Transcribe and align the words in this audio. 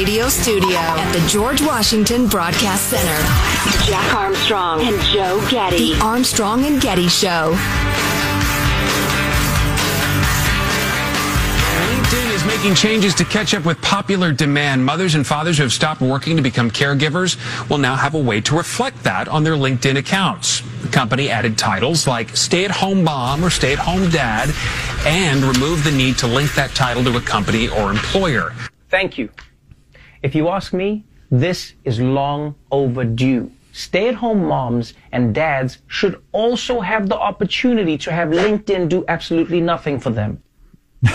radio 0.00 0.30
studio 0.30 0.78
at 0.78 1.12
the 1.12 1.28
George 1.28 1.60
Washington 1.60 2.26
Broadcast 2.26 2.88
Center. 2.88 3.84
Jack 3.84 4.14
Armstrong 4.14 4.80
and 4.80 4.98
Joe 5.02 5.46
Getty. 5.50 5.92
The 5.92 6.00
Armstrong 6.00 6.64
and 6.64 6.80
Getty 6.80 7.06
Show. 7.06 7.54
LinkedIn 11.84 12.34
is 12.34 12.46
making 12.46 12.74
changes 12.76 13.14
to 13.16 13.26
catch 13.26 13.52
up 13.52 13.66
with 13.66 13.78
popular 13.82 14.32
demand. 14.32 14.82
Mothers 14.82 15.16
and 15.16 15.26
fathers 15.26 15.58
who 15.58 15.64
have 15.64 15.72
stopped 15.72 16.00
working 16.00 16.34
to 16.34 16.42
become 16.42 16.70
caregivers 16.70 17.36
will 17.68 17.76
now 17.76 17.94
have 17.94 18.14
a 18.14 18.18
way 18.18 18.40
to 18.40 18.56
reflect 18.56 19.04
that 19.04 19.28
on 19.28 19.44
their 19.44 19.52
LinkedIn 19.52 19.98
accounts. 19.98 20.62
The 20.80 20.88
company 20.88 21.28
added 21.28 21.58
titles 21.58 22.06
like 22.06 22.34
stay 22.34 22.64
at 22.64 22.70
home 22.70 23.04
mom 23.04 23.44
or 23.44 23.50
stay 23.50 23.74
at 23.74 23.78
home 23.78 24.08
dad 24.08 24.48
and 25.04 25.42
removed 25.42 25.84
the 25.84 25.92
need 25.92 26.16
to 26.18 26.26
link 26.26 26.54
that 26.54 26.70
title 26.70 27.04
to 27.04 27.18
a 27.18 27.20
company 27.20 27.68
or 27.68 27.90
employer. 27.90 28.54
Thank 28.88 29.18
you. 29.18 29.28
If 30.22 30.34
you 30.34 30.48
ask 30.48 30.72
me, 30.72 31.04
this 31.30 31.74
is 31.84 32.00
long 32.00 32.54
overdue. 32.70 33.50
Stay 33.72 34.08
at 34.08 34.16
home 34.16 34.44
moms 34.44 34.94
and 35.12 35.32
dads 35.34 35.78
should 35.86 36.20
also 36.32 36.80
have 36.80 37.08
the 37.08 37.16
opportunity 37.16 37.96
to 37.98 38.12
have 38.12 38.30
LinkedIn 38.30 38.88
do 38.88 39.04
absolutely 39.08 39.60
nothing 39.60 40.00
for 40.00 40.10
them. 40.10 40.42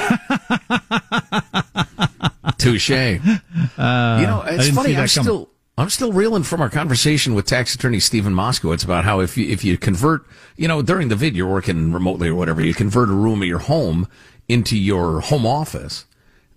Touche. 2.58 2.92
Uh, 2.92 4.18
you 4.20 4.26
know, 4.26 4.44
it's 4.48 4.70
funny. 4.70 4.96
I'm 4.96 5.08
still 5.08 5.50
I'm 5.78 5.90
still 5.90 6.14
reeling 6.14 6.44
from 6.44 6.62
our 6.62 6.70
conversation 6.70 7.36
with 7.36 7.46
tax 7.46 7.76
attorney 7.76 8.00
Stephen 8.00 8.34
Moskowitz 8.34 8.86
about 8.86 9.04
how 9.04 9.20
if 9.20 9.38
you 9.38 9.50
if 9.50 9.66
you 9.66 9.78
convert, 9.78 10.26
you 10.56 10.70
know, 10.70 10.82
during 10.82 11.10
the 11.10 11.16
vid 11.16 11.36
you're 11.36 11.52
working 11.52 11.92
remotely 11.92 12.30
or 12.30 12.36
whatever, 12.36 12.62
you 12.62 12.74
convert 12.74 13.10
a 13.10 13.14
room 13.14 13.42
at 13.42 13.48
your 13.48 13.60
home 13.60 14.08
into 14.48 14.78
your 14.78 15.20
home 15.20 15.46
office. 15.46 16.06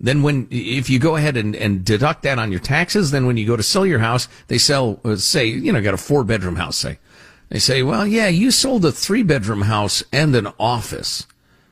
Then 0.01 0.23
when 0.23 0.47
if 0.51 0.89
you 0.89 0.99
go 0.99 1.17
ahead 1.17 1.37
and, 1.37 1.57
and 1.57 1.85
deduct 1.85 2.23
that 2.23 2.39
on 2.39 2.53
your 2.53 2.61
taxes, 2.61 3.11
then 3.11 3.27
when 3.27 3.37
you 3.37 3.47
go 3.47 3.57
to 3.57 3.63
sell 3.63 3.85
your 3.85 3.99
house, 3.99 4.29
they 4.47 4.59
sell 4.59 5.01
uh, 5.05 5.17
say 5.17 5.47
you 5.47 5.73
know 5.73 5.83
got 5.83 5.95
a 5.95 5.99
four 5.99 6.25
bedroom 6.25 6.57
house 6.57 6.77
say. 6.77 6.99
They 7.49 7.59
say, 7.59 7.83
well, 7.83 8.07
yeah, 8.07 8.29
you 8.29 8.51
sold 8.51 8.85
a 8.85 8.93
three 8.93 9.23
bedroom 9.23 9.63
house 9.63 10.03
and 10.13 10.37
an 10.37 10.49
office. 10.61 11.27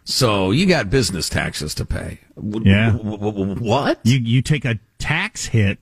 So 0.04 0.50
you 0.50 0.66
got 0.66 0.88
business 0.88 1.28
taxes 1.28 1.74
to 1.74 1.84
pay. 1.84 2.20
Yeah. 2.36 2.92
What? 2.92 4.00
You 4.04 4.18
you 4.18 4.40
take 4.40 4.64
a 4.64 4.78
tax 4.98 5.46
hit 5.46 5.78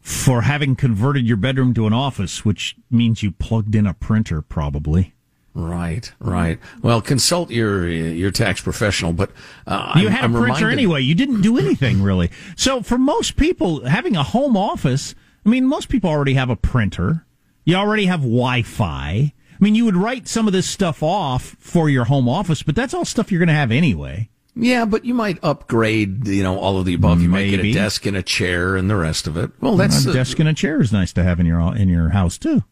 for 0.00 0.42
having 0.42 0.76
converted 0.76 1.26
your 1.26 1.36
bedroom 1.36 1.74
to 1.74 1.86
an 1.86 1.92
office, 1.92 2.44
which 2.44 2.76
means 2.90 3.22
you 3.22 3.32
plugged 3.32 3.74
in 3.74 3.86
a 3.86 3.94
printer, 3.94 4.40
probably. 4.40 5.14
Right, 5.58 6.12
right. 6.20 6.58
Well, 6.82 7.00
consult 7.00 7.50
your 7.50 7.88
your 7.88 8.30
tax 8.30 8.60
professional, 8.60 9.14
but 9.14 9.30
uh, 9.66 9.94
you 9.96 10.08
I'm, 10.08 10.12
had 10.12 10.20
a 10.20 10.24
I'm 10.24 10.32
printer 10.32 10.44
reminded- 10.66 10.72
anyway. 10.72 11.00
You 11.00 11.14
didn't 11.14 11.40
do 11.40 11.56
anything 11.56 12.02
really. 12.02 12.30
So 12.56 12.82
for 12.82 12.98
most 12.98 13.36
people, 13.36 13.86
having 13.86 14.16
a 14.16 14.22
home 14.22 14.54
office, 14.54 15.14
I 15.46 15.48
mean, 15.48 15.66
most 15.66 15.88
people 15.88 16.10
already 16.10 16.34
have 16.34 16.50
a 16.50 16.56
printer. 16.56 17.24
You 17.64 17.76
already 17.76 18.04
have 18.04 18.20
Wi-Fi. 18.20 19.08
I 19.08 19.32
mean, 19.58 19.74
you 19.74 19.86
would 19.86 19.96
write 19.96 20.28
some 20.28 20.46
of 20.46 20.52
this 20.52 20.68
stuff 20.68 21.02
off 21.02 21.56
for 21.58 21.88
your 21.88 22.04
home 22.04 22.28
office, 22.28 22.62
but 22.62 22.76
that's 22.76 22.92
all 22.92 23.06
stuff 23.06 23.32
you're 23.32 23.38
going 23.38 23.48
to 23.48 23.54
have 23.54 23.72
anyway. 23.72 24.28
Yeah, 24.54 24.84
but 24.84 25.06
you 25.06 25.14
might 25.14 25.42
upgrade, 25.42 26.26
you 26.28 26.42
know, 26.42 26.58
all 26.58 26.78
of 26.78 26.84
the 26.84 26.94
above. 26.94 27.22
You 27.22 27.30
might 27.30 27.48
get 27.48 27.60
a 27.64 27.72
desk 27.72 28.04
and 28.04 28.16
a 28.16 28.22
chair 28.22 28.76
and 28.76 28.90
the 28.90 28.96
rest 28.96 29.26
of 29.26 29.38
it. 29.38 29.52
Well, 29.62 29.76
that's 29.78 30.04
a 30.04 30.12
desk 30.12 30.38
and 30.38 30.48
a 30.50 30.54
chair 30.54 30.82
is 30.82 30.92
nice 30.92 31.14
to 31.14 31.22
have 31.22 31.40
in 31.40 31.46
your 31.46 31.74
in 31.74 31.88
your 31.88 32.10
house 32.10 32.36
too. 32.36 32.62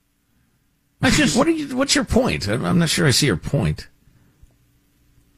That's 1.05 1.19
just 1.19 1.36
what 1.36 1.47
are 1.47 1.50
you? 1.50 1.77
What's 1.77 1.94
your 1.94 2.05
point? 2.05 2.48
I'm 2.48 2.64
I'm 2.64 2.78
not 2.78 2.88
sure 2.88 3.06
I 3.06 3.10
see 3.10 3.27
your 3.27 3.36
point. 3.36 3.88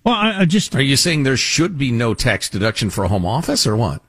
well, 0.04 0.14
I, 0.14 0.42
I 0.42 0.44
just 0.44 0.74
Are 0.76 0.80
you 0.80 0.96
saying 0.96 1.24
there 1.24 1.36
should 1.36 1.76
be 1.76 1.90
no 1.90 2.14
tax 2.14 2.48
deduction 2.48 2.88
for 2.88 3.02
a 3.02 3.08
home 3.08 3.26
office, 3.26 3.66
or 3.66 3.74
what? 3.76 4.00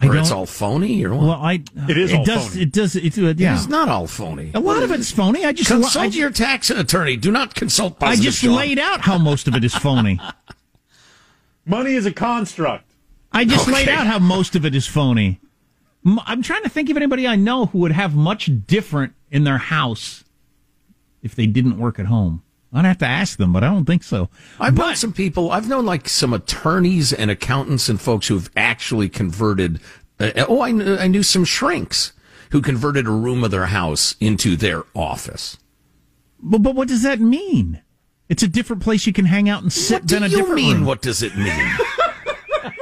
I 0.00 0.08
Or 0.08 0.16
it's 0.16 0.32
all 0.32 0.46
phony, 0.46 1.04
or 1.04 1.14
what? 1.14 1.22
well, 1.22 1.30
I 1.32 1.62
It 1.88 1.96
is 1.96 2.10
it 2.10 2.16
all 2.16 2.24
does 2.24 2.48
phony. 2.48 2.62
it 2.62 2.72
does 2.72 2.96
it, 2.96 3.16
uh, 3.16 3.34
yeah. 3.36 3.54
It's 3.54 3.68
not 3.68 3.88
all 3.88 4.08
phony. 4.08 4.50
A 4.52 4.58
lot 4.58 4.82
of 4.82 4.90
it's 4.90 5.12
phony. 5.12 5.44
I 5.44 5.52
just 5.52 5.70
Consult 5.70 6.12
I, 6.12 6.16
your 6.16 6.30
tax 6.30 6.70
attorney. 6.70 7.16
Do 7.16 7.30
not 7.30 7.54
consult. 7.54 8.02
I 8.02 8.16
just 8.16 8.40
Sean. 8.40 8.56
laid 8.56 8.80
out 8.80 9.02
how 9.02 9.18
most 9.18 9.46
of 9.46 9.54
it 9.54 9.62
is 9.62 9.76
phony. 9.76 10.18
Money 11.64 11.94
is 11.94 12.04
a 12.04 12.12
construct. 12.12 12.90
I 13.32 13.44
just 13.44 13.68
laid 13.68 13.88
out 13.88 14.08
how 14.08 14.18
most 14.18 14.56
of 14.56 14.66
it 14.66 14.74
is 14.74 14.88
phony. 14.88 15.40
I'm 16.26 16.42
trying 16.42 16.64
to 16.64 16.68
think 16.68 16.90
of 16.90 16.96
anybody 16.96 17.28
I 17.28 17.36
know 17.36 17.66
who 17.66 17.78
would 17.78 17.92
have 17.92 18.16
much 18.16 18.50
different 18.66 19.12
in 19.30 19.44
their 19.44 19.58
house 19.58 20.24
if 21.22 21.34
they 21.34 21.46
didn't 21.46 21.78
work 21.78 21.98
at 21.98 22.06
home. 22.06 22.42
I'd 22.74 22.86
have 22.86 22.98
to 22.98 23.06
ask 23.06 23.36
them, 23.38 23.52
but 23.52 23.62
I 23.62 23.68
don't 23.68 23.84
think 23.84 24.02
so. 24.02 24.30
I've 24.58 24.76
known 24.76 24.96
some 24.96 25.12
people. 25.12 25.50
I've 25.50 25.68
known 25.68 25.84
like 25.84 26.08
some 26.08 26.32
attorneys 26.32 27.12
and 27.12 27.30
accountants 27.30 27.88
and 27.90 28.00
folks 28.00 28.28
who've 28.28 28.50
actually 28.56 29.10
converted. 29.10 29.78
Uh, 30.18 30.30
oh, 30.48 30.62
I, 30.62 30.72
kn- 30.72 30.98
I 30.98 31.06
knew 31.06 31.22
some 31.22 31.44
shrinks 31.44 32.12
who 32.50 32.62
converted 32.62 33.06
a 33.06 33.10
room 33.10 33.44
of 33.44 33.50
their 33.50 33.66
house 33.66 34.16
into 34.20 34.56
their 34.56 34.84
office. 34.94 35.58
But, 36.40 36.62
but 36.62 36.74
what 36.74 36.88
does 36.88 37.02
that 37.02 37.20
mean? 37.20 37.82
It's 38.30 38.42
a 38.42 38.48
different 38.48 38.82
place 38.82 39.06
you 39.06 39.12
can 39.12 39.26
hang 39.26 39.50
out 39.50 39.62
and 39.62 39.70
sit 39.72 40.02
What 40.02 40.06
do 40.06 40.14
than 40.14 40.22
a 40.22 40.28
you 40.28 40.36
different 40.38 40.54
mean? 40.56 40.76
room. 40.78 40.84
What 40.86 41.02
does 41.02 41.22
it 41.22 41.36
mean? 41.36 41.76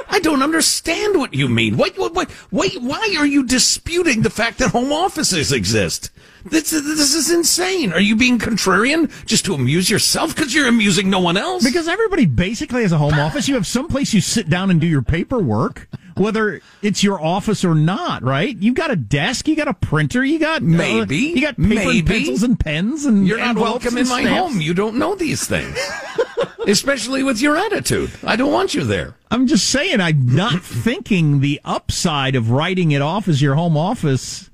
I 0.07 0.19
don't 0.21 0.41
understand 0.43 1.17
what 1.17 1.33
you 1.33 1.49
mean. 1.49 1.75
Wait, 1.75 1.97
wait, 1.97 2.13
wait, 2.13 2.29
wait, 2.51 2.81
why 2.81 3.15
are 3.17 3.25
you 3.25 3.43
disputing 3.45 4.21
the 4.21 4.29
fact 4.29 4.59
that 4.59 4.69
home 4.71 4.91
offices 4.93 5.51
exist? 5.51 6.11
This, 6.43 6.71
this 6.71 7.13
is 7.15 7.29
insane. 7.31 7.93
Are 7.93 7.99
you 7.99 8.15
being 8.15 8.39
contrarian 8.39 9.09
just 9.25 9.45
to 9.45 9.53
amuse 9.53 9.89
yourself? 9.89 10.35
Because 10.35 10.53
you're 10.53 10.67
amusing 10.67 11.09
no 11.09 11.19
one 11.19 11.37
else. 11.37 11.63
Because 11.63 11.87
everybody 11.87 12.25
basically 12.25 12.81
has 12.81 12.91
a 12.91 12.97
home 12.97 13.13
office. 13.19 13.47
You 13.47 13.55
have 13.55 13.67
some 13.67 13.87
place 13.87 14.13
you 14.13 14.21
sit 14.21 14.49
down 14.49 14.71
and 14.71 14.81
do 14.81 14.87
your 14.87 15.01
paperwork, 15.01 15.87
whether 16.15 16.61
it's 16.81 17.03
your 17.03 17.21
office 17.21 17.63
or 17.63 17.75
not, 17.75 18.23
right? 18.23 18.55
You 18.57 18.73
got 18.73 18.91
a 18.91 18.95
desk, 18.95 19.47
you 19.47 19.55
got 19.55 19.67
a 19.67 19.73
printer, 19.73 20.23
you 20.23 20.39
got 20.39 20.61
uh, 20.61 20.65
Maybe. 20.65 21.17
you 21.17 21.41
got 21.41 21.55
paper 21.57 21.67
Maybe. 21.67 21.99
and 21.99 22.07
pencils 22.07 22.43
and 22.43 22.59
pens 22.59 23.05
and 23.05 23.27
You're 23.27 23.37
not 23.39 23.55
welcome 23.57 23.97
in 23.97 24.07
my 24.07 24.21
stamps. 24.21 24.53
home. 24.53 24.61
You 24.61 24.73
don't 24.73 24.97
know 24.97 25.15
these 25.15 25.47
things. 25.47 25.77
Especially 26.67 27.23
with 27.23 27.41
your 27.41 27.57
attitude. 27.57 28.11
I 28.23 28.35
don't 28.35 28.51
want 28.51 28.75
you 28.75 28.83
there. 28.83 29.15
I'm 29.31 29.47
just 29.47 29.67
saying, 29.69 29.99
I'm 29.99 30.35
not 30.35 30.61
thinking 30.61 31.39
the 31.39 31.59
upside 31.65 32.35
of 32.35 32.51
writing 32.51 32.91
it 32.91 33.01
off 33.01 33.27
as 33.27 33.41
your 33.41 33.55
home 33.55 33.75
office 33.75 34.50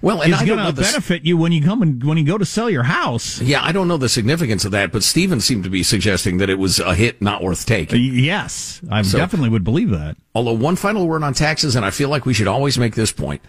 Well, 0.00 0.22
and 0.22 0.32
is 0.32 0.38
going 0.42 0.56
know 0.58 0.66
to 0.66 0.72
the, 0.72 0.82
benefit 0.82 1.24
you 1.24 1.36
when 1.36 1.52
you 1.52 1.62
come 1.62 1.82
and 1.82 2.02
when 2.04 2.18
you 2.18 2.24
go 2.24 2.38
to 2.38 2.44
sell 2.44 2.70
your 2.70 2.84
house. 2.84 3.40
Yeah, 3.40 3.62
I 3.64 3.72
don't 3.72 3.88
know 3.88 3.96
the 3.96 4.08
significance 4.08 4.64
of 4.64 4.70
that, 4.72 4.92
but 4.92 5.02
Steven 5.02 5.40
seemed 5.40 5.64
to 5.64 5.70
be 5.70 5.82
suggesting 5.82 6.38
that 6.38 6.48
it 6.48 6.58
was 6.58 6.78
a 6.78 6.94
hit 6.94 7.20
not 7.20 7.42
worth 7.42 7.66
taking. 7.66 8.00
Yes, 8.14 8.80
I 8.90 9.02
So- 9.02 9.18
definitely 9.18 9.48
would 9.48 9.64
believe 9.64 9.90
that. 9.90 10.16
Although 10.34 10.52
one 10.52 10.76
final 10.76 11.06
word 11.08 11.22
on 11.22 11.34
taxes, 11.34 11.74
and 11.74 11.84
I 11.84 11.90
feel 11.90 12.08
like 12.08 12.24
we 12.26 12.34
should 12.34 12.46
always 12.48 12.78
make 12.78 12.94
this 12.94 13.10
point. 13.12 13.42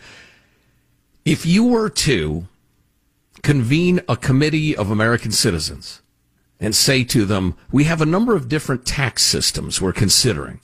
If 1.26 1.46
you 1.46 1.64
were 1.66 1.90
to 1.90 2.48
convene 3.44 4.02
a 4.10 4.18
committee 4.18 4.76
of 4.76 4.90
American 4.90 5.32
citizens 5.32 6.02
and 6.60 6.76
say 6.76 7.04
to 7.06 7.26
them, 7.26 7.56
we 7.72 7.84
have 7.86 8.02
a 8.02 8.06
number 8.06 8.36
of 8.36 8.50
different 8.50 8.86
tax 8.86 9.24
systems 9.24 9.80
we're 9.82 9.94
considering. 9.94 10.60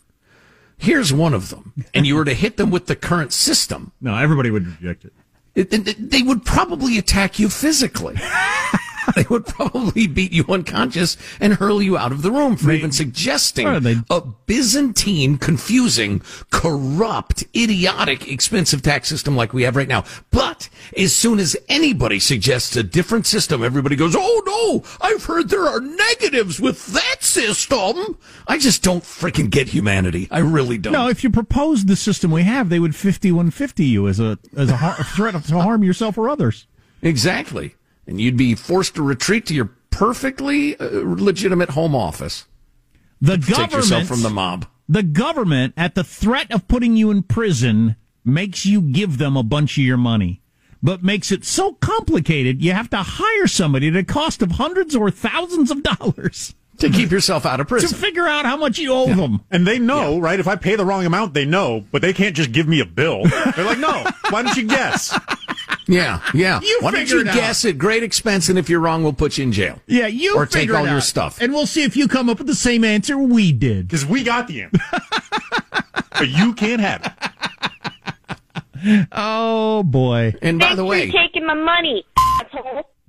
Here's 0.78 1.14
one 1.14 1.34
of 1.34 1.50
them. 1.52 1.74
And 1.94 2.06
you 2.06 2.16
were 2.16 2.26
to 2.26 2.34
hit 2.34 2.58
them 2.58 2.70
with 2.70 2.88
the 2.88 2.96
current 2.98 3.32
system. 3.32 3.92
No, 4.02 4.16
everybody 4.18 4.52
would 4.52 4.68
reject 4.68 5.06
it. 5.06 5.14
They 5.56 6.22
would 6.22 6.44
probably 6.46 6.98
attack 6.98 7.40
you 7.40 7.50
physically. 7.50 8.16
they 9.16 9.26
would 9.30 9.46
probably 9.46 10.08
beat 10.08 10.32
you 10.32 10.46
unconscious 10.50 11.18
and 11.40 11.54
hurl 11.56 11.82
you 11.82 11.98
out 11.98 12.12
of 12.12 12.22
the 12.22 12.32
room 12.32 12.56
for 12.56 12.72
even 12.72 12.92
suggesting 12.92 13.82
they- 13.82 13.98
a 14.10 14.22
Byzantine, 14.48 15.38
confusing, 15.38 16.22
corrupt, 16.52 17.44
idiotic, 17.56 18.28
expensive 18.32 18.82
tax 18.82 19.08
system 19.10 19.36
like 19.36 19.54
we 19.54 19.64
have 19.64 19.76
right 19.76 19.88
now. 19.88 20.04
But 20.32 20.70
as 20.98 21.16
soon 21.16 21.40
as 21.40 21.56
anybody 21.68 22.20
suggests 22.20 22.76
a 22.76 22.84
different 22.84 23.26
system, 23.26 23.64
everybody 23.64 23.96
goes, 23.96 24.16
"Oh 24.18 24.42
no! 24.46 24.84
I've 25.02 25.24
heard 25.26 25.50
there 25.50 25.66
are 25.68 25.80
negatives 25.82 26.60
with 26.60 26.86
that 26.88 27.24
system." 27.24 28.18
I 28.48 28.58
just 28.58 28.84
don't 28.84 29.04
freaking 29.04 29.50
get 29.50 29.70
humanity. 29.70 30.28
I 30.32 30.40
really 30.40 30.78
don't. 30.78 30.94
No, 30.94 31.08
if 31.10 31.24
you 31.24 31.30
proposed 31.30 31.88
the 31.88 31.96
system 31.96 32.32
we 32.32 32.44
have, 32.44 32.70
they 32.70 32.80
would 32.80 32.96
5150 32.96 33.86
you 33.86 34.08
as 34.08 34.20
a 34.20 34.38
as 34.56 34.70
a 34.70 34.78
har- 34.78 35.04
threat 35.04 35.36
to 35.44 35.62
harm 35.62 35.84
yourself 35.84 36.18
or 36.18 36.30
others. 36.30 36.68
Exactly. 37.02 37.76
And 38.08 38.22
you'd 38.22 38.38
be 38.38 38.56
forced 38.56 38.96
to 38.96 39.02
retreat 39.04 39.46
to 39.48 39.54
your 39.54 39.72
perfectly 39.90 40.78
uh, 40.78 40.90
legitimate 41.04 41.70
home 41.70 41.96
office. 41.96 42.46
The 43.22 43.38
government 43.38 43.46
Protect 43.48 43.74
yourself 43.74 43.90
government 43.90 44.08
from 44.10 44.22
the 44.24 44.30
mob. 44.30 44.66
The 44.88 45.04
government, 45.04 45.74
at 45.78 45.96
the 45.96 46.04
threat 46.04 46.52
of 46.52 46.68
putting 46.68 46.96
you 46.96 47.10
in 47.10 47.24
prison, 47.24 47.96
makes 48.24 48.66
you 48.66 48.82
give 48.82 49.18
them 49.18 49.36
a 49.36 49.42
bunch 49.44 49.78
of 49.78 49.84
your 49.84 49.98
money, 49.98 50.42
but 50.84 51.02
makes 51.04 51.32
it 51.32 51.44
so 51.46 51.74
complicated 51.74 52.62
you 52.62 52.72
have 52.74 52.90
to 52.92 52.98
hire 52.98 53.48
somebody 53.48 53.88
at 53.88 53.96
a 53.96 54.04
cost 54.04 54.42
of 54.44 54.52
hundreds 54.52 54.96
or 54.96 55.10
thousands 55.10 55.72
of 55.72 55.82
dollars 55.82 56.54
To 56.80 56.90
keep 56.90 57.10
yourself 57.10 57.46
out 57.46 57.62
of 57.62 57.68
prison. 57.70 57.88
to 57.90 57.96
figure 57.96 58.28
out 58.28 58.46
how 58.46 58.58
much 58.58 58.78
you 58.78 58.92
owe 58.92 59.08
them. 59.08 59.42
And 59.50 59.66
they 59.66 59.80
know, 59.80 60.20
right? 60.20 60.38
If 60.40 60.48
I 60.48 60.58
pay 60.58 60.76
the 60.76 60.84
wrong 60.84 61.06
amount, 61.06 61.34
they 61.34 61.46
know, 61.46 61.86
but 61.92 62.02
they 62.02 62.12
can't 62.12 62.36
just 62.36 62.52
give 62.52 62.68
me 62.68 62.82
a 62.82 62.86
bill. 62.86 63.24
They're 63.56 63.64
like, 63.66 63.80
no, 63.80 64.06
why 64.30 64.44
don't 64.44 64.58
you 64.58 64.68
guess? 64.68 65.18
Yeah, 65.88 66.22
yeah. 66.34 66.60
You 66.62 66.80
Why 66.82 66.92
don't 66.92 67.10
you 67.10 67.22
it 67.22 67.28
out. 67.28 67.36
guess 67.36 67.66
at 67.66 67.78
great 67.78 68.04
expense, 68.04 68.50
and 68.50 68.58
if 68.58 68.70
you're 68.70 68.80
wrong, 68.80 69.04
we'll 69.04 69.14
put 69.14 69.38
you 69.38 69.44
in 69.44 69.52
jail. 69.52 69.80
Yeah, 69.88 70.08
you 70.08 70.36
Or 70.36 70.46
take 70.46 70.72
all 70.74 70.88
your 70.88 71.02
stuff. 71.02 71.42
and 71.42 71.54
we'll 71.54 71.68
see 71.68 71.84
if 71.84 71.96
you 71.96 72.08
come 72.08 72.30
up 72.30 72.40
with 72.40 72.48
the 72.48 72.56
same 72.56 72.84
answer 72.84 73.18
we 73.18 73.52
did. 73.52 73.88
Because 73.88 74.06
we 74.06 74.24
got 74.24 74.48
the 74.48 74.64
answer. 74.64 74.80
but 76.12 76.28
you 76.28 76.54
can't 76.54 76.82
have 76.82 77.06
it. 77.06 77.12
oh 79.12 79.84
boy! 79.84 80.34
And 80.42 80.60
by 80.60 80.76
the 80.76 80.86
way, 80.86 81.12
taking 81.12 81.46
my 81.46 81.54
money. 81.54 82.06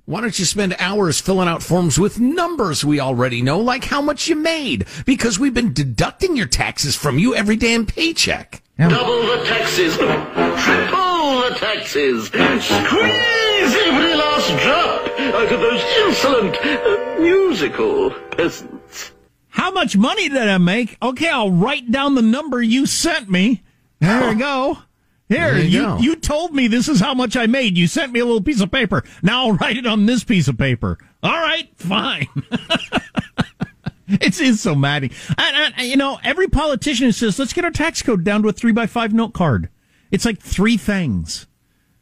Why 0.05 0.21
don't 0.21 0.37
you 0.39 0.45
spend 0.45 0.73
hours 0.79 1.19
filling 1.19 1.49
out 1.49 1.61
forms 1.61 1.99
with 1.99 2.17
numbers 2.19 2.85
we 2.85 2.99
already 3.01 3.41
know, 3.41 3.59
like 3.59 3.83
how 3.83 4.01
much 4.01 4.29
you 4.29 4.35
made? 4.37 4.85
Because 5.05 5.37
we've 5.37 5.53
been 5.53 5.73
deducting 5.73 6.37
your 6.37 6.45
taxes 6.47 6.95
from 6.95 7.19
you 7.19 7.35
every 7.35 7.57
damn 7.57 7.85
paycheck. 7.85 8.63
Yeah. 8.79 8.89
Double 8.89 9.21
the 9.25 9.43
taxes, 9.45 9.95
triple 9.95 11.41
the 11.41 11.55
taxes, 11.57 12.27
squeeze 12.27 13.75
every 13.75 14.13
last 14.15 14.49
drop 14.61 15.19
out 15.19 15.51
of 15.51 15.59
those 15.59 15.83
insolent 16.05 16.55
uh, 16.63 17.19
musical 17.19 18.11
peasants. 18.11 19.13
How 19.47 19.71
much 19.71 19.97
money 19.97 20.29
did 20.29 20.47
I 20.47 20.59
make? 20.59 20.95
Okay, 21.01 21.27
I'll 21.27 21.49
write 21.49 21.91
down 21.91 22.13
the 22.13 22.21
number 22.21 22.61
you 22.61 22.85
sent 22.85 23.27
me. 23.27 23.63
There 23.99 24.31
you 24.31 24.37
go. 24.37 24.77
Here, 25.27 25.57
you, 25.57 25.81
you, 25.81 25.97
you, 25.99 26.15
told 26.15 26.53
me 26.53 26.67
this 26.67 26.87
is 26.87 26.99
how 26.99 27.15
much 27.15 27.35
I 27.35 27.47
made. 27.47 27.77
You 27.77 27.87
sent 27.87 28.13
me 28.13 28.19
a 28.19 28.25
little 28.25 28.43
piece 28.43 28.61
of 28.61 28.71
paper. 28.71 29.03
Now 29.23 29.47
I'll 29.47 29.53
write 29.53 29.75
it 29.77 29.87
on 29.87 30.05
this 30.05 30.23
piece 30.23 30.47
of 30.47 30.57
paper. 30.57 30.99
All 31.23 31.33
right, 31.33 31.67
fine. 31.75 32.27
it's, 34.21 34.39
it's 34.39 34.61
so 34.61 34.75
maddening. 34.75 35.15
And, 35.37 35.73
and, 35.77 35.87
you 35.87 35.97
know, 35.97 36.19
every 36.23 36.47
politician 36.47 37.11
says, 37.11 37.37
let's 37.37 37.53
get 37.53 37.65
our 37.65 37.71
tax 37.71 38.01
code 38.01 38.23
down 38.23 38.43
to 38.43 38.49
a 38.49 38.53
three 38.53 38.71
by 38.71 38.87
five 38.87 39.13
note 39.13 39.33
card. 39.33 39.69
It's 40.11 40.25
like 40.25 40.39
three 40.39 40.77
things. 40.77 41.47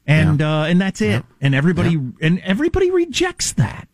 And, 0.05 0.39
yeah. 0.39 0.61
uh, 0.61 0.65
and 0.65 0.79
that's 0.79 1.01
it. 1.01 1.07
Yeah. 1.07 1.21
And 1.41 1.55
everybody, 1.55 1.91
yeah. 1.91 2.11
and 2.21 2.39
everybody 2.41 2.91
rejects 2.91 3.53
that. 3.53 3.87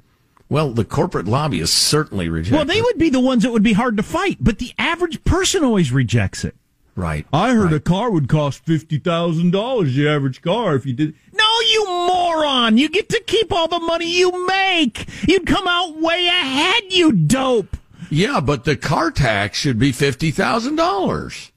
Well, 0.49 0.71
the 0.71 0.83
corporate 0.83 1.27
lobbyists 1.27 1.77
certainly 1.77 2.27
reject 2.27 2.53
Well, 2.53 2.65
they 2.65 2.81
would 2.81 2.97
be 2.97 3.09
the 3.09 3.21
ones 3.21 3.43
that 3.43 3.51
would 3.51 3.63
be 3.63 3.71
hard 3.71 3.95
to 3.95 4.03
fight, 4.03 4.37
but 4.41 4.59
the 4.59 4.73
average 4.77 5.23
person 5.23 5.63
always 5.63 5.93
rejects 5.93 6.43
it. 6.43 6.55
Right. 6.93 7.25
I 7.31 7.53
heard 7.53 7.71
right. 7.71 7.75
a 7.75 7.79
car 7.79 8.11
would 8.11 8.27
cost 8.27 8.65
fifty 8.65 8.97
thousand 8.97 9.51
dollars. 9.51 9.95
The 9.95 10.09
average 10.09 10.41
car, 10.41 10.75
if 10.75 10.85
you 10.85 10.91
did. 10.91 11.15
No, 11.31 11.59
you 11.71 11.85
moron! 11.87 12.77
You 12.77 12.89
get 12.89 13.07
to 13.09 13.23
keep 13.25 13.53
all 13.53 13.69
the 13.69 13.79
money 13.79 14.13
you 14.13 14.45
make. 14.45 15.07
You'd 15.25 15.47
come 15.47 15.69
out 15.69 15.97
way 15.97 16.27
ahead. 16.27 16.83
You 16.89 17.13
dope. 17.13 17.77
Yeah, 18.11 18.41
but 18.41 18.65
the 18.65 18.75
car 18.75 19.09
tax 19.09 19.57
should 19.57 19.79
be 19.79 19.93
fifty 19.93 20.31
thousand 20.31 20.75
dollars. 20.75 21.51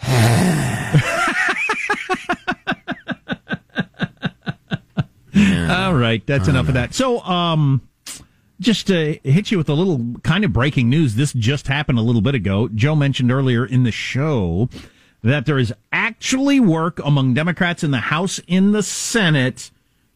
All 5.66 5.94
right, 5.94 6.24
that's 6.26 6.46
enough 6.46 6.66
know. 6.66 6.70
of 6.70 6.74
that. 6.74 6.94
So, 6.94 7.20
um, 7.20 7.80
just 8.60 8.86
to 8.88 9.18
hit 9.24 9.50
you 9.50 9.56
with 9.56 9.70
a 9.70 9.74
little 9.74 10.20
kind 10.22 10.44
of 10.44 10.52
breaking 10.52 10.90
news. 10.90 11.14
This 11.14 11.32
just 11.32 11.68
happened 11.68 11.98
a 11.98 12.02
little 12.02 12.20
bit 12.20 12.34
ago. 12.34 12.68
Joe 12.68 12.94
mentioned 12.94 13.32
earlier 13.32 13.64
in 13.64 13.84
the 13.84 13.92
show 13.92 14.68
that 15.22 15.46
there 15.46 15.58
is 15.58 15.72
actually 15.90 16.60
work 16.60 17.00
among 17.02 17.32
Democrats 17.32 17.82
in 17.82 17.92
the 17.92 17.98
House 17.98 18.40
in 18.46 18.72
the 18.72 18.82
Senate 18.82 19.70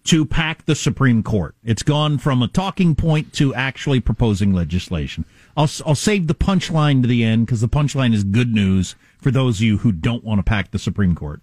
to 0.05 0.25
pack 0.25 0.64
the 0.64 0.75
Supreme 0.75 1.23
Court. 1.23 1.55
It's 1.62 1.82
gone 1.82 2.19
from 2.19 2.43
a 2.43 2.49
talking 2.49 2.94
point 2.94 3.32
to 3.35 3.55
actually 3.55 4.00
proposing 4.00 4.52
legislation. 4.52 5.25
I'll, 5.56 5.69
I'll 5.87 5.94
save 5.94 6.26
the 6.26 6.35
punchline 6.35 7.02
to 7.02 7.08
the 7.08 7.25
end 7.25 7.47
because 7.47 7.61
the 7.61 7.69
punchline 7.69 8.14
is 8.14 8.25
good 8.25 8.55
news 8.55 8.94
for 9.19 9.31
those 9.31 9.58
of 9.58 9.62
you 9.62 9.79
who 9.79 9.93
don't 9.93 10.25
want 10.25 10.38
to 10.38 10.43
pack 10.43 10.70
the 10.70 10.79
Supreme 10.79 11.14
Court. 11.14 11.43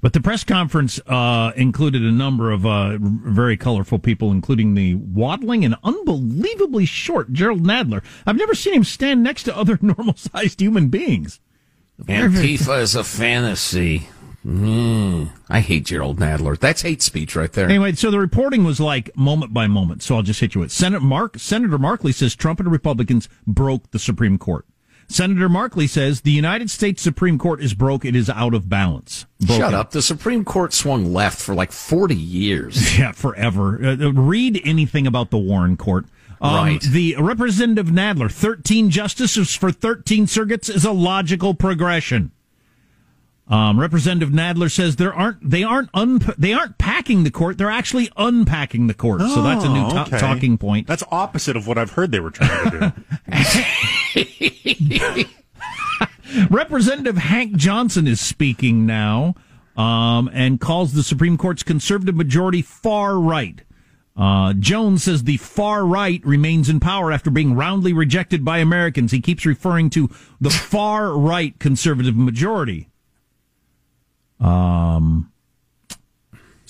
But 0.00 0.14
the 0.14 0.20
press 0.20 0.44
conference 0.44 0.98
uh, 1.06 1.52
included 1.56 2.02
a 2.02 2.10
number 2.10 2.50
of 2.50 2.64
uh, 2.64 2.96
very 2.98 3.56
colorful 3.56 3.98
people, 3.98 4.30
including 4.30 4.74
the 4.74 4.94
waddling 4.94 5.64
and 5.64 5.76
unbelievably 5.84 6.86
short 6.86 7.32
Gerald 7.32 7.62
Nadler. 7.62 8.02
I've 8.24 8.38
never 8.38 8.54
seen 8.54 8.74
him 8.74 8.84
stand 8.84 9.22
next 9.22 9.42
to 9.42 9.56
other 9.56 9.78
normal 9.82 10.16
sized 10.16 10.60
human 10.60 10.88
beings. 10.88 11.40
Antifa 12.02 12.80
is 12.80 12.94
a 12.94 13.04
fantasy. 13.04 14.08
Mm, 14.46 15.30
I 15.48 15.60
hate 15.60 15.84
Gerald 15.86 16.18
Nadler. 16.18 16.58
That's 16.58 16.82
hate 16.82 17.02
speech 17.02 17.36
right 17.36 17.52
there. 17.52 17.66
Anyway, 17.66 17.92
so 17.92 18.10
the 18.10 18.18
reporting 18.18 18.64
was 18.64 18.80
like 18.80 19.14
moment 19.16 19.52
by 19.52 19.66
moment. 19.66 20.02
So 20.02 20.16
I'll 20.16 20.22
just 20.22 20.40
hit 20.40 20.54
you 20.54 20.62
with 20.62 20.72
Senator 20.72 21.04
Mark. 21.04 21.38
Senator 21.38 21.78
Merkley 21.78 22.14
says 22.14 22.34
Trump 22.34 22.58
and 22.60 22.70
Republicans 22.72 23.28
broke 23.46 23.90
the 23.90 23.98
Supreme 23.98 24.38
Court. 24.38 24.64
Senator 25.08 25.48
Merkley 25.48 25.88
says 25.88 26.20
the 26.20 26.30
United 26.30 26.70
States 26.70 27.02
Supreme 27.02 27.36
Court 27.36 27.60
is 27.60 27.74
broke. 27.74 28.04
It 28.04 28.14
is 28.14 28.30
out 28.30 28.54
of 28.54 28.68
balance. 28.68 29.26
Broken. 29.40 29.56
Shut 29.56 29.74
up. 29.74 29.90
The 29.90 30.02
Supreme 30.02 30.44
Court 30.44 30.72
swung 30.72 31.12
left 31.12 31.40
for 31.40 31.54
like 31.54 31.72
40 31.72 32.14
years. 32.14 32.96
Yeah, 32.98 33.12
forever. 33.12 33.84
Uh, 33.84 33.96
uh, 33.96 34.12
read 34.12 34.60
anything 34.64 35.06
about 35.06 35.30
the 35.30 35.38
Warren 35.38 35.76
Court. 35.76 36.04
Um, 36.40 36.54
right. 36.54 36.80
The 36.80 37.16
Representative 37.18 37.86
Nadler, 37.88 38.30
13 38.30 38.90
justices 38.90 39.54
for 39.54 39.72
13 39.72 40.26
circuits 40.26 40.68
is 40.68 40.84
a 40.84 40.92
logical 40.92 41.54
progression. 41.54 42.30
Um, 43.50 43.80
Representative 43.80 44.30
Nadler 44.32 44.70
says 44.70 44.94
there 44.94 45.12
aren't 45.12 45.50
they 45.50 45.64
aren't 45.64 45.90
un, 45.92 46.20
they 46.38 46.52
aren't 46.52 46.78
packing 46.78 47.24
the 47.24 47.32
court. 47.32 47.58
They're 47.58 47.68
actually 47.68 48.08
unpacking 48.16 48.86
the 48.86 48.94
court. 48.94 49.20
Oh, 49.24 49.34
so 49.34 49.42
that's 49.42 49.64
a 49.64 49.68
new 49.68 49.90
to- 49.90 50.02
okay. 50.02 50.18
talking 50.18 50.56
point. 50.56 50.86
That's 50.86 51.02
opposite 51.10 51.56
of 51.56 51.66
what 51.66 51.76
I've 51.76 51.90
heard 51.90 52.12
they 52.12 52.20
were 52.20 52.30
trying 52.30 52.70
to 52.70 52.94
do. 54.14 55.24
Representative 56.50 57.16
Hank 57.16 57.56
Johnson 57.56 58.06
is 58.06 58.20
speaking 58.20 58.86
now 58.86 59.34
um, 59.76 60.30
and 60.32 60.60
calls 60.60 60.92
the 60.92 61.02
Supreme 61.02 61.36
Court's 61.36 61.64
conservative 61.64 62.14
majority 62.14 62.62
far 62.62 63.18
right. 63.18 63.62
Uh, 64.16 64.52
Jones 64.52 65.04
says 65.04 65.24
the 65.24 65.38
far 65.38 65.84
right 65.84 66.24
remains 66.24 66.68
in 66.68 66.78
power 66.78 67.10
after 67.10 67.30
being 67.30 67.54
roundly 67.54 67.92
rejected 67.92 68.44
by 68.44 68.58
Americans. 68.58 69.10
He 69.12 69.20
keeps 69.20 69.44
referring 69.44 69.90
to 69.90 70.08
the 70.40 70.50
far 70.50 71.16
right 71.16 71.58
conservative 71.58 72.14
majority. 72.16 72.88
Um, 74.40 75.30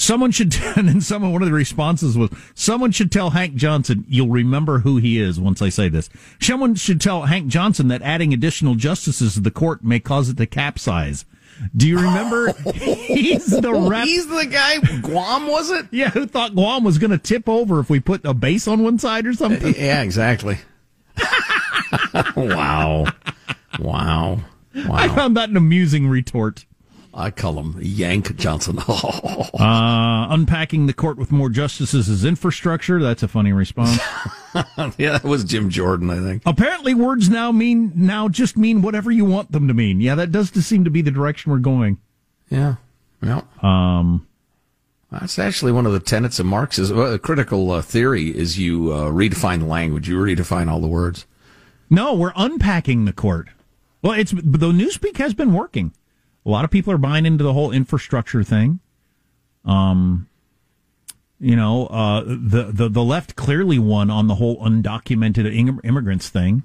someone 0.00 0.30
should, 0.30 0.54
and 0.76 0.88
then 0.88 1.00
someone, 1.00 1.32
one 1.32 1.42
of 1.42 1.48
the 1.48 1.54
responses 1.54 2.16
was, 2.16 2.30
someone 2.54 2.90
should 2.90 3.12
tell 3.12 3.30
Hank 3.30 3.54
Johnson, 3.54 4.04
you'll 4.08 4.28
remember 4.28 4.80
who 4.80 4.96
he 4.96 5.20
is 5.20 5.38
once 5.38 5.62
I 5.62 5.68
say 5.68 5.88
this. 5.88 6.10
Someone 6.40 6.74
should 6.74 7.00
tell 7.00 7.22
Hank 7.22 7.48
Johnson 7.48 7.88
that 7.88 8.02
adding 8.02 8.32
additional 8.32 8.74
justices 8.74 9.34
to 9.34 9.40
the 9.40 9.50
court 9.50 9.84
may 9.84 10.00
cause 10.00 10.28
it 10.28 10.36
to 10.38 10.46
capsize. 10.46 11.24
Do 11.76 11.86
you 11.86 11.96
remember? 11.96 12.52
he's 12.74 13.46
the 13.46 13.72
rep. 13.90 14.04
He's 14.04 14.26
the 14.26 14.46
guy. 14.46 14.78
Guam 15.02 15.46
was 15.46 15.70
it? 15.70 15.86
Yeah, 15.90 16.08
who 16.08 16.26
thought 16.26 16.54
Guam 16.54 16.84
was 16.84 16.96
going 16.98 17.10
to 17.10 17.18
tip 17.18 17.48
over 17.48 17.80
if 17.80 17.90
we 17.90 18.00
put 18.00 18.24
a 18.24 18.32
base 18.32 18.66
on 18.66 18.82
one 18.82 18.98
side 18.98 19.26
or 19.26 19.34
something? 19.34 19.74
Yeah, 19.76 20.02
exactly. 20.02 20.58
wow, 22.34 23.04
wow, 23.78 24.38
wow! 24.78 24.90
I 24.90 25.08
found 25.08 25.36
that 25.36 25.50
an 25.50 25.56
amusing 25.58 26.08
retort. 26.08 26.64
I 27.12 27.30
call 27.30 27.58
him 27.58 27.76
Yank 27.80 28.36
Johnson. 28.36 28.78
uh, 28.88 30.26
unpacking 30.30 30.86
the 30.86 30.92
court 30.92 31.16
with 31.16 31.32
more 31.32 31.48
justices 31.48 32.08
is 32.08 32.24
infrastructure. 32.24 33.02
That's 33.02 33.22
a 33.22 33.28
funny 33.28 33.52
response. 33.52 33.98
yeah, 34.98 35.12
that 35.12 35.24
was 35.24 35.44
Jim 35.44 35.70
Jordan, 35.70 36.10
I 36.10 36.20
think. 36.20 36.42
Apparently, 36.46 36.94
words 36.94 37.28
now 37.28 37.50
mean 37.50 37.92
now 37.96 38.28
just 38.28 38.56
mean 38.56 38.82
whatever 38.82 39.10
you 39.10 39.24
want 39.24 39.50
them 39.50 39.66
to 39.68 39.74
mean. 39.74 40.00
Yeah, 40.00 40.14
that 40.14 40.30
does 40.30 40.50
seem 40.64 40.84
to 40.84 40.90
be 40.90 41.02
the 41.02 41.10
direction 41.10 41.50
we're 41.50 41.58
going. 41.58 41.98
Yeah. 42.48 42.76
Yeah. 43.22 43.42
Um, 43.62 44.26
that's 45.10 45.38
actually 45.38 45.72
one 45.72 45.86
of 45.86 45.92
the 45.92 46.00
tenets 46.00 46.38
of 46.38 46.46
Marxism. 46.46 46.96
Well, 46.96 47.18
critical 47.18 47.70
uh, 47.72 47.82
theory 47.82 48.28
is 48.36 48.58
you 48.58 48.92
uh, 48.92 49.10
redefine 49.10 49.60
the 49.60 49.66
language. 49.66 50.08
You 50.08 50.16
redefine 50.16 50.70
all 50.70 50.80
the 50.80 50.86
words. 50.86 51.26
No, 51.88 52.14
we're 52.14 52.32
unpacking 52.36 53.04
the 53.04 53.12
court. 53.12 53.48
Well, 54.02 54.12
it's 54.12 54.30
the 54.30 54.70
newspeak 54.70 55.16
has 55.16 55.34
been 55.34 55.52
working. 55.52 55.92
A 56.44 56.48
lot 56.48 56.64
of 56.64 56.70
people 56.70 56.92
are 56.92 56.98
buying 56.98 57.26
into 57.26 57.44
the 57.44 57.52
whole 57.52 57.70
infrastructure 57.70 58.42
thing. 58.42 58.80
Um, 59.64 60.28
you 61.38 61.56
know, 61.56 61.86
uh, 61.86 62.22
the, 62.22 62.70
the, 62.72 62.88
the 62.88 63.02
left 63.02 63.36
clearly 63.36 63.78
won 63.78 64.10
on 64.10 64.26
the 64.26 64.36
whole 64.36 64.58
undocumented 64.58 65.46
immigrants 65.84 66.28
thing. 66.28 66.62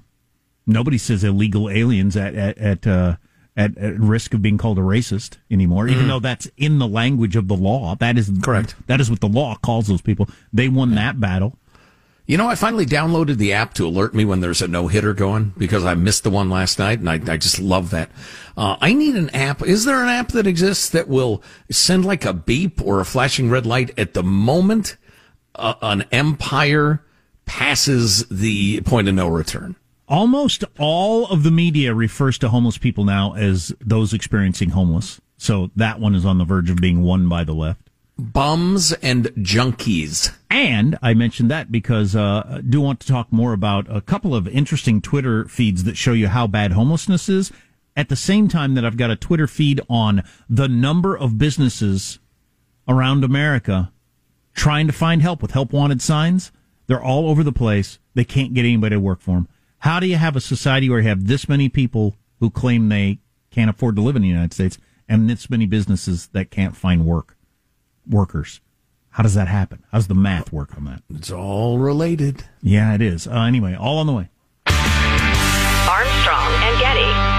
Nobody 0.66 0.98
says 0.98 1.24
illegal 1.24 1.70
aliens 1.70 2.16
at, 2.16 2.34
at, 2.34 2.58
at, 2.58 2.86
uh, 2.86 3.16
at, 3.56 3.78
at 3.78 3.98
risk 3.98 4.34
of 4.34 4.42
being 4.42 4.58
called 4.58 4.78
a 4.78 4.82
racist 4.82 5.38
anymore, 5.50 5.88
even 5.88 6.04
mm. 6.04 6.08
though 6.08 6.20
that's 6.20 6.50
in 6.56 6.78
the 6.78 6.88
language 6.88 7.36
of 7.36 7.48
the 7.48 7.56
law. 7.56 7.94
That 7.94 8.18
is 8.18 8.30
correct. 8.42 8.74
That 8.86 9.00
is 9.00 9.10
what 9.10 9.20
the 9.20 9.28
law 9.28 9.56
calls 9.56 9.86
those 9.86 10.02
people. 10.02 10.28
They 10.52 10.68
won 10.68 10.94
that 10.96 11.20
battle. 11.20 11.58
You 12.26 12.36
know, 12.36 12.48
I 12.48 12.56
finally 12.56 12.86
downloaded 12.86 13.36
the 13.36 13.52
app 13.52 13.74
to 13.74 13.86
alert 13.86 14.12
me 14.12 14.24
when 14.24 14.40
there's 14.40 14.60
a 14.60 14.66
no 14.66 14.88
hitter 14.88 15.14
going 15.14 15.54
because 15.56 15.84
I 15.84 15.94
missed 15.94 16.24
the 16.24 16.30
one 16.30 16.50
last 16.50 16.76
night, 16.76 16.98
and 16.98 17.08
I, 17.08 17.14
I 17.14 17.36
just 17.36 17.60
love 17.60 17.90
that. 17.90 18.10
Uh, 18.56 18.76
I 18.80 18.94
need 18.94 19.14
an 19.14 19.30
app. 19.30 19.62
Is 19.62 19.84
there 19.84 20.02
an 20.02 20.08
app 20.08 20.28
that 20.30 20.46
exists 20.46 20.88
that 20.90 21.06
will 21.06 21.40
send 21.70 22.04
like 22.04 22.24
a 22.24 22.32
beep 22.32 22.82
or 22.82 22.98
a 22.98 23.04
flashing 23.04 23.48
red 23.48 23.64
light 23.64 23.96
at 23.96 24.14
the 24.14 24.24
moment 24.24 24.96
uh, 25.54 25.74
an 25.80 26.04
empire 26.10 27.04
passes 27.44 28.26
the 28.28 28.80
point 28.80 29.06
of 29.06 29.14
no 29.14 29.28
return? 29.28 29.76
Almost 30.08 30.64
all 30.80 31.28
of 31.28 31.44
the 31.44 31.52
media 31.52 31.94
refers 31.94 32.38
to 32.38 32.48
homeless 32.48 32.76
people 32.76 33.04
now 33.04 33.34
as 33.34 33.72
those 33.80 34.12
experiencing 34.12 34.70
homeless. 34.70 35.20
So 35.38 35.70
that 35.76 36.00
one 36.00 36.16
is 36.16 36.24
on 36.24 36.38
the 36.38 36.44
verge 36.44 36.70
of 36.70 36.76
being 36.78 37.02
won 37.02 37.28
by 37.28 37.44
the 37.44 37.54
left 37.54 37.85
bums 38.18 38.92
and 38.94 39.26
junkies. 39.36 40.34
And 40.50 40.98
I 41.02 41.14
mentioned 41.14 41.50
that 41.50 41.70
because 41.70 42.16
uh, 42.16 42.46
I 42.48 42.60
do 42.62 42.80
want 42.80 43.00
to 43.00 43.06
talk 43.06 43.30
more 43.30 43.52
about 43.52 43.86
a 43.94 44.00
couple 44.00 44.34
of 44.34 44.48
interesting 44.48 45.00
Twitter 45.00 45.44
feeds 45.46 45.84
that 45.84 45.96
show 45.96 46.12
you 46.12 46.28
how 46.28 46.46
bad 46.46 46.72
homelessness 46.72 47.28
is. 47.28 47.52
at 47.94 48.10
the 48.10 48.16
same 48.16 48.46
time 48.46 48.74
that 48.74 48.84
I've 48.84 48.98
got 48.98 49.10
a 49.10 49.16
Twitter 49.16 49.46
feed 49.46 49.80
on 49.88 50.22
the 50.50 50.68
number 50.68 51.16
of 51.16 51.38
businesses 51.38 52.18
around 52.86 53.24
America 53.24 53.90
trying 54.54 54.86
to 54.86 54.92
find 54.92 55.22
help 55.22 55.42
with 55.42 55.52
help 55.52 55.72
wanted 55.72 56.02
signs. 56.02 56.52
They're 56.86 57.02
all 57.02 57.28
over 57.28 57.42
the 57.42 57.52
place. 57.52 57.98
They 58.14 58.24
can't 58.24 58.54
get 58.54 58.64
anybody 58.64 58.96
to 58.96 59.00
work 59.00 59.20
for 59.20 59.36
them. 59.36 59.48
How 59.80 60.00
do 60.00 60.06
you 60.06 60.16
have 60.16 60.36
a 60.36 60.40
society 60.40 60.88
where 60.88 61.00
you 61.00 61.08
have 61.08 61.26
this 61.26 61.48
many 61.48 61.68
people 61.68 62.16
who 62.40 62.50
claim 62.50 62.88
they 62.88 63.18
can't 63.50 63.70
afford 63.70 63.96
to 63.96 64.02
live 64.02 64.16
in 64.16 64.22
the 64.22 64.28
United 64.28 64.52
States 64.52 64.78
and 65.08 65.28
this 65.28 65.48
many 65.50 65.66
businesses 65.66 66.28
that 66.28 66.50
can't 66.50 66.76
find 66.76 67.04
work 67.04 67.35
workers? 68.08 68.60
How 69.10 69.22
does 69.22 69.34
that 69.34 69.48
happen? 69.48 69.82
How 69.90 69.98
does 69.98 70.08
the 70.08 70.14
math 70.14 70.52
work 70.52 70.76
on 70.76 70.84
that? 70.84 71.02
It's 71.14 71.30
all 71.30 71.78
related. 71.78 72.44
Yeah, 72.60 72.94
it 72.94 73.00
is. 73.00 73.26
Uh, 73.26 73.32
anyway, 73.42 73.74
all 73.74 73.98
on 73.98 74.06
the 74.06 74.12
way. 74.12 74.28
Armstrong 75.88 76.52
and 76.62 76.78
Getty. 76.80 77.36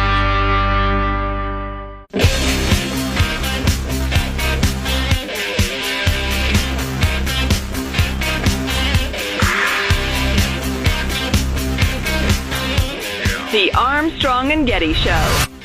The 13.52 13.72
Armstrong 13.76 14.52
and 14.52 14.68
Getty 14.68 14.94
Show. 14.94 15.57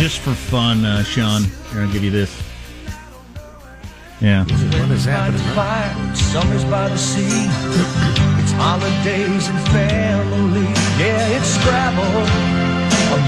Just 0.00 0.20
for 0.20 0.32
fun, 0.32 0.82
uh, 0.82 1.04
Sean? 1.04 1.42
Here, 1.44 1.82
I'll 1.82 1.92
give 1.92 2.02
you 2.02 2.10
this. 2.10 2.34
Yeah. 4.18 4.44
What 4.44 4.90
is 4.92 5.04
happening? 5.04 5.42
Fire, 5.54 6.14
summers 6.16 6.64
by 6.64 6.88
the 6.88 6.96
sea. 6.96 7.44
it's 8.40 8.52
holidays 8.52 9.48
and 9.48 9.60
family. 9.68 10.62
Yeah, 10.96 11.36
it's 11.36 11.48
Scrabble. 11.48 12.24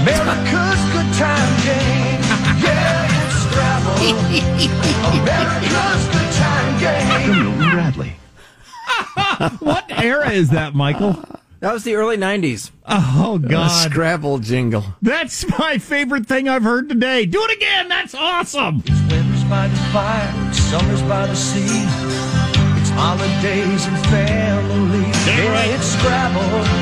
America's 0.01 0.81
good 0.89 1.13
time 1.13 1.53
game. 1.61 2.21
Yeah, 2.57 3.05
it's 3.21 3.37
Scrabble. 3.45 3.93
America's 5.21 6.03
good 6.09 6.31
time 6.41 6.79
game. 6.79 7.43
Milton 7.43 7.69
Bradley. 7.69 8.13
what 9.59 9.85
era 9.91 10.31
is 10.31 10.49
that, 10.49 10.73
Michael? 10.73 11.23
That 11.63 11.71
was 11.71 11.85
the 11.85 11.95
early 11.95 12.17
90s. 12.17 12.71
Oh, 12.85 13.37
God. 13.37 13.89
Scrabble 13.89 14.39
jingle. 14.39 14.83
That's 15.01 15.47
my 15.57 15.77
favorite 15.77 16.25
thing 16.25 16.49
I've 16.49 16.63
heard 16.63 16.89
today. 16.89 17.25
Do 17.25 17.41
it 17.41 17.55
again. 17.55 17.87
That's 17.87 18.13
awesome. 18.13 18.83
It's 18.85 18.99
winters 19.09 19.45
by 19.45 19.69
the 19.69 19.77
fire, 19.93 20.33
it's 20.49 20.59
summers 20.59 21.01
by 21.03 21.25
the 21.25 21.35
sea. 21.35 21.63
It's 21.63 22.89
holidays 22.89 23.85
and 23.85 23.97
family. 24.07 25.07
Yeah, 25.25 25.73
it's 25.73 25.85
Scrabble. 25.85 26.72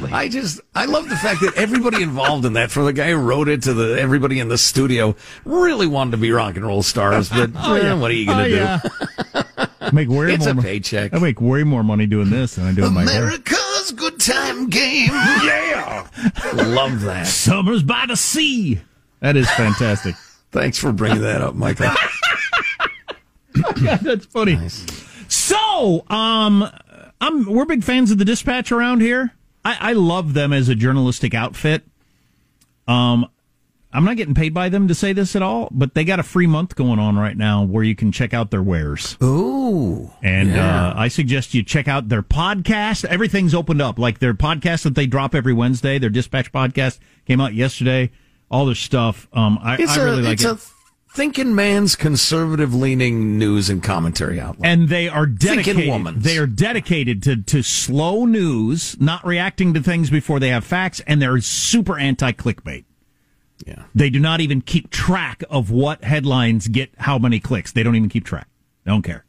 Bradley. 0.00 0.12
I 0.12 0.28
just 0.28 0.60
I 0.74 0.84
love 0.86 1.08
the 1.08 1.16
fact 1.16 1.40
that 1.42 1.54
everybody 1.56 2.02
involved 2.02 2.44
in 2.44 2.54
that, 2.54 2.70
from 2.70 2.84
the 2.86 2.92
guy 2.92 3.10
who 3.10 3.16
wrote 3.16 3.48
it 3.48 3.62
to 3.64 3.74
the 3.74 4.00
everybody 4.00 4.40
in 4.40 4.48
the 4.48 4.58
studio, 4.58 5.14
really 5.44 5.86
wanted 5.86 6.12
to 6.12 6.16
be 6.18 6.30
rock 6.32 6.56
and 6.56 6.64
roll 6.66 6.82
stars. 6.82 7.28
But 7.28 7.50
Oh, 7.56 7.74
eh, 7.74 7.92
what 7.94 8.10
are 8.10 8.14
you 8.14 8.26
going 8.26 8.50
to 8.50 8.72
Oh, 8.74 8.78
do? 8.82 8.88
yeah. 9.34 9.90
make 9.92 10.08
way 10.08 10.32
It's 10.34 10.46
more 10.46 10.58
a 10.58 10.62
paycheck. 10.62 11.12
I 11.14 11.18
make 11.18 11.40
way 11.40 11.64
more 11.64 11.82
money 11.82 12.06
doing 12.06 12.30
this 12.30 12.54
than 12.56 12.66
I 12.66 12.72
do 12.72 12.84
in 12.86 12.94
my 12.94 13.02
hair. 13.04 13.24
America's 13.24 13.92
good 13.96 14.18
time 14.20 14.68
game. 14.68 15.10
Yeah. 15.42 16.06
love 16.54 17.00
that. 17.02 17.26
Summers 17.26 17.82
by 17.82 18.04
the 18.06 18.16
sea. 18.16 18.80
That 19.20 19.36
is 19.36 19.50
fantastic. 19.50 20.14
Thanks 20.50 20.78
for 20.78 20.92
bringing 20.92 21.22
that 21.22 21.40
up, 21.40 21.54
Michael. 21.54 21.86
yeah, 23.80 23.96
that's 23.96 24.26
funny. 24.26 24.58
So, 25.28 26.04
um, 26.08 26.68
I'm 27.20 27.44
we're 27.46 27.64
big 27.64 27.84
fans 27.84 28.10
of 28.10 28.18
the 28.18 28.24
Dispatch 28.24 28.72
around 28.72 29.00
here. 29.00 29.32
I, 29.64 29.76
I 29.80 29.92
love 29.92 30.34
them 30.34 30.52
as 30.52 30.68
a 30.68 30.74
journalistic 30.74 31.34
outfit. 31.34 31.84
Um, 32.88 33.28
I'm 33.92 34.04
not 34.04 34.16
getting 34.16 34.34
paid 34.34 34.54
by 34.54 34.70
them 34.70 34.88
to 34.88 34.94
say 34.94 35.12
this 35.12 35.36
at 35.36 35.42
all, 35.42 35.68
but 35.70 35.94
they 35.94 36.04
got 36.04 36.18
a 36.18 36.22
free 36.22 36.46
month 36.46 36.74
going 36.76 36.98
on 36.98 37.16
right 37.18 37.36
now 37.36 37.62
where 37.62 37.84
you 37.84 37.94
can 37.94 38.10
check 38.10 38.32
out 38.32 38.50
their 38.50 38.62
wares. 38.62 39.16
Ooh, 39.22 40.10
And 40.22 40.50
yeah. 40.50 40.88
uh, 40.88 40.94
I 40.96 41.08
suggest 41.08 41.52
you 41.52 41.62
check 41.62 41.88
out 41.88 42.08
their 42.08 42.22
podcast. 42.22 43.04
Everything's 43.04 43.54
opened 43.54 43.82
up, 43.82 43.98
like 43.98 44.18
their 44.18 44.32
podcast 44.34 44.84
that 44.84 44.94
they 44.94 45.06
drop 45.06 45.34
every 45.34 45.52
Wednesday. 45.52 45.98
Their 45.98 46.08
Dispatch 46.10 46.50
podcast 46.52 46.98
came 47.26 47.40
out 47.40 47.52
yesterday. 47.54 48.10
All 48.50 48.64
their 48.66 48.74
stuff. 48.74 49.28
Um, 49.32 49.58
I, 49.62 49.76
it's 49.78 49.96
I 49.96 50.00
a 50.00 50.04
really 50.04 50.22
like 50.22 50.34
it's 50.34 50.44
it. 50.44 50.50
a 50.52 50.58
thinking 51.14 51.54
man's 51.54 51.94
conservative 51.94 52.74
leaning 52.74 53.38
news 53.38 53.68
and 53.68 53.82
commentary 53.82 54.40
outlet. 54.40 54.70
and 54.70 54.88
they 54.88 55.08
are 55.08 55.26
dedicated. 55.26 56.16
They 56.22 56.38
are 56.38 56.46
dedicated 56.46 57.22
to 57.24 57.36
to 57.42 57.62
slow 57.62 58.24
news, 58.24 58.96
not 59.00 59.24
reacting 59.26 59.74
to 59.74 59.82
things 59.82 60.10
before 60.10 60.40
they 60.40 60.48
have 60.48 60.64
facts, 60.64 61.00
and 61.06 61.20
they're 61.20 61.40
super 61.40 61.98
anti 61.98 62.32
clickbait. 62.32 62.84
yeah, 63.66 63.84
They 63.94 64.10
do 64.10 64.18
not 64.20 64.40
even 64.40 64.60
keep 64.62 64.90
track 64.90 65.44
of 65.50 65.70
what 65.70 66.02
headlines 66.04 66.68
get 66.68 66.90
how 66.98 67.18
many 67.18 67.38
clicks. 67.40 67.72
They 67.72 67.82
don't 67.82 67.96
even 67.96 68.08
keep 68.08 68.24
track. 68.24 68.48
They 68.84 68.90
don't 68.90 69.02
care. 69.02 69.24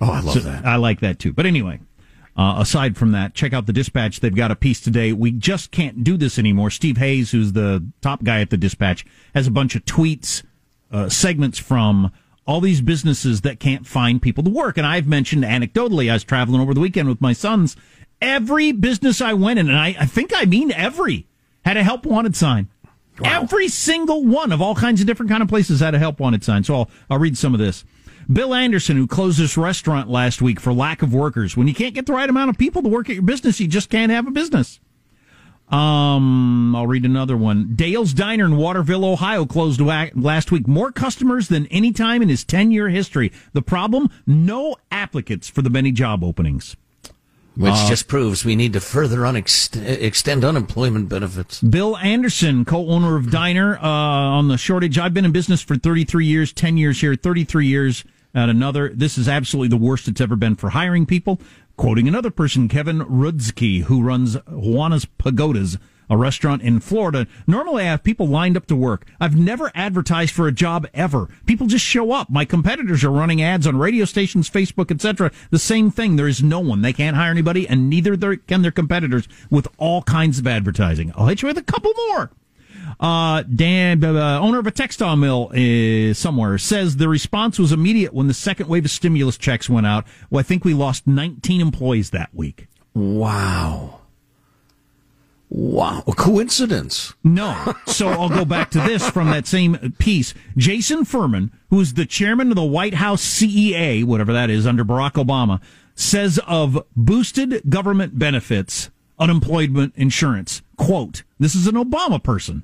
oh, 0.00 0.10
I 0.12 0.20
love 0.20 0.34
So 0.34 0.40
that. 0.40 0.64
I 0.66 0.76
like 0.76 1.00
that 1.00 1.18
too. 1.18 1.32
But 1.32 1.46
anyway, 1.46 1.80
uh, 2.36 2.56
aside 2.58 2.96
from 2.96 3.12
that, 3.12 3.34
check 3.34 3.52
out 3.52 3.66
the 3.66 3.72
Dispatch. 3.72 4.20
They've 4.20 4.34
got 4.34 4.50
a 4.50 4.56
piece 4.56 4.80
today. 4.80 5.12
We 5.12 5.32
just 5.32 5.70
can't 5.70 6.04
do 6.04 6.16
this 6.16 6.38
anymore. 6.38 6.70
Steve 6.70 6.98
Hayes, 6.98 7.30
who's 7.32 7.52
the 7.54 7.84
top 8.02 8.22
guy 8.22 8.40
at 8.40 8.50
the 8.50 8.56
Dispatch, 8.56 9.04
has 9.34 9.46
a 9.46 9.50
bunch 9.50 9.74
of 9.74 9.84
tweets, 9.84 10.42
uh, 10.92 11.08
segments 11.08 11.58
from 11.58 12.12
all 12.46 12.60
these 12.60 12.80
businesses 12.80 13.42
that 13.42 13.60
can't 13.60 13.86
find 13.86 14.20
people 14.20 14.44
to 14.44 14.50
work. 14.50 14.76
And 14.76 14.86
I've 14.86 15.06
mentioned 15.06 15.44
anecdotally, 15.44 16.10
I 16.10 16.14
was 16.14 16.24
traveling 16.24 16.60
over 16.60 16.74
the 16.74 16.80
weekend 16.80 17.08
with 17.08 17.20
my 17.20 17.32
sons. 17.32 17.76
Every 18.20 18.72
business 18.72 19.20
I 19.20 19.32
went 19.32 19.58
in, 19.58 19.68
and 19.68 19.78
I, 19.78 19.96
I 19.98 20.06
think 20.06 20.32
I 20.34 20.44
mean 20.44 20.70
every, 20.72 21.26
had 21.64 21.76
a 21.76 21.82
help 21.82 22.04
wanted 22.06 22.36
sign. 22.36 22.68
Every 23.24 23.68
single 23.68 24.24
one 24.24 24.52
of 24.52 24.62
all 24.62 24.74
kinds 24.74 25.00
of 25.00 25.06
different 25.06 25.30
kind 25.30 25.42
of 25.42 25.48
places 25.48 25.80
had 25.80 25.94
a 25.94 25.98
help 25.98 26.18
wanted 26.18 26.42
sign. 26.42 26.64
So 26.64 26.74
I'll, 26.74 26.90
I'll 27.10 27.18
read 27.18 27.36
some 27.36 27.52
of 27.54 27.60
this. 27.60 27.84
Bill 28.32 28.54
Anderson, 28.54 28.96
who 28.96 29.06
closed 29.06 29.38
this 29.38 29.56
restaurant 29.56 30.08
last 30.08 30.40
week 30.40 30.60
for 30.60 30.72
lack 30.72 31.02
of 31.02 31.12
workers. 31.12 31.56
When 31.56 31.68
you 31.68 31.74
can't 31.74 31.94
get 31.94 32.06
the 32.06 32.12
right 32.12 32.28
amount 32.28 32.50
of 32.50 32.58
people 32.58 32.82
to 32.82 32.88
work 32.88 33.10
at 33.10 33.14
your 33.14 33.22
business, 33.22 33.60
you 33.60 33.68
just 33.68 33.90
can't 33.90 34.12
have 34.12 34.26
a 34.26 34.30
business. 34.30 34.80
Um, 35.72 36.76
I'll 36.76 36.86
read 36.86 37.04
another 37.06 37.36
one. 37.36 37.72
Dale's 37.74 38.12
Diner 38.12 38.44
in 38.44 38.56
Waterville, 38.58 39.04
Ohio 39.06 39.46
closed 39.46 39.80
last 39.80 40.52
week. 40.52 40.68
More 40.68 40.92
customers 40.92 41.48
than 41.48 41.66
any 41.68 41.92
time 41.92 42.20
in 42.22 42.28
his 42.28 42.44
10 42.44 42.70
year 42.70 42.88
history. 42.90 43.32
The 43.54 43.62
problem? 43.62 44.10
No 44.26 44.76
applicants 44.90 45.48
for 45.48 45.62
the 45.62 45.70
many 45.70 45.90
job 45.90 46.22
openings. 46.22 46.76
Which 47.54 47.72
Uh, 47.72 47.88
just 47.88 48.08
proves 48.08 48.44
we 48.46 48.56
need 48.56 48.72
to 48.74 48.80
further 48.80 49.18
unext- 49.20 49.76
extend 50.00 50.42
unemployment 50.44 51.08
benefits. 51.10 51.60
Bill 51.60 51.98
Anderson, 51.98 52.64
co-owner 52.64 53.16
of 53.16 53.30
Diner, 53.30 53.76
uh, 53.76 53.82
on 53.86 54.48
the 54.48 54.56
shortage. 54.56 54.98
I've 54.98 55.12
been 55.12 55.26
in 55.26 55.32
business 55.32 55.60
for 55.60 55.76
33 55.76 56.24
years, 56.26 56.52
10 56.52 56.78
years 56.78 57.00
here, 57.02 57.14
33 57.14 57.66
years 57.66 58.04
at 58.34 58.48
another. 58.48 58.90
This 58.94 59.18
is 59.18 59.28
absolutely 59.28 59.68
the 59.68 59.82
worst 59.82 60.08
it's 60.08 60.20
ever 60.20 60.36
been 60.36 60.56
for 60.56 60.70
hiring 60.70 61.06
people. 61.06 61.40
Quoting 61.76 62.06
another 62.06 62.30
person, 62.30 62.68
Kevin 62.68 63.00
Rudzki, 63.00 63.82
who 63.84 64.02
runs 64.02 64.36
Juana's 64.46 65.04
Pagodas, 65.04 65.78
a 66.10 66.16
restaurant 66.16 66.60
in 66.60 66.80
Florida. 66.80 67.26
Normally 67.46 67.84
I 67.84 67.86
have 67.86 68.04
people 68.04 68.28
lined 68.28 68.56
up 68.56 68.66
to 68.66 68.76
work. 68.76 69.06
I've 69.18 69.36
never 69.36 69.72
advertised 69.74 70.34
for 70.34 70.46
a 70.46 70.52
job 70.52 70.86
ever. 70.92 71.28
People 71.46 71.66
just 71.66 71.84
show 71.84 72.12
up. 72.12 72.28
My 72.28 72.44
competitors 72.44 73.02
are 73.02 73.10
running 73.10 73.40
ads 73.40 73.66
on 73.66 73.78
radio 73.78 74.04
stations, 74.04 74.50
Facebook, 74.50 74.90
etc. 74.90 75.30
The 75.50 75.58
same 75.58 75.90
thing. 75.90 76.16
There 76.16 76.28
is 76.28 76.42
no 76.42 76.60
one. 76.60 76.82
They 76.82 76.92
can't 76.92 77.16
hire 77.16 77.30
anybody 77.30 77.66
and 77.66 77.88
neither 77.88 78.36
can 78.36 78.60
their 78.62 78.70
competitors 78.70 79.26
with 79.50 79.66
all 79.78 80.02
kinds 80.02 80.38
of 80.38 80.46
advertising. 80.46 81.12
I'll 81.16 81.28
hit 81.28 81.40
you 81.40 81.48
with 81.48 81.58
a 81.58 81.62
couple 81.62 81.92
more. 82.08 82.30
Uh, 83.02 83.42
Dan, 83.42 84.04
uh, 84.04 84.38
owner 84.40 84.60
of 84.60 84.66
a 84.68 84.70
textile 84.70 85.16
mill 85.16 85.50
uh, 85.52 86.14
somewhere, 86.14 86.56
says 86.56 86.98
the 86.98 87.08
response 87.08 87.58
was 87.58 87.72
immediate 87.72 88.14
when 88.14 88.28
the 88.28 88.34
second 88.34 88.68
wave 88.68 88.84
of 88.84 88.92
stimulus 88.92 89.36
checks 89.36 89.68
went 89.68 89.88
out. 89.88 90.06
Well, 90.30 90.38
I 90.38 90.44
think 90.44 90.64
we 90.64 90.72
lost 90.72 91.04
19 91.04 91.60
employees 91.60 92.10
that 92.10 92.32
week. 92.32 92.68
Wow. 92.94 94.02
Wow. 95.48 96.04
A 96.06 96.12
coincidence. 96.12 97.12
No. 97.24 97.74
So 97.86 98.08
I'll 98.08 98.28
go 98.28 98.44
back 98.44 98.70
to 98.70 98.80
this 98.80 99.10
from 99.10 99.30
that 99.30 99.48
same 99.48 99.94
piece. 99.98 100.32
Jason 100.56 101.04
Furman, 101.04 101.50
who's 101.70 101.94
the 101.94 102.06
chairman 102.06 102.50
of 102.50 102.56
the 102.56 102.62
White 102.62 102.94
House 102.94 103.22
CEA, 103.22 104.04
whatever 104.04 104.32
that 104.32 104.48
is, 104.48 104.64
under 104.64 104.84
Barack 104.84 105.14
Obama, 105.14 105.60
says 105.96 106.38
of 106.46 106.86
boosted 106.94 107.62
government 107.68 108.16
benefits, 108.16 108.90
unemployment 109.18 109.92
insurance, 109.96 110.62
quote, 110.76 111.24
this 111.40 111.56
is 111.56 111.66
an 111.66 111.74
Obama 111.74 112.22
person. 112.22 112.62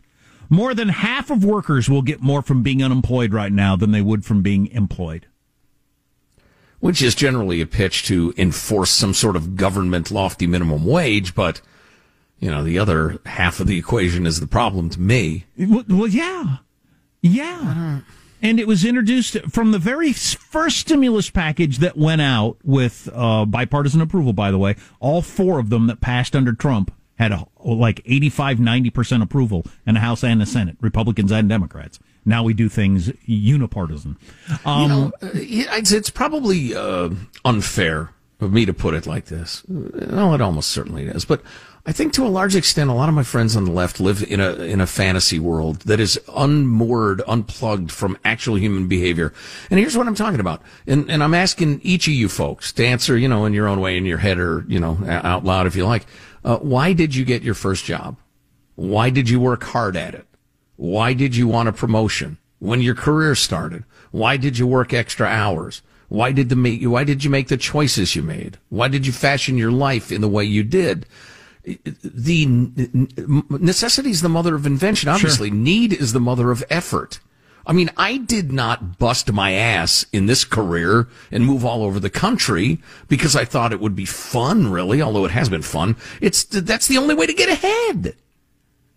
More 0.49 0.75
than 0.75 0.89
half 0.89 1.31
of 1.31 1.45
workers 1.45 1.89
will 1.89 2.03
get 2.03 2.23
more 2.23 2.43
from 2.43 2.63
being 2.63 2.83
unemployed 2.83 3.33
right 3.33 3.53
now 3.53 3.77
than 3.77 3.91
they 3.93 4.01
would 4.03 4.25
from 4.25 4.43
being 4.43 4.69
employed. 4.69 5.27
Which 6.81 7.03
is 7.03 7.15
generally 7.15 7.61
a 7.61 7.67
pitch 7.67 8.05
to 8.05 8.33
enforce 8.37 8.91
some 8.91 9.13
sort 9.13 9.37
of 9.37 9.57
government 9.57 10.11
lofty 10.11 10.47
minimum 10.47 10.85
wage, 10.85 11.35
but 11.35 11.61
You 12.41 12.51
know, 12.51 12.63
the 12.63 12.79
other 12.79 13.19
half 13.27 13.59
of 13.61 13.67
the 13.67 13.79
equation 13.79 14.27
is 14.27 14.41
the 14.41 14.47
problem 14.47 14.91
to 14.91 15.01
me. 15.01 15.45
Well, 15.59 15.85
well 15.89 16.07
yeah. 16.07 16.59
Yeah. 17.21 18.01
And 18.41 18.61
it 18.61 18.69
was 18.69 18.85
introduced 18.85 19.37
from 19.51 19.73
the 19.73 19.81
very 19.81 20.13
first 20.13 20.79
stimulus 20.79 21.31
package 21.31 21.79
that 21.79 21.97
went 21.97 22.21
out 22.21 22.59
with 22.63 23.09
uh, 23.13 23.45
bipartisan 23.45 24.01
approval, 24.01 24.33
by 24.33 24.53
the 24.53 24.59
way. 24.59 24.77
All 25.01 25.23
four 25.23 25.59
of 25.59 25.71
them 25.71 25.89
that 25.89 26.01
passed 26.01 26.37
under 26.37 26.53
Trump 26.53 26.93
had 27.19 27.33
a, 27.33 27.47
like 27.65 28.01
85, 28.05 28.59
90% 28.59 29.23
approval 29.23 29.67
in 29.87 29.95
the 29.95 30.01
House 30.01 30.23
and 30.23 30.41
the 30.41 30.47
Senate, 30.47 30.77
Republicans 30.81 31.33
and 31.33 31.49
Democrats. 31.49 31.99
Now 32.25 32.43
we 32.43 32.55
do 32.55 32.69
things 32.69 33.11
unipartisan. 33.27 34.17
Um, 34.65 34.83
you 34.83 34.89
know, 34.89 35.13
uh, 35.23 35.31
it's, 35.35 35.93
it's 35.93 36.11
probably 36.11 36.75
uh, 36.75 37.11
unfair 37.45 38.11
of 38.41 38.53
me 38.53 38.65
to 38.67 38.73
put 38.73 38.95
it 38.95 39.07
like 39.07 39.27
this. 39.27 39.65
No, 39.67 40.35
it 40.35 40.41
almost 40.41 40.71
certainly 40.71 41.07
is. 41.07 41.25
But 41.25 41.43
I 41.89 41.93
think 41.93 42.13
to 42.13 42.27
a 42.27 42.29
large 42.29 42.55
extent, 42.55 42.91
a 42.91 42.93
lot 42.93 43.09
of 43.09 43.15
my 43.15 43.23
friends 43.23 43.57
on 43.57 43.65
the 43.65 43.73
left 43.73 43.99
live 43.99 44.23
in 44.23 44.41
a 44.41 44.53
in 44.57 44.81
a 44.81 44.87
fantasy 44.87 45.39
world 45.39 45.81
that 45.83 45.99
is 45.99 46.21
unmoored, 46.37 47.23
unplugged 47.27 47.91
from 47.91 48.19
actual 48.27 48.59
human 48.59 48.89
behavior. 48.89 49.33
And 49.71 49.81
here's 49.81 49.97
what 49.97 50.07
I'm 50.07 50.15
talking 50.15 50.39
about. 50.39 50.61
And 50.87 51.11
and 51.11 51.25
I'm 51.25 51.33
asking 51.33 51.81
each 51.83 52.07
of 52.07 52.13
you 52.13 52.29
folks 52.29 52.73
to 52.75 52.87
answer, 52.87 53.17
you 53.17 53.27
know, 53.27 53.47
in 53.47 53.55
your 53.55 53.67
own 53.67 53.81
way, 53.81 53.97
in 53.97 54.05
your 54.05 54.19
head, 54.19 54.39
or 54.39 54.67
you 54.69 54.79
know, 54.79 54.99
out 55.09 55.45
loud 55.45 55.67
if 55.67 55.77
you 55.77 55.87
like. 55.87 56.05
Uh, 56.45 56.59
why 56.59 56.93
did 56.93 57.15
you 57.15 57.25
get 57.25 57.43
your 57.43 57.55
first 57.55 57.85
job? 57.85 58.17
Why 58.75 59.11
did 59.11 59.29
you 59.29 59.41
work 59.41 59.65
hard 59.65 59.97
at 59.97 60.15
it? 60.15 60.27
Why 60.77 61.13
did 61.13 61.35
you 61.35 61.49
want 61.49 61.69
a 61.69 61.73
promotion 61.73 62.39
when 62.61 62.81
your 62.81 62.95
career 62.95 63.35
started? 63.35 63.85
Why 64.11 64.37
did 64.37 64.59
you 64.59 64.67
work 64.67 64.93
extra 64.93 65.27
hours? 65.27 65.83
Why 66.09 66.33
did 66.33 66.49
the 66.49 66.57
make 66.57 66.83
why 66.85 67.05
did 67.05 67.25
you 67.25 67.31
make 67.31 67.49
the 67.49 67.57
choices 67.57 68.17
you 68.17 68.23
made? 68.23 68.59
Why 68.69 68.89
did 68.89 69.07
you 69.07 69.13
fashion 69.13 69.59
your 69.59 69.73
life 69.73 70.11
in 70.11 70.21
the 70.21 70.29
way 70.29 70.45
you 70.45 70.63
did? 70.63 71.07
the 72.03 72.47
necessity 73.51 74.11
is 74.11 74.23
the 74.23 74.29
mother 74.29 74.55
of 74.55 74.67
invention. 74.67 75.09
Obviously, 75.09 75.49
sure. 75.49 75.57
need 75.57 75.93
is 75.93 76.13
the 76.13 76.21
mother 76.21 76.51
of 76.51 76.65
effort. 76.71 77.21
I 77.69 77.75
mean, 77.75 77.91
I 77.99 78.17
did 78.17 78.51
not 78.51 78.99
bust 78.99 79.31
my 79.31 79.53
ass 79.53 80.07
in 80.11 80.25
this 80.25 80.43
career 80.43 81.07
and 81.31 81.45
move 81.45 81.67
all 81.67 81.83
over 81.83 82.01
the 82.01 82.09
country 82.09 82.81
because 83.09 83.37
I 83.37 83.45
thought 83.45 83.75
it 83.75 83.81
would 83.81 83.95
be 83.95 84.07
fun, 84.07 84.71
really, 84.71 85.03
although 85.03 85.27
it 85.27 85.33
has 85.33 85.51
been 85.51 85.61
fun. 85.61 85.97
It's, 86.23 86.45
that's 86.45 86.89
the 86.89 86.97
only 86.97 87.15
way 87.15 87.27
to 87.27 87.35
get 87.35 87.51
ahead. 87.51 88.17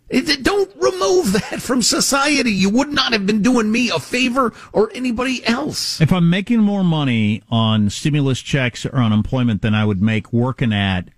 It, 0.09 0.43
don't 0.43 0.71
remove 0.77 1.33
that 1.49 1.61
from 1.61 1.81
society. 1.81 2.53
You 2.53 2.69
would 2.69 2.93
not 2.93 3.11
have 3.11 3.25
been 3.25 3.41
doing 3.41 3.69
me 3.69 3.89
a 3.89 3.99
favor 3.99 4.53
or 4.71 4.89
anybody 4.93 5.45
else. 5.45 5.99
If 5.99 6.13
I'm 6.13 6.29
making 6.29 6.61
more 6.61 6.83
money 6.83 7.43
on 7.49 7.89
stimulus 7.89 8.41
checks 8.41 8.85
or 8.85 8.95
unemployment 8.95 9.61
than 9.61 9.75
I 9.75 9.83
would 9.83 10.01
make 10.01 10.31
working 10.31 10.71
at 10.71 11.09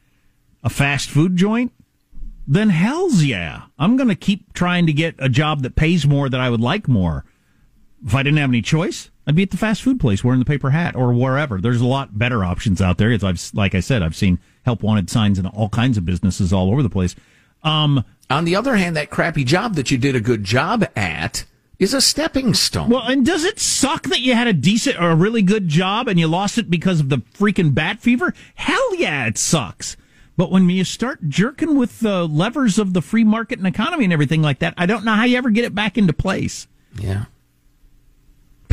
a 0.63 0.71
fast 0.71 1.07
food 1.07 1.35
joint, 1.35 1.71
then 2.47 2.69
hell's 2.69 3.23
yeah. 3.23 3.63
I'm 3.77 3.95
going 3.95 4.09
to 4.09 4.15
keep 4.15 4.53
trying 4.53 4.87
to 4.87 4.93
get 4.93 5.15
a 5.19 5.29
job 5.29 5.61
that 5.61 5.75
pays 5.75 6.07
more 6.07 6.29
that 6.29 6.39
I 6.39 6.49
would 6.49 6.59
like 6.61 6.87
more. 6.87 7.25
If 8.05 8.13
I 8.13 8.23
didn't 8.23 8.39
have 8.39 8.49
any 8.49 8.61
choice, 8.61 9.09
I'd 9.25 9.35
be 9.35 9.43
at 9.43 9.51
the 9.51 9.57
fast 9.57 9.81
food 9.81 9.99
place 9.99 10.23
wearing 10.23 10.39
the 10.39 10.45
paper 10.45 10.71
hat 10.71 10.95
or 10.95 11.13
wherever. 11.13 11.61
There's 11.61 11.81
a 11.81 11.85
lot 11.85 12.17
better 12.17 12.43
options 12.43 12.81
out 12.81 12.97
there. 12.97 13.11
As 13.11 13.23
I've, 13.23 13.41
like 13.53 13.75
I 13.75 13.79
said, 13.79 14.03
I've 14.03 14.15
seen 14.15 14.39
help 14.65 14.83
wanted 14.83 15.09
signs 15.09 15.39
in 15.39 15.45
all 15.45 15.69
kinds 15.69 15.97
of 15.97 16.05
businesses 16.05 16.51
all 16.51 16.69
over 16.69 16.83
the 16.83 16.89
place. 16.89 17.15
Um, 17.63 18.03
On 18.29 18.43
the 18.43 18.55
other 18.55 18.75
hand, 18.75 18.97
that 18.97 19.09
crappy 19.09 19.45
job 19.45 19.75
that 19.75 19.89
you 19.89 19.97
did 19.97 20.15
a 20.15 20.19
good 20.19 20.43
job 20.43 20.85
at 20.97 21.45
is 21.79 21.93
a 21.93 22.01
stepping 22.01 22.53
stone. 22.53 22.89
Well, 22.89 23.07
and 23.07 23.25
does 23.25 23.45
it 23.45 23.59
suck 23.59 24.03
that 24.03 24.19
you 24.19 24.35
had 24.35 24.47
a 24.47 24.53
decent 24.53 24.99
or 24.99 25.11
a 25.11 25.15
really 25.15 25.41
good 25.41 25.69
job 25.69 26.07
and 26.07 26.19
you 26.19 26.27
lost 26.27 26.57
it 26.57 26.69
because 26.69 26.99
of 26.99 27.09
the 27.09 27.19
freaking 27.33 27.73
bat 27.73 27.99
fever? 28.01 28.33
Hell 28.55 28.95
yeah, 28.95 29.25
it 29.25 29.37
sucks. 29.37 29.95
But 30.35 30.51
when 30.51 30.69
you 30.69 30.83
start 30.83 31.29
jerking 31.29 31.77
with 31.77 31.99
the 31.99 32.27
levers 32.27 32.79
of 32.79 32.93
the 32.93 33.01
free 33.01 33.23
market 33.23 33.59
and 33.59 33.67
economy 33.67 34.03
and 34.03 34.13
everything 34.13 34.41
like 34.41 34.59
that, 34.59 34.73
I 34.77 34.85
don't 34.85 35.05
know 35.05 35.13
how 35.13 35.23
you 35.25 35.37
ever 35.37 35.49
get 35.51 35.63
it 35.65 35.75
back 35.75 35.97
into 35.97 36.13
place. 36.13 36.67
Yeah. 36.99 37.25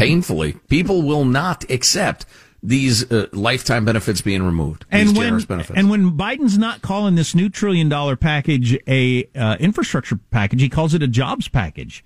Painfully, 0.01 0.55
people 0.69 1.03
will 1.03 1.27
not 1.27 1.71
accept 1.71 2.25
these 2.63 3.11
uh, 3.13 3.27
lifetime 3.33 3.85
benefits 3.85 4.23
being 4.23 4.43
removed. 4.43 4.87
And 4.91 5.15
when, 5.15 5.45
and 5.75 5.91
when 5.91 6.13
Biden's 6.13 6.57
not 6.57 6.81
calling 6.81 7.17
this 7.17 7.35
new 7.35 7.51
trillion 7.51 7.91
dollar 7.91 8.17
package 8.17 8.79
a 8.87 9.29
uh, 9.35 9.59
infrastructure 9.61 10.19
package, 10.31 10.63
he 10.63 10.71
calls 10.71 10.95
it 10.95 11.03
a 11.03 11.07
jobs 11.07 11.49
package. 11.49 12.03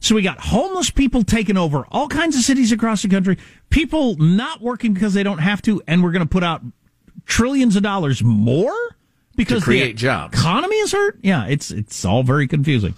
So 0.00 0.16
we 0.16 0.22
got 0.22 0.40
homeless 0.40 0.90
people 0.90 1.22
taking 1.22 1.56
over 1.56 1.86
all 1.92 2.08
kinds 2.08 2.34
of 2.34 2.42
cities 2.42 2.72
across 2.72 3.02
the 3.02 3.08
country, 3.08 3.38
people 3.70 4.16
not 4.16 4.60
working 4.60 4.92
because 4.92 5.14
they 5.14 5.22
don't 5.22 5.38
have 5.38 5.62
to, 5.62 5.80
and 5.86 6.02
we're 6.02 6.12
going 6.12 6.26
to 6.26 6.28
put 6.28 6.42
out 6.42 6.62
trillions 7.26 7.76
of 7.76 7.84
dollars 7.84 8.24
more 8.24 8.76
because 9.36 9.60
to 9.60 9.64
create 9.64 9.92
the 9.92 9.98
jobs. 10.00 10.36
Economy 10.36 10.76
is 10.76 10.90
hurt. 10.90 11.18
Yeah, 11.22 11.46
it's 11.46 11.70
it's 11.70 12.04
all 12.04 12.24
very 12.24 12.48
confusing. 12.48 12.94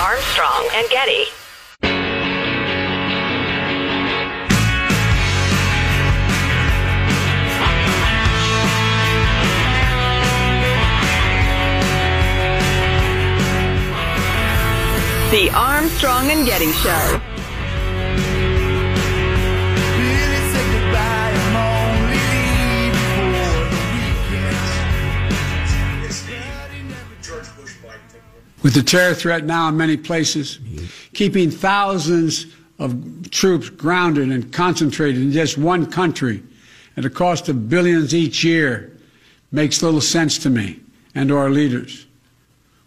Armstrong 0.00 0.68
and 0.72 0.88
Getty. 0.88 1.24
The 15.30 15.50
Armstrong 15.50 16.30
and 16.30 16.46
Getty 16.46 16.70
Show. 16.70 17.20
with 28.62 28.74
the 28.74 28.82
terror 28.82 29.14
threat 29.14 29.44
now 29.44 29.68
in 29.68 29.76
many 29.76 29.96
places, 29.96 30.60
keeping 31.12 31.50
thousands 31.50 32.46
of 32.78 33.30
troops 33.30 33.68
grounded 33.68 34.30
and 34.30 34.52
concentrated 34.52 35.22
in 35.22 35.32
just 35.32 35.58
one 35.58 35.86
country 35.86 36.42
at 36.96 37.04
a 37.04 37.10
cost 37.10 37.48
of 37.48 37.68
billions 37.68 38.14
each 38.14 38.44
year 38.44 38.96
makes 39.50 39.82
little 39.82 40.00
sense 40.00 40.38
to 40.38 40.50
me 40.50 40.78
and 41.16 41.28
to 41.28 41.36
our 41.36 41.50
leaders. 41.50 42.06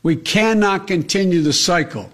We 0.03 0.15
cannot 0.15 0.87
continue 0.87 1.41
the 1.41 1.53
cycle 1.53 2.09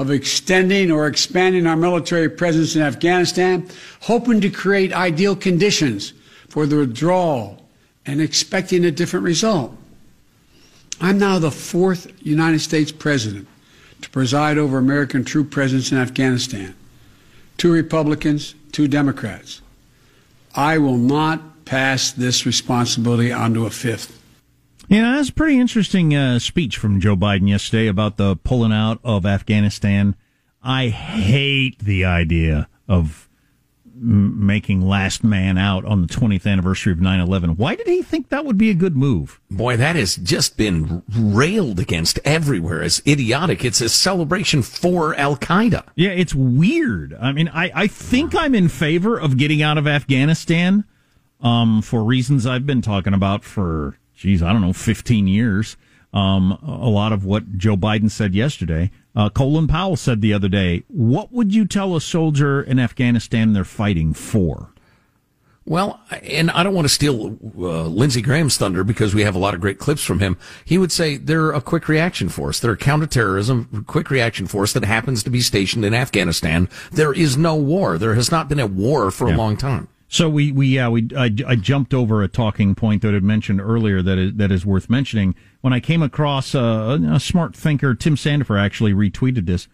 of 0.00 0.10
extending 0.10 0.90
or 0.90 1.06
expanding 1.06 1.66
our 1.66 1.76
military 1.76 2.30
presence 2.30 2.74
in 2.74 2.80
Afghanistan, 2.80 3.68
hoping 4.00 4.40
to 4.40 4.48
create 4.48 4.94
ideal 4.94 5.36
conditions 5.36 6.14
for 6.48 6.64
the 6.64 6.74
withdrawal 6.74 7.62
and 8.06 8.18
expecting 8.18 8.86
a 8.86 8.90
different 8.90 9.24
result. 9.24 9.76
I'm 11.02 11.18
now 11.18 11.38
the 11.38 11.50
fourth 11.50 12.10
United 12.26 12.60
States 12.60 12.90
president 12.90 13.46
to 14.00 14.08
preside 14.08 14.56
over 14.56 14.78
American 14.78 15.22
troop 15.22 15.50
presence 15.50 15.92
in 15.92 15.98
Afghanistan. 15.98 16.74
Two 17.58 17.70
Republicans, 17.70 18.54
two 18.72 18.88
Democrats. 18.88 19.60
I 20.56 20.78
will 20.78 20.96
not 20.96 21.66
pass 21.66 22.10
this 22.10 22.46
responsibility 22.46 23.32
on 23.32 23.52
to 23.52 23.66
a 23.66 23.70
fifth. 23.70 24.18
Yeah, 24.90 25.14
that's 25.14 25.28
a 25.28 25.32
pretty 25.32 25.60
interesting 25.60 26.16
uh, 26.16 26.40
speech 26.40 26.76
from 26.76 26.98
Joe 26.98 27.14
Biden 27.14 27.48
yesterday 27.48 27.86
about 27.86 28.16
the 28.16 28.34
pulling 28.34 28.72
out 28.72 28.98
of 29.04 29.24
Afghanistan. 29.24 30.16
I 30.64 30.88
hate 30.88 31.78
the 31.78 32.04
idea 32.04 32.68
of 32.88 33.28
making 33.94 34.80
Last 34.80 35.22
Man 35.22 35.56
Out 35.58 35.84
on 35.84 36.02
the 36.02 36.08
20th 36.08 36.44
anniversary 36.44 36.92
of 36.92 37.00
9 37.00 37.20
11. 37.20 37.50
Why 37.50 37.76
did 37.76 37.86
he 37.86 38.02
think 38.02 38.30
that 38.30 38.44
would 38.44 38.58
be 38.58 38.68
a 38.68 38.74
good 38.74 38.96
move? 38.96 39.40
Boy, 39.48 39.76
that 39.76 39.94
has 39.94 40.16
just 40.16 40.56
been 40.56 41.04
railed 41.16 41.78
against 41.78 42.18
everywhere 42.24 42.82
as 42.82 43.00
idiotic. 43.06 43.64
It's 43.64 43.80
a 43.80 43.88
celebration 43.88 44.62
for 44.62 45.14
Al 45.14 45.36
Qaeda. 45.36 45.84
Yeah, 45.94 46.10
it's 46.10 46.34
weird. 46.34 47.14
I 47.14 47.30
mean, 47.30 47.48
I, 47.48 47.70
I 47.72 47.86
think 47.86 48.34
I'm 48.34 48.56
in 48.56 48.68
favor 48.68 49.16
of 49.16 49.36
getting 49.36 49.62
out 49.62 49.78
of 49.78 49.86
Afghanistan 49.86 50.84
um, 51.40 51.80
for 51.80 52.02
reasons 52.02 52.44
I've 52.44 52.66
been 52.66 52.82
talking 52.82 53.14
about 53.14 53.44
for, 53.44 53.96
geez, 54.20 54.42
I 54.42 54.52
don't 54.52 54.60
know, 54.60 54.74
15 54.74 55.26
years. 55.26 55.76
Um, 56.12 56.52
a 56.62 56.88
lot 56.88 57.12
of 57.12 57.24
what 57.24 57.56
Joe 57.56 57.76
Biden 57.76 58.10
said 58.10 58.34
yesterday. 58.34 58.90
Uh, 59.14 59.30
Colin 59.30 59.66
Powell 59.66 59.96
said 59.96 60.20
the 60.20 60.32
other 60.32 60.48
day, 60.48 60.82
"What 60.88 61.32
would 61.32 61.54
you 61.54 61.64
tell 61.64 61.94
a 61.94 62.00
soldier 62.00 62.60
in 62.60 62.80
Afghanistan 62.80 63.52
they're 63.52 63.64
fighting 63.64 64.12
for?" 64.12 64.72
Well, 65.66 66.00
and 66.24 66.50
I 66.50 66.64
don't 66.64 66.74
want 66.74 66.86
to 66.86 66.92
steal 66.92 67.38
uh, 67.56 67.86
Lindsey 67.86 68.22
Graham's 68.22 68.56
thunder 68.56 68.82
because 68.82 69.14
we 69.14 69.22
have 69.22 69.36
a 69.36 69.38
lot 69.38 69.54
of 69.54 69.60
great 69.60 69.78
clips 69.78 70.02
from 70.02 70.18
him. 70.18 70.36
He 70.64 70.78
would 70.78 70.90
say 70.90 71.16
they're 71.16 71.52
a 71.52 71.60
quick 71.60 71.86
reaction 71.86 72.28
force. 72.28 72.58
They're 72.58 72.72
a 72.72 72.76
counterterrorism 72.76 73.84
quick 73.86 74.10
reaction 74.10 74.48
force 74.48 74.72
that 74.72 74.84
happens 74.84 75.22
to 75.22 75.30
be 75.30 75.40
stationed 75.40 75.84
in 75.84 75.94
Afghanistan. 75.94 76.68
There 76.90 77.12
is 77.12 77.36
no 77.36 77.54
war. 77.54 77.98
There 77.98 78.14
has 78.14 78.32
not 78.32 78.48
been 78.48 78.58
a 78.58 78.66
war 78.66 79.12
for 79.12 79.28
yeah. 79.28 79.36
a 79.36 79.38
long 79.38 79.56
time. 79.56 79.86
So 80.12 80.28
we 80.28 80.50
we 80.50 80.66
yeah 80.66 80.88
we 80.88 81.08
I, 81.16 81.32
I, 81.46 81.54
jumped 81.54 81.94
over 81.94 82.20
a 82.20 82.26
talking 82.26 82.74
point 82.74 83.00
that 83.02 83.14
I 83.14 83.20
mentioned 83.20 83.60
earlier 83.60 84.02
that 84.02 84.18
is 84.18 84.34
that 84.34 84.50
is 84.50 84.66
worth 84.66 84.90
mentioning. 84.90 85.36
When 85.60 85.72
I 85.72 85.78
came 85.78 86.02
across 86.02 86.52
a, 86.52 86.98
a 87.12 87.20
smart 87.20 87.54
thinker, 87.54 87.94
Tim 87.94 88.16
Sandefur 88.16 88.60
actually 88.60 88.92
retweeted 88.92 89.46
this. 89.46 89.68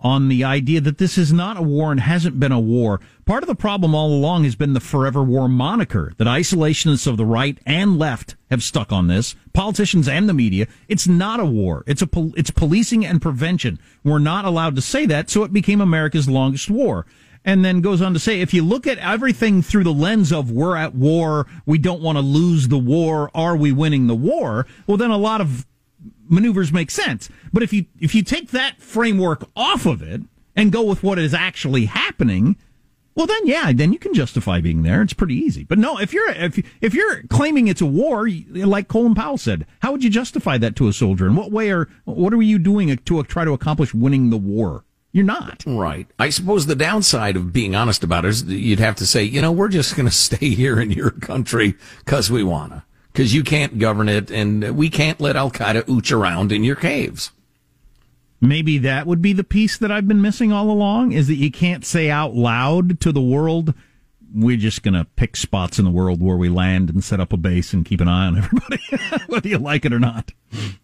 on 0.00 0.28
the 0.28 0.44
idea 0.44 0.80
that 0.80 0.98
this 0.98 1.16
is 1.16 1.32
not 1.32 1.56
a 1.56 1.62
war 1.62 1.90
and 1.90 2.00
hasn't 2.00 2.38
been 2.38 2.52
a 2.52 2.60
war. 2.60 3.00
Part 3.24 3.42
of 3.42 3.46
the 3.48 3.54
problem 3.54 3.94
all 3.94 4.12
along 4.12 4.44
has 4.44 4.54
been 4.54 4.72
the 4.74 4.80
forever 4.80 5.22
war 5.22 5.48
moniker 5.48 6.12
that 6.18 6.26
isolationists 6.26 7.06
of 7.06 7.16
the 7.16 7.24
right 7.24 7.58
and 7.64 7.98
left 7.98 8.36
have 8.50 8.62
stuck 8.62 8.92
on 8.92 9.06
this, 9.08 9.34
politicians 9.52 10.06
and 10.08 10.28
the 10.28 10.34
media. 10.34 10.66
It's 10.88 11.08
not 11.08 11.40
a 11.40 11.46
war. 11.46 11.82
It's 11.86 12.02
a 12.02 12.06
pol- 12.06 12.34
it's 12.36 12.50
policing 12.50 13.06
and 13.06 13.22
prevention. 13.22 13.78
We're 14.04 14.18
not 14.18 14.44
allowed 14.44 14.76
to 14.76 14.82
say 14.82 15.06
that, 15.06 15.30
so 15.30 15.44
it 15.44 15.52
became 15.52 15.80
America's 15.80 16.28
longest 16.28 16.70
war. 16.70 17.06
And 17.46 17.64
then 17.64 17.80
goes 17.80 18.02
on 18.02 18.12
to 18.12 18.18
say, 18.18 18.40
if 18.40 18.52
you 18.52 18.64
look 18.64 18.88
at 18.88 18.98
everything 18.98 19.62
through 19.62 19.84
the 19.84 19.92
lens 19.92 20.32
of 20.32 20.50
we're 20.50 20.76
at 20.76 20.96
war, 20.96 21.46
we 21.64 21.78
don't 21.78 22.02
want 22.02 22.18
to 22.18 22.22
lose 22.22 22.66
the 22.66 22.78
war, 22.78 23.30
are 23.34 23.56
we 23.56 23.70
winning 23.70 24.08
the 24.08 24.16
war? 24.16 24.66
Well, 24.88 24.96
then 24.96 25.12
a 25.12 25.16
lot 25.16 25.40
of 25.40 25.64
maneuvers 26.28 26.72
make 26.72 26.90
sense. 26.90 27.28
But 27.52 27.62
if 27.62 27.72
you 27.72 27.86
if 28.00 28.14
you 28.16 28.22
take 28.22 28.50
that 28.50 28.80
framework 28.80 29.48
off 29.54 29.86
of 29.86 30.02
it 30.02 30.22
and 30.54 30.72
go 30.72 30.82
with 30.82 31.04
what 31.04 31.20
is 31.20 31.32
actually 31.32 31.84
happening, 31.84 32.56
well 33.14 33.26
then 33.26 33.46
yeah, 33.46 33.72
then 33.72 33.92
you 33.92 33.98
can 34.00 34.12
justify 34.12 34.60
being 34.60 34.82
there. 34.82 35.02
It's 35.02 35.12
pretty 35.12 35.36
easy. 35.36 35.62
But 35.62 35.78
no, 35.78 35.98
if 35.98 36.12
you're 36.12 36.30
if 36.30 36.58
if 36.80 36.94
you're 36.94 37.22
claiming 37.28 37.68
it's 37.68 37.80
a 37.80 37.86
war, 37.86 38.28
like 38.50 38.88
Colin 38.88 39.14
Powell 39.14 39.38
said, 39.38 39.66
how 39.80 39.92
would 39.92 40.02
you 40.02 40.10
justify 40.10 40.58
that 40.58 40.76
to 40.76 40.88
a 40.88 40.92
soldier? 40.92 41.26
In 41.26 41.36
what 41.36 41.52
way 41.52 41.70
are 41.70 41.88
what 42.04 42.34
are 42.34 42.42
you 42.42 42.58
doing 42.58 42.96
to 42.96 43.22
try 43.22 43.44
to 43.44 43.52
accomplish 43.52 43.94
winning 43.94 44.30
the 44.30 44.36
war? 44.36 44.84
You're 45.16 45.24
not. 45.24 45.64
Right. 45.66 46.06
I 46.18 46.28
suppose 46.28 46.66
the 46.66 46.74
downside 46.74 47.36
of 47.36 47.50
being 47.50 47.74
honest 47.74 48.04
about 48.04 48.26
it 48.26 48.28
is 48.28 48.42
you'd 48.42 48.80
have 48.80 48.96
to 48.96 49.06
say, 49.06 49.22
you 49.24 49.40
know, 49.40 49.50
we're 49.50 49.68
just 49.68 49.96
going 49.96 50.06
to 50.10 50.14
stay 50.14 50.50
here 50.50 50.78
in 50.78 50.90
your 50.90 51.10
country 51.10 51.74
because 52.04 52.30
we 52.30 52.44
want 52.44 52.72
to 52.72 52.82
because 53.14 53.34
you 53.34 53.42
can't 53.42 53.78
govern 53.78 54.10
it, 54.10 54.30
and 54.30 54.76
we 54.76 54.90
can't 54.90 55.18
let 55.18 55.34
Al 55.34 55.50
Qaeda 55.50 55.84
ooch 55.84 56.14
around 56.14 56.52
in 56.52 56.64
your 56.64 56.76
caves. 56.76 57.30
Maybe 58.42 58.76
that 58.76 59.06
would 59.06 59.22
be 59.22 59.32
the 59.32 59.42
piece 59.42 59.78
that 59.78 59.90
I've 59.90 60.06
been 60.06 60.20
missing 60.20 60.52
all 60.52 60.70
along 60.70 61.12
is 61.12 61.28
that 61.28 61.36
you 61.36 61.50
can't 61.50 61.86
say 61.86 62.10
out 62.10 62.34
loud 62.34 63.00
to 63.00 63.10
the 63.10 63.22
world, 63.22 63.72
we're 64.34 64.58
just 64.58 64.82
going 64.82 64.92
to 64.92 65.06
pick 65.16 65.34
spots 65.34 65.78
in 65.78 65.86
the 65.86 65.90
world 65.90 66.20
where 66.20 66.36
we 66.36 66.50
land 66.50 66.90
and 66.90 67.02
set 67.02 67.20
up 67.20 67.32
a 67.32 67.38
base 67.38 67.72
and 67.72 67.86
keep 67.86 68.02
an 68.02 68.08
eye 68.08 68.26
on 68.26 68.36
everybody, 68.36 68.82
whether 69.28 69.48
you 69.48 69.56
like 69.56 69.86
it 69.86 69.94
or 69.94 69.98
not. 69.98 70.32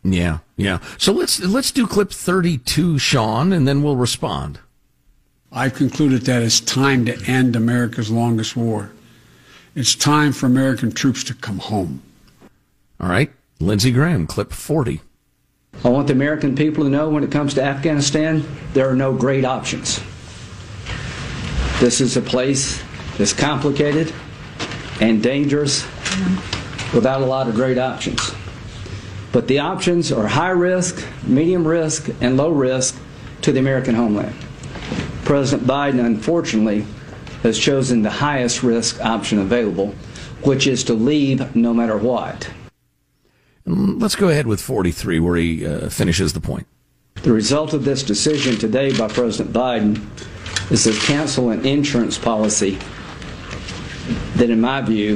Yeah, 0.03 0.39
yeah. 0.57 0.79
So 0.99 1.13
let's 1.13 1.41
let's 1.41 1.71
do 1.71 1.87
clip 1.87 2.11
32, 2.11 2.99
Sean, 2.99 3.53
and 3.53 3.67
then 3.67 3.83
we'll 3.83 3.97
respond. 3.97 4.59
I've 5.51 5.75
concluded 5.75 6.23
that 6.23 6.43
it's 6.43 6.61
time 6.61 7.05
to 7.07 7.23
end 7.27 7.57
America's 7.57 8.11
longest 8.11 8.57
war. 8.57 8.91
It's 9.75 9.95
time 9.95 10.33
for 10.33 10.47
American 10.47 10.93
troops 10.93 11.25
to 11.25 11.35
come 11.35 11.59
home. 11.59 12.03
All 13.01 13.09
right. 13.09 13.31
Lindsey 13.61 13.91
Graham, 13.91 14.27
clip 14.27 14.53
40. 14.53 15.01
I 15.85 15.89
want 15.89 16.07
the 16.07 16.13
American 16.13 16.55
people 16.55 16.85
to 16.85 16.91
know 16.91 17.09
when 17.09 17.23
it 17.25 17.31
comes 17.31 17.55
to 17.55 17.63
Afghanistan, 17.63 18.45
there 18.73 18.89
are 18.89 18.97
no 18.97 19.15
great 19.15 19.45
options. 19.45 20.01
This 21.81 22.01
is 22.01 22.17
a 22.17 22.23
place 22.23 22.83
that's 23.19 23.33
complicated 23.33 24.13
and 25.01 25.23
dangerous 25.23 25.85
without 26.95 27.23
a 27.23 27.27
lot 27.27 27.49
of 27.49 27.55
great 27.55 27.79
options. 27.79 28.33
But 29.33 29.49
the 29.49 29.61
options 29.61 30.13
are 30.13 30.27
high 30.27 30.51
risk, 30.51 31.05
medium 31.25 31.67
risk, 31.67 32.11
and 32.21 32.37
low 32.37 32.51
risk 32.51 32.99
to 33.41 33.53
the 33.53 33.59
American 33.59 33.95
homeland. 33.95 34.35
President 35.25 35.67
Biden, 35.67 36.05
unfortunately, 36.05 36.85
has 37.43 37.59
chosen 37.59 38.03
the 38.03 38.11
highest 38.11 38.63
risk 38.63 39.01
option 39.01 39.39
available, 39.39 39.95
which 40.43 40.67
is 40.67 40.85
to 40.85 40.95
leave 40.95 41.57
no 41.57 41.73
matter 41.73 41.97
what. 41.97 42.51
Let's 43.65 44.17
go 44.17 44.29
ahead 44.29 44.47
with 44.47 44.61
43, 44.61 45.21
where 45.21 45.37
he 45.37 45.67
uh, 45.67 45.89
finishes 45.89 46.33
the 46.33 46.41
point. 46.41 46.67
The 47.23 47.33
result 47.33 47.73
of 47.73 47.85
this 47.85 48.03
decision 48.03 48.57
today 48.57 48.97
by 48.97 49.09
President 49.09 49.55
Biden 49.55 50.03
is 50.71 50.85
to 50.85 50.93
cancel 51.07 51.51
an 51.51 51.65
insurance 51.65 52.19
policy 52.19 52.79
that, 54.35 54.51
in 54.51 54.61
my 54.61 54.81
view, 54.81 55.15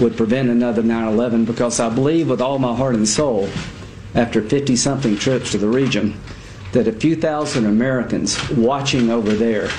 would 0.00 0.16
prevent 0.16 0.48
another 0.48 0.82
9 0.82 1.08
11 1.08 1.44
because 1.44 1.80
I 1.80 1.88
believe 1.88 2.28
with 2.28 2.40
all 2.40 2.58
my 2.58 2.74
heart 2.74 2.94
and 2.94 3.08
soul, 3.08 3.48
after 4.14 4.42
50 4.42 4.76
something 4.76 5.16
trips 5.16 5.52
to 5.52 5.58
the 5.58 5.68
region, 5.68 6.18
that 6.72 6.88
a 6.88 6.92
few 6.92 7.16
thousand 7.16 7.66
Americans 7.66 8.38
watching 8.50 9.10
over 9.10 9.32
there 9.32 9.70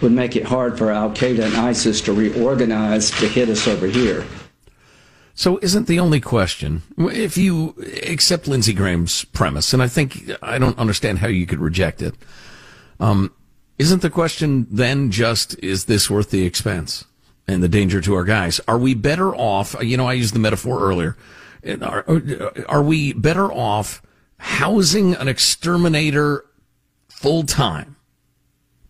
would 0.00 0.12
make 0.12 0.36
it 0.36 0.44
hard 0.44 0.78
for 0.78 0.90
Al 0.90 1.10
Qaeda 1.10 1.44
and 1.44 1.56
ISIS 1.56 2.00
to 2.02 2.12
reorganize 2.12 3.10
to 3.10 3.28
hit 3.28 3.48
us 3.48 3.68
over 3.68 3.86
here. 3.86 4.24
So 5.34 5.58
isn't 5.62 5.86
the 5.86 6.00
only 6.00 6.20
question, 6.20 6.82
if 6.98 7.38
you 7.38 7.74
accept 8.02 8.48
Lindsey 8.48 8.72
Graham's 8.72 9.24
premise, 9.24 9.72
and 9.72 9.82
I 9.82 9.88
think 9.88 10.30
I 10.42 10.58
don't 10.58 10.78
understand 10.78 11.18
how 11.18 11.28
you 11.28 11.46
could 11.46 11.60
reject 11.60 12.02
it, 12.02 12.14
um, 12.98 13.32
isn't 13.78 14.02
the 14.02 14.10
question 14.10 14.66
then 14.70 15.10
just, 15.10 15.58
is 15.60 15.86
this 15.86 16.10
worth 16.10 16.30
the 16.30 16.44
expense 16.44 17.06
and 17.50 17.62
the 17.62 17.68
danger 17.68 18.00
to 18.00 18.14
our 18.14 18.24
guys? 18.24 18.60
Are 18.68 18.78
we 18.78 18.94
better 18.94 19.34
off, 19.34 19.74
you 19.80 19.96
know, 19.96 20.06
I 20.06 20.14
used 20.14 20.34
the 20.34 20.38
metaphor 20.38 20.80
earlier, 20.80 21.16
are, 21.82 22.04
are 22.68 22.82
we 22.82 23.12
better 23.12 23.50
off 23.52 24.02
housing 24.38 25.14
an 25.14 25.28
exterminator 25.28 26.44
full 27.08 27.42
time? 27.42 27.96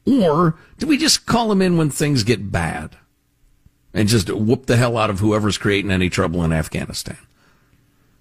Or 0.07 0.57
do 0.79 0.87
we 0.87 0.96
just 0.96 1.27
call 1.27 1.53
him 1.53 1.62
in 1.62 1.77
when 1.77 1.90
things 1.90 2.25
get 2.25 2.51
bad? 2.51 2.96
and 3.92 4.09
just 4.09 4.31
whoop 4.31 4.66
the 4.66 4.77
hell 4.77 4.96
out 4.96 5.11
of 5.11 5.20
whoever's 5.20 5.59
creating 5.59 5.90
any 5.90 6.09
trouble 6.09 6.44
in 6.44 6.53
Afghanistan? 6.53 7.18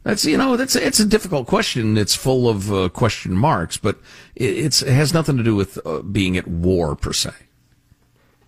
That's 0.04 0.26
you 0.26 0.38
know 0.38 0.56
that's 0.56 0.76
it's 0.76 1.00
a 1.00 1.06
difficult 1.06 1.46
question. 1.46 1.98
It's 1.98 2.16
full 2.16 2.48
of 2.48 2.72
uh, 2.72 2.90
question 2.90 3.34
marks, 3.34 3.78
but 3.78 4.00
it, 4.34 4.82
it 4.82 4.88
has 4.88 5.14
nothing 5.14 5.38
to 5.38 5.44
do 5.44 5.56
with 5.56 5.78
uh, 5.86 6.02
being 6.02 6.38
at 6.38 6.48
war 6.48 6.96
per 6.96 7.14
se. 7.14 7.32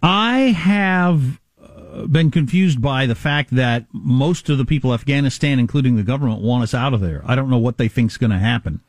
I 0.01 0.39
have 0.39 1.40
been 2.08 2.32
confused 2.32 2.82
by 2.82 3.06
the 3.06 3.15
fact 3.15 3.56
that 3.56 3.86
most 3.91 4.49
of 4.49 4.58
the 4.58 4.65
people 4.65 4.93
Afghanistan, 4.93 5.60
including 5.60 5.95
the 5.95 6.04
government, 6.04 6.41
want 6.41 6.63
us 6.63 6.73
out 6.73 6.93
of 6.93 7.01
there. 7.01 7.21
I 7.25 7.36
don't 7.36 7.49
know 7.49 7.58
what 7.58 7.77
they 7.77 7.88
think's 7.88 8.17
going 8.17 8.32
to 8.32 8.39
happen 8.39 8.82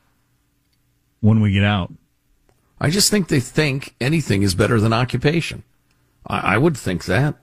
when 1.21 1.41
we 1.41 1.51
get 1.51 1.63
out. 1.63 1.93
I 2.79 2.89
just 2.89 3.09
think 3.09 3.27
they 3.27 3.39
think 3.39 3.95
anything 4.01 4.43
is 4.43 4.55
better 4.55 4.79
than 4.79 4.93
occupation. 4.93 5.63
I, 6.27 6.55
I 6.55 6.57
would 6.57 6.77
think 6.77 7.05
that. 7.05 7.35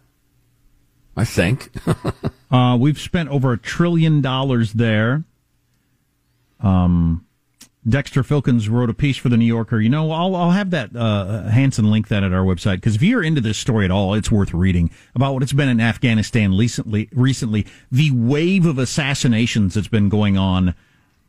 I 1.16 1.25
think. 1.25 1.70
uh, 2.51 2.77
we've 2.79 2.99
spent 2.99 3.29
over 3.31 3.53
a 3.53 3.59
trillion 3.59 4.20
dollars 4.20 4.75
there. 4.75 5.25
Um, 6.61 7.27
Dexter 7.88 8.23
Filkins 8.23 8.69
wrote 8.69 8.90
a 8.90 8.95
piece 8.95 9.16
for 9.16 9.31
the 9.31 9.38
New 9.38 9.47
Yorker. 9.47 9.81
You 9.81 9.88
know, 9.88 10.11
I'll, 10.11 10.37
I'll 10.37 10.51
have 10.51 10.71
that, 10.71 10.95
uh, 10.95 11.45
Hanson 11.45 11.90
link 11.90 12.09
that 12.09 12.23
at 12.23 12.33
our 12.33 12.45
website 12.45 12.77
because 12.77 12.97
if 12.97 13.03
you're 13.03 13.23
into 13.23 13.40
this 13.40 13.57
story 13.57 13.87
at 13.87 13.90
all, 13.90 14.12
it's 14.14 14.31
worth 14.31 14.53
reading 14.53 14.90
about 15.14 15.33
what 15.33 15.43
it's 15.43 15.55
been 15.55 15.69
in 15.69 15.81
Afghanistan 15.81 16.57
recently, 16.57 17.09
recently, 17.12 17.66
the 17.90 18.11
wave 18.11 18.66
of 18.66 18.79
assassinations 18.79 19.75
that's 19.75 19.88
been 19.88 20.11
going 20.11 20.37
on 20.37 20.75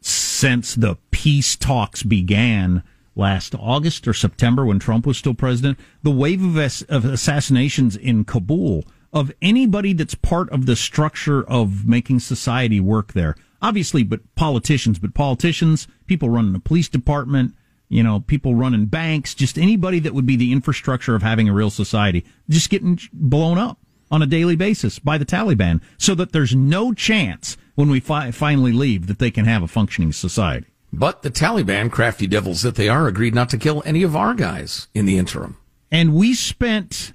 since 0.01 0.75
the 0.75 0.97
peace 1.11 1.55
talks 1.55 2.03
began 2.03 2.83
last 3.15 3.55
August 3.55 4.07
or 4.07 4.13
September 4.13 4.65
when 4.65 4.79
Trump 4.79 5.05
was 5.05 5.17
still 5.17 5.33
president. 5.33 5.79
The 6.03 6.11
wave 6.11 6.43
of, 6.43 6.83
of 6.89 7.05
assassinations 7.05 7.95
in 7.95 8.25
Kabul 8.25 8.83
of 9.13 9.31
anybody 9.41 9.93
that's 9.93 10.15
part 10.15 10.49
of 10.49 10.65
the 10.65 10.75
structure 10.75 11.43
of 11.43 11.85
making 11.85 12.19
society 12.19 12.79
work 12.79 13.13
there. 13.13 13.35
Obviously, 13.61 14.03
but 14.03 14.21
politicians, 14.35 14.99
but 14.99 15.13
politicians, 15.13 15.87
people 16.07 16.29
running 16.29 16.55
a 16.55 16.59
police 16.59 16.89
department, 16.89 17.53
you 17.89 18.01
know, 18.01 18.21
people 18.21 18.55
running 18.55 18.85
banks, 18.85 19.35
just 19.35 19.57
anybody 19.57 19.99
that 19.99 20.13
would 20.13 20.25
be 20.25 20.35
the 20.35 20.51
infrastructure 20.51 21.13
of 21.13 21.21
having 21.21 21.47
a 21.47 21.53
real 21.53 21.69
society, 21.69 22.25
just 22.49 22.69
getting 22.69 22.99
blown 23.13 23.57
up 23.57 23.77
on 24.09 24.21
a 24.21 24.25
daily 24.25 24.55
basis 24.55 24.97
by 24.97 25.17
the 25.17 25.25
Taliban 25.25 25.81
so 25.97 26.15
that 26.15 26.31
there's 26.31 26.55
no 26.55 26.93
chance 26.93 27.57
when 27.75 27.89
we 27.89 27.99
fi- 27.99 28.31
finally 28.31 28.71
leave 28.71 29.07
that 29.07 29.19
they 29.19 29.31
can 29.31 29.45
have 29.45 29.61
a 29.61 29.67
functioning 29.67 30.11
society. 30.11 30.67
But 30.93 31.21
the 31.21 31.31
Taliban, 31.31 31.91
crafty 31.91 32.27
devils 32.27 32.63
that 32.63 32.75
they 32.75 32.89
are, 32.89 33.07
agreed 33.07 33.35
not 33.35 33.49
to 33.49 33.57
kill 33.57 33.81
any 33.85 34.03
of 34.03 34.15
our 34.15 34.33
guys 34.33 34.87
in 34.93 35.05
the 35.05 35.17
interim. 35.17 35.57
And 35.89 36.13
we 36.13 36.33
spent, 36.33 37.13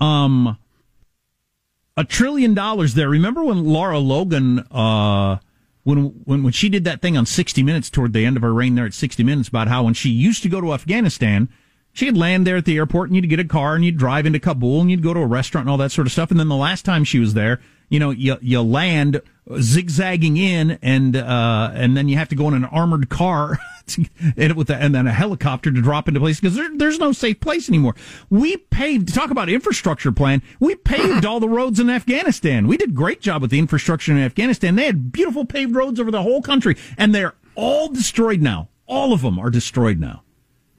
um, 0.00 0.56
a 1.96 2.04
trillion 2.04 2.54
dollars 2.54 2.94
there. 2.94 3.08
Remember 3.08 3.44
when 3.44 3.64
Lara 3.64 3.98
Logan, 3.98 4.60
uh, 4.70 5.38
when, 5.84 6.06
when, 6.24 6.42
when 6.42 6.52
she 6.52 6.68
did 6.68 6.84
that 6.84 7.00
thing 7.00 7.16
on 7.16 7.26
60 7.26 7.62
Minutes 7.62 7.90
toward 7.90 8.12
the 8.12 8.24
end 8.24 8.36
of 8.36 8.42
her 8.42 8.52
reign 8.52 8.74
there 8.74 8.86
at 8.86 8.94
60 8.94 9.22
Minutes 9.22 9.48
about 9.48 9.68
how 9.68 9.84
when 9.84 9.94
she 9.94 10.10
used 10.10 10.42
to 10.42 10.48
go 10.48 10.60
to 10.60 10.74
Afghanistan, 10.74 11.48
she'd 11.92 12.16
land 12.16 12.46
there 12.46 12.56
at 12.56 12.64
the 12.64 12.76
airport 12.76 13.10
and 13.10 13.16
you'd 13.16 13.28
get 13.28 13.38
a 13.38 13.44
car 13.44 13.74
and 13.74 13.84
you'd 13.84 13.98
drive 13.98 14.26
into 14.26 14.40
Kabul 14.40 14.80
and 14.80 14.90
you'd 14.90 15.02
go 15.02 15.14
to 15.14 15.20
a 15.20 15.26
restaurant 15.26 15.64
and 15.66 15.70
all 15.70 15.78
that 15.78 15.92
sort 15.92 16.06
of 16.06 16.12
stuff. 16.12 16.30
And 16.30 16.40
then 16.40 16.48
the 16.48 16.56
last 16.56 16.84
time 16.84 17.04
she 17.04 17.18
was 17.18 17.34
there, 17.34 17.60
you 17.90 18.00
know, 18.00 18.10
you, 18.10 18.36
you 18.40 18.60
land 18.62 19.20
zigzagging 19.60 20.36
in 20.36 20.78
and, 20.82 21.16
uh, 21.16 21.70
and 21.74 21.96
then 21.96 22.08
you 22.08 22.16
have 22.16 22.30
to 22.30 22.34
go 22.34 22.48
in 22.48 22.54
an 22.54 22.64
armored 22.64 23.10
car 23.10 23.58
and 24.36 24.54
with 24.54 24.68
the, 24.68 24.76
and 24.76 24.94
then 24.94 25.06
a 25.06 25.12
helicopter 25.12 25.70
to 25.70 25.82
drop 25.82 26.08
into 26.08 26.20
place 26.20 26.40
because 26.40 26.56
there, 26.56 26.70
there's 26.76 26.98
no 26.98 27.12
safe 27.12 27.40
place 27.40 27.68
anymore. 27.68 27.94
We 28.30 28.56
paved, 28.56 29.14
talk 29.14 29.30
about 29.30 29.48
infrastructure 29.48 30.12
plan. 30.12 30.42
We 30.60 30.74
paved 30.74 31.24
all 31.24 31.40
the 31.40 31.48
roads 31.48 31.80
in 31.80 31.90
Afghanistan. 31.90 32.66
We 32.66 32.76
did 32.76 32.94
great 32.94 33.20
job 33.20 33.42
with 33.42 33.50
the 33.50 33.58
infrastructure 33.58 34.12
in 34.12 34.18
Afghanistan. 34.18 34.76
They 34.76 34.86
had 34.86 35.12
beautiful 35.12 35.44
paved 35.44 35.74
roads 35.74 36.00
over 36.00 36.10
the 36.10 36.22
whole 36.22 36.42
country 36.42 36.76
and 36.96 37.14
they're 37.14 37.34
all 37.54 37.88
destroyed 37.88 38.40
now. 38.40 38.68
All 38.86 39.12
of 39.12 39.22
them 39.22 39.38
are 39.38 39.50
destroyed 39.50 39.98
now. 39.98 40.22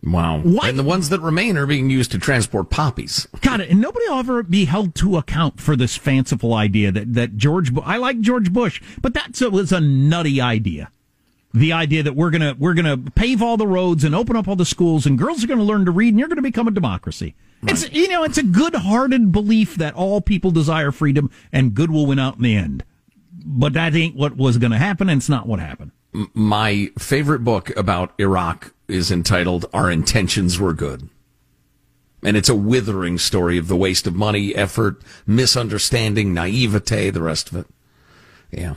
Wow. 0.06 0.40
Why? 0.42 0.70
And 0.70 0.78
the 0.78 0.84
ones 0.84 1.10
that 1.10 1.20
remain 1.20 1.58
are 1.58 1.66
being 1.66 1.90
used 1.90 2.12
to 2.12 2.20
transport 2.20 2.70
poppies. 2.70 3.28
Got 3.42 3.62
it. 3.62 3.72
And 3.72 3.82
nobody 3.82 4.08
will 4.08 4.20
ever 4.20 4.44
be 4.44 4.66
held 4.66 4.94
to 4.96 5.18
account 5.18 5.60
for 5.60 5.76
this 5.76 5.98
fanciful 5.98 6.54
idea 6.54 6.92
that, 6.92 7.14
that 7.16 7.38
George, 7.38 7.72
I 7.84 7.98
like 7.98 8.20
George 8.20 8.54
Bush, 8.54 8.82
but 9.02 9.16
that 9.16 9.40
was 9.52 9.72
a 9.72 9.80
nutty 9.80 10.40
idea. 10.40 10.92
The 11.56 11.74
idea 11.74 12.04
that 12.04 12.16
we're 12.16 12.32
gonna 12.32 12.56
we're 12.60 12.74
gonna 12.74 12.98
pave 12.98 13.42
all 13.42 13.58
the 13.58 13.68
roads 13.68 14.04
and 14.04 14.14
open 14.14 14.36
up 14.36 14.48
all 14.48 14.56
the 14.56 14.66
schools 14.66 15.06
and 15.06 15.18
girls 15.18 15.44
are 15.44 15.48
gonna 15.48 15.64
learn 15.64 15.86
to 15.86 15.92
read 15.92 16.10
and 16.10 16.20
you're 16.20 16.28
gonna 16.28 16.42
become 16.42 16.68
a 16.68 16.72
democracy. 16.72 17.34
Right. 17.62 17.72
It's 17.72 17.92
you 17.92 18.10
know 18.10 18.24
it's 18.24 18.38
a 18.38 18.44
good-hearted 18.44 19.32
belief 19.32 19.76
that 19.78 19.96
all 19.96 20.22
people 20.22 20.52
desire 20.52 20.92
freedom 20.92 21.32
and 21.52 21.74
good 21.74 21.90
will 21.90 22.06
win 22.06 22.20
out 22.20 22.36
in 22.36 22.44
the 22.44 22.56
end. 22.56 22.84
But 23.46 23.74
that 23.74 23.96
ain't 23.96 24.16
what 24.16 24.36
was 24.36 24.58
going 24.58 24.72
to 24.72 24.78
happen, 24.78 25.08
and 25.08 25.20
it's 25.20 25.30
not 25.30 25.48
what 25.48 25.60
happened. 25.60 25.92
My 26.34 26.90
favorite 26.98 27.44
book 27.44 27.76
about 27.78 28.14
Iraq 28.20 28.74
is 28.88 29.12
entitled 29.12 29.68
Our 29.72 29.92
Intentions 29.92 30.60
Were 30.60 30.74
Good. 30.74 31.10
And 32.24 32.36
it's 32.36 32.50
a 32.50 32.56
withering 32.56 33.20
story 33.20 33.60
of 33.60 33.68
the 33.68 33.76
waste 33.76 34.08
of 34.08 34.16
money, 34.16 34.56
effort, 34.56 35.04
misunderstanding, 35.28 36.34
naivete, 36.34 37.12
the 37.12 37.22
rest 37.22 37.52
of 37.52 37.58
it. 37.58 37.68
Yeah. 38.50 38.76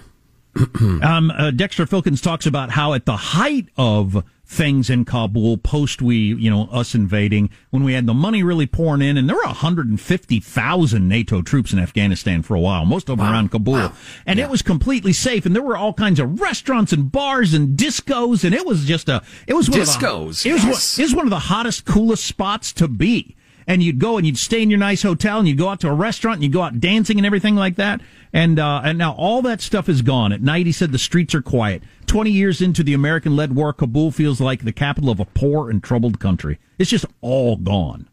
um, 1.03 1.31
uh, 1.31 1.51
Dexter 1.51 1.87
Filkins 1.87 2.23
talks 2.23 2.47
about 2.47 2.71
how 2.71 2.95
at 2.95 3.07
the 3.07 3.17
height 3.17 3.69
of 3.77 4.25
things 4.49 4.89
in 4.89 5.05
Kabul 5.05 5.59
post 5.59 6.01
we, 6.01 6.17
you 6.17 6.51
know, 6.51 6.69
us 6.73 6.95
invading, 6.95 7.51
when 7.69 7.85
we 7.85 7.93
had 7.93 8.07
the 8.07 8.15
money 8.15 8.43
really 8.43 8.67
pouring 8.67 9.03
in, 9.03 9.19
and 9.19 9.29
there 9.29 9.37
were 9.37 9.45
150,000 9.45 11.09
NATO 11.09 11.43
troops 11.43 11.73
in 11.73 11.79
Afghanistan 11.79 12.43
for 12.43 12.55
a 12.55 12.61
while, 12.61 12.87
most 12.87 13.11
of 13.11 13.19
them 13.19 13.27
wow. 13.27 13.33
around 13.33 13.51
Kabul. 13.51 13.75
Wow. 13.75 13.93
And 14.25 14.39
yeah. 14.39 14.47
it 14.47 14.51
was 14.51 14.63
completely 14.63 15.13
safe, 15.13 15.45
and 15.45 15.55
there 15.55 15.63
were 15.63 15.77
all 15.77 15.93
kinds 15.93 16.19
of 16.19 16.41
restaurants 16.41 16.93
and 16.93 17.13
bars 17.13 17.53
and 17.53 17.77
discos, 17.77 18.43
and 18.43 18.55
it 18.55 18.65
was 18.65 18.87
just 18.87 19.09
a, 19.11 19.23
it 19.47 19.53
was 19.53 19.69
one 19.69 19.81
discos. 19.81 20.39
Of 20.39 20.43
the, 20.45 20.67
it, 20.67 20.69
was, 20.69 20.99
it 20.99 21.03
was 21.03 21.15
one 21.15 21.27
of 21.27 21.31
the 21.31 21.39
hottest, 21.39 21.85
coolest 21.85 22.25
spots 22.25 22.73
to 22.75 22.89
be 22.89 23.37
and 23.69 23.85
you'd 23.85 24.01
go 24.01 24.17
and 24.17 24.27
you'd 24.27 24.37
stay 24.37 24.63
in 24.63 24.71
your 24.71 24.81
nice 24.81 25.03
hotel 25.03 25.39
and 25.39 25.47
you'd 25.47 25.59
go 25.59 25.69
out 25.69 25.79
to 25.81 25.89
a 25.89 25.95
restaurant 25.95 26.37
and 26.37 26.43
you'd 26.43 26.53
go 26.53 26.63
out 26.63 26.81
dancing 26.81 27.19
and 27.19 27.27
everything 27.27 27.55
like 27.55 27.77
that. 27.77 28.01
And 28.33 28.59
uh, 28.59 28.81
and 28.83 28.99
now 28.99 29.13
all 29.13 29.43
that 29.43 29.61
stuff 29.61 29.89
is 29.89 30.03
gone. 30.03 30.33
At 30.33 30.43
night, 30.43 30.67
he 30.67 30.73
said 30.73 30.91
the 30.91 30.99
streets 30.99 31.37
are 31.37 31.43
quiet. 31.43 31.85
Twenty 32.07 32.33
years 32.33 32.61
into 32.61 32.83
the 32.83 32.95
American-led 32.95 33.55
war, 33.55 33.73
Kabul 33.73 34.11
feels 34.11 34.41
like 34.41 34.65
the 34.65 34.73
capital 34.73 35.11
of 35.11 35.21
a 35.21 35.25
poor 35.27 35.71
and 35.71 35.85
troubled 35.85 36.19
country. 36.19 36.59
It's 36.79 36.91
just 36.91 37.07
all 37.21 37.57
gone. 37.57 38.09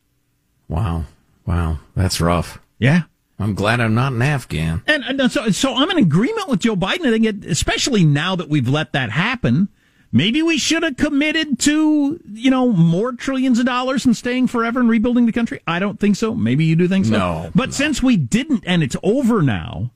Wow, 0.68 1.06
wow, 1.48 1.80
that's 1.96 2.22
rough. 2.22 2.60
Yeah. 2.78 3.04
I'm 3.38 3.54
glad 3.54 3.82
I'm 3.82 3.94
not 3.94 4.14
an 4.14 4.22
Afghan. 4.22 4.82
And, 4.88 5.04
and 5.04 5.30
so, 5.30 5.50
so 5.50 5.76
I'm 5.76 5.92
in 5.92 5.98
agreement 5.98 6.48
with 6.48 6.62
Joe 6.62 6.78
Biden. 6.78 7.06
I 7.06 7.12
think, 7.12 7.26
it, 7.26 7.46
especially 7.46 8.06
now 8.06 8.38
that 8.38 8.48
we've 8.48 8.70
let 8.70 8.94
that 8.94 9.12
happen, 9.12 9.68
maybe 10.16 10.42
we 10.42 10.58
should 10.58 10.82
have 10.82 10.96
committed 10.96 11.60
to, 11.60 12.20
you 12.32 12.50
know, 12.50 12.72
more 12.72 13.12
trillions 13.12 13.60
of 13.60 13.66
dollars 13.66 14.06
and 14.06 14.16
staying 14.16 14.48
forever 14.48 14.80
and 14.80 14.90
rebuilding 14.90 15.26
the 15.26 15.32
country. 15.32 15.60
I 15.68 15.78
don't 15.78 16.00
think 16.00 16.16
so. 16.16 16.34
Maybe 16.34 16.64
you 16.64 16.76
do 16.76 16.88
think 16.88 17.06
so. 17.06 17.12
No. 17.12 17.52
But 17.54 17.68
no. 17.68 17.72
since 17.72 18.02
we 18.02 18.16
didn't 18.18 18.64
and 18.66 18.82
it's 18.82 18.96
over 19.04 19.42
now, 19.42 19.92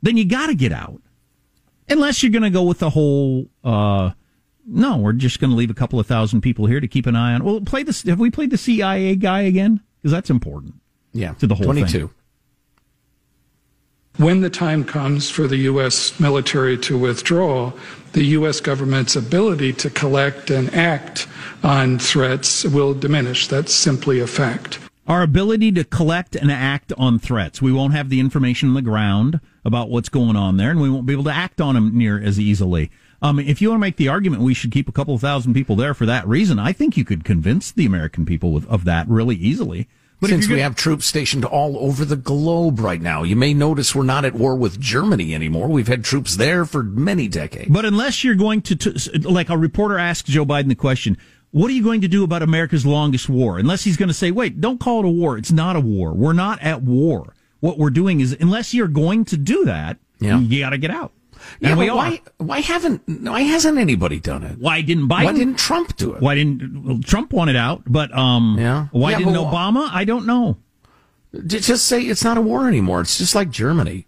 then 0.00 0.16
you 0.16 0.24
got 0.24 0.46
to 0.46 0.54
get 0.54 0.72
out. 0.72 1.02
Unless 1.88 2.22
you're 2.22 2.32
going 2.32 2.42
to 2.42 2.50
go 2.50 2.62
with 2.62 2.78
the 2.78 2.90
whole, 2.90 3.48
uh, 3.62 4.12
no, 4.66 4.96
we're 4.98 5.12
just 5.12 5.40
going 5.40 5.50
to 5.50 5.56
leave 5.56 5.70
a 5.70 5.74
couple 5.74 6.00
of 6.00 6.06
thousand 6.06 6.40
people 6.40 6.66
here 6.66 6.80
to 6.80 6.88
keep 6.88 7.06
an 7.06 7.16
eye 7.16 7.34
on. 7.34 7.44
Well, 7.44 7.60
play 7.60 7.82
this. 7.82 8.02
Have 8.04 8.20
we 8.20 8.30
played 8.30 8.50
the 8.50 8.58
CIA 8.58 9.16
guy 9.16 9.40
again? 9.40 9.80
Because 10.00 10.12
that's 10.12 10.30
important. 10.30 10.74
Yeah. 11.12 11.34
To 11.34 11.46
the 11.46 11.54
whole 11.54 11.66
22. 11.66 11.86
Thing. 11.86 12.10
When 14.18 14.40
the 14.40 14.48
time 14.48 14.84
comes 14.84 15.28
for 15.28 15.46
the 15.46 15.58
U.S. 15.58 16.18
military 16.18 16.78
to 16.78 16.96
withdraw, 16.96 17.72
the 18.14 18.24
U.S. 18.24 18.60
government's 18.60 19.14
ability 19.14 19.74
to 19.74 19.90
collect 19.90 20.48
and 20.48 20.74
act 20.74 21.28
on 21.62 21.98
threats 21.98 22.64
will 22.64 22.94
diminish. 22.94 23.46
That's 23.46 23.74
simply 23.74 24.20
a 24.20 24.26
fact. 24.26 24.78
Our 25.06 25.22
ability 25.22 25.70
to 25.72 25.84
collect 25.84 26.34
and 26.34 26.50
act 26.50 26.94
on 26.96 27.18
threats. 27.18 27.60
We 27.60 27.72
won't 27.72 27.92
have 27.92 28.08
the 28.08 28.18
information 28.18 28.70
on 28.70 28.74
the 28.74 28.80
ground 28.80 29.38
about 29.66 29.90
what's 29.90 30.08
going 30.08 30.34
on 30.34 30.56
there, 30.56 30.70
and 30.70 30.80
we 30.80 30.88
won't 30.88 31.04
be 31.04 31.12
able 31.12 31.24
to 31.24 31.30
act 31.30 31.60
on 31.60 31.74
them 31.74 31.96
near 31.96 32.18
as 32.18 32.40
easily. 32.40 32.90
Um, 33.20 33.38
if 33.38 33.60
you 33.60 33.68
want 33.68 33.80
to 33.80 33.86
make 33.86 33.96
the 33.96 34.08
argument 34.08 34.42
we 34.42 34.54
should 34.54 34.72
keep 34.72 34.88
a 34.88 34.92
couple 34.92 35.16
thousand 35.18 35.52
people 35.52 35.76
there 35.76 35.92
for 35.92 36.06
that 36.06 36.26
reason, 36.26 36.58
I 36.58 36.72
think 36.72 36.96
you 36.96 37.04
could 37.04 37.22
convince 37.22 37.70
the 37.70 37.84
American 37.84 38.24
people 38.24 38.52
with, 38.52 38.66
of 38.66 38.84
that 38.84 39.06
really 39.08 39.36
easily. 39.36 39.88
But 40.18 40.30
Since 40.30 40.48
we 40.48 40.60
have 40.60 40.74
troops 40.74 41.04
stationed 41.04 41.44
all 41.44 41.76
over 41.78 42.04
the 42.06 42.16
globe 42.16 42.80
right 42.80 43.00
now, 43.00 43.22
you 43.22 43.36
may 43.36 43.52
notice 43.52 43.94
we're 43.94 44.02
not 44.02 44.24
at 44.24 44.34
war 44.34 44.56
with 44.56 44.80
Germany 44.80 45.34
anymore. 45.34 45.68
We've 45.68 45.88
had 45.88 46.04
troops 46.04 46.36
there 46.36 46.64
for 46.64 46.82
many 46.82 47.28
decades. 47.28 47.70
But 47.70 47.84
unless 47.84 48.24
you're 48.24 48.34
going 48.34 48.62
to, 48.62 49.20
like 49.28 49.50
a 49.50 49.58
reporter 49.58 49.98
asked 49.98 50.26
Joe 50.26 50.46
Biden 50.46 50.68
the 50.68 50.74
question, 50.74 51.18
what 51.50 51.70
are 51.70 51.74
you 51.74 51.82
going 51.82 52.00
to 52.00 52.08
do 52.08 52.24
about 52.24 52.42
America's 52.42 52.86
longest 52.86 53.28
war? 53.28 53.58
Unless 53.58 53.84
he's 53.84 53.98
going 53.98 54.08
to 54.08 54.14
say, 54.14 54.30
wait, 54.30 54.58
don't 54.60 54.80
call 54.80 55.00
it 55.00 55.06
a 55.06 55.10
war. 55.10 55.36
It's 55.36 55.52
not 55.52 55.76
a 55.76 55.80
war. 55.80 56.14
We're 56.14 56.32
not 56.32 56.62
at 56.62 56.82
war. 56.82 57.34
What 57.60 57.78
we're 57.78 57.90
doing 57.90 58.20
is, 58.20 58.34
unless 58.40 58.72
you're 58.72 58.88
going 58.88 59.26
to 59.26 59.36
do 59.36 59.66
that, 59.66 59.98
yeah. 60.18 60.38
you 60.38 60.60
got 60.60 60.70
to 60.70 60.78
get 60.78 60.90
out. 60.90 61.12
Yeah, 61.60 61.70
and 61.70 61.78
we 61.78 61.90
why, 61.90 62.20
why 62.38 62.60
haven't 62.60 63.02
why 63.06 63.40
hasn't 63.42 63.78
anybody 63.78 64.20
done 64.20 64.42
it? 64.42 64.58
Why 64.58 64.80
didn't 64.82 65.08
Biden? 65.08 65.24
Why 65.24 65.32
didn't 65.32 65.58
Trump 65.58 65.96
do 65.96 66.14
it? 66.14 66.22
Why 66.22 66.34
didn't 66.34 66.84
well, 66.84 67.00
Trump 67.00 67.32
it 67.32 67.56
out? 67.56 67.82
But 67.86 68.16
um, 68.16 68.56
yeah. 68.58 68.88
why 68.92 69.12
yeah, 69.12 69.18
didn't 69.18 69.34
Obama? 69.34 69.88
I 69.92 70.04
don't 70.04 70.26
know. 70.26 70.58
Just 71.46 71.86
say 71.86 72.02
it's 72.02 72.24
not 72.24 72.38
a 72.38 72.40
war 72.40 72.68
anymore. 72.68 73.00
It's 73.00 73.18
just 73.18 73.34
like 73.34 73.50
Germany. 73.50 74.06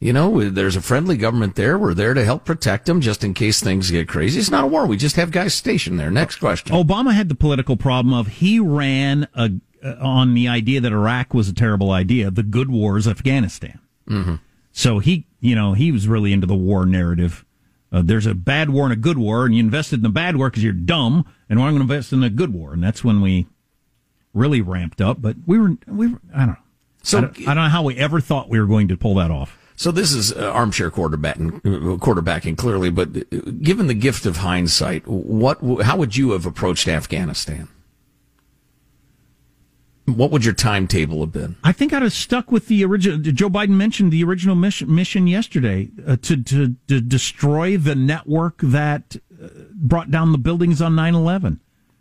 You 0.00 0.14
know, 0.14 0.48
there's 0.48 0.76
a 0.76 0.80
friendly 0.80 1.18
government 1.18 1.56
there. 1.56 1.78
We're 1.78 1.92
there 1.92 2.14
to 2.14 2.24
help 2.24 2.46
protect 2.46 2.86
them 2.86 3.02
just 3.02 3.22
in 3.22 3.34
case 3.34 3.60
things 3.60 3.90
get 3.90 4.08
crazy. 4.08 4.40
It's 4.40 4.50
not 4.50 4.64
a 4.64 4.66
war. 4.66 4.86
We 4.86 4.96
just 4.96 5.16
have 5.16 5.30
guys 5.30 5.52
stationed 5.52 6.00
there. 6.00 6.10
Next 6.10 6.36
question. 6.36 6.74
Obama 6.74 7.12
had 7.12 7.28
the 7.28 7.34
political 7.34 7.76
problem 7.76 8.14
of 8.14 8.26
he 8.26 8.58
ran 8.58 9.28
a, 9.34 9.50
uh, 9.84 9.96
on 10.00 10.32
the 10.32 10.48
idea 10.48 10.80
that 10.80 10.92
Iraq 10.92 11.34
was 11.34 11.50
a 11.50 11.54
terrible 11.54 11.90
idea. 11.90 12.30
The 12.30 12.42
good 12.42 12.70
war 12.70 12.96
is 12.96 13.06
Afghanistan. 13.06 13.78
Mm-hmm. 14.08 14.36
So 14.72 14.98
he, 14.98 15.26
you 15.40 15.54
know, 15.54 15.72
he 15.72 15.92
was 15.92 16.08
really 16.08 16.32
into 16.32 16.46
the 16.46 16.54
war 16.54 16.86
narrative. 16.86 17.44
Uh, 17.92 18.02
there's 18.04 18.26
a 18.26 18.34
bad 18.34 18.70
war 18.70 18.84
and 18.84 18.92
a 18.92 18.96
good 18.96 19.18
war, 19.18 19.44
and 19.44 19.54
you 19.54 19.60
invested 19.60 19.96
in 19.96 20.02
the 20.02 20.08
bad 20.08 20.36
war 20.36 20.48
because 20.48 20.62
you're 20.62 20.72
dumb, 20.72 21.26
and 21.48 21.58
well, 21.58 21.66
I'm 21.66 21.74
going 21.74 21.86
to 21.86 21.92
invest 21.92 22.12
in 22.12 22.22
a 22.22 22.30
good 22.30 22.52
war, 22.52 22.72
and 22.72 22.82
that's 22.82 23.02
when 23.02 23.20
we 23.20 23.46
really 24.32 24.60
ramped 24.60 25.00
up. 25.00 25.20
But 25.20 25.36
we 25.46 25.58
were, 25.58 25.76
we 25.86 26.06
were, 26.08 26.20
I 26.34 26.40
don't 26.40 26.48
know. 26.48 26.56
So 27.02 27.18
I 27.18 27.20
don't, 27.22 27.40
I 27.40 27.54
don't 27.54 27.64
know 27.64 27.70
how 27.70 27.82
we 27.82 27.96
ever 27.96 28.20
thought 28.20 28.48
we 28.48 28.60
were 28.60 28.66
going 28.66 28.88
to 28.88 28.96
pull 28.96 29.16
that 29.16 29.30
off. 29.30 29.58
So 29.74 29.90
this 29.90 30.12
is 30.12 30.32
uh, 30.32 30.50
armchair 30.50 30.90
quarterbacking, 30.90 31.62
quarterbacking 31.98 32.58
clearly, 32.58 32.90
but 32.90 33.08
uh, 33.08 33.50
given 33.62 33.86
the 33.86 33.94
gift 33.94 34.26
of 34.26 34.36
hindsight, 34.36 35.06
what, 35.06 35.58
how 35.82 35.96
would 35.96 36.16
you 36.16 36.32
have 36.32 36.44
approached 36.44 36.86
Afghanistan? 36.86 37.66
What 40.16 40.30
would 40.30 40.44
your 40.44 40.54
timetable 40.54 41.20
have 41.20 41.32
been? 41.32 41.56
I 41.64 41.72
think 41.72 41.92
I'd 41.92 42.02
have 42.02 42.12
stuck 42.12 42.50
with 42.50 42.68
the 42.68 42.84
original. 42.84 43.18
Joe 43.18 43.50
Biden 43.50 43.70
mentioned 43.70 44.12
the 44.12 44.24
original 44.24 44.54
mission, 44.54 44.94
mission 44.94 45.26
yesterday 45.26 45.90
uh, 46.06 46.16
to, 46.22 46.42
to, 46.42 46.76
to 46.88 47.00
destroy 47.00 47.76
the 47.76 47.94
network 47.94 48.58
that 48.62 49.16
uh, 49.42 49.48
brought 49.72 50.10
down 50.10 50.32
the 50.32 50.38
buildings 50.38 50.80
on 50.82 50.94
9 50.94 51.14
11. 51.14 51.60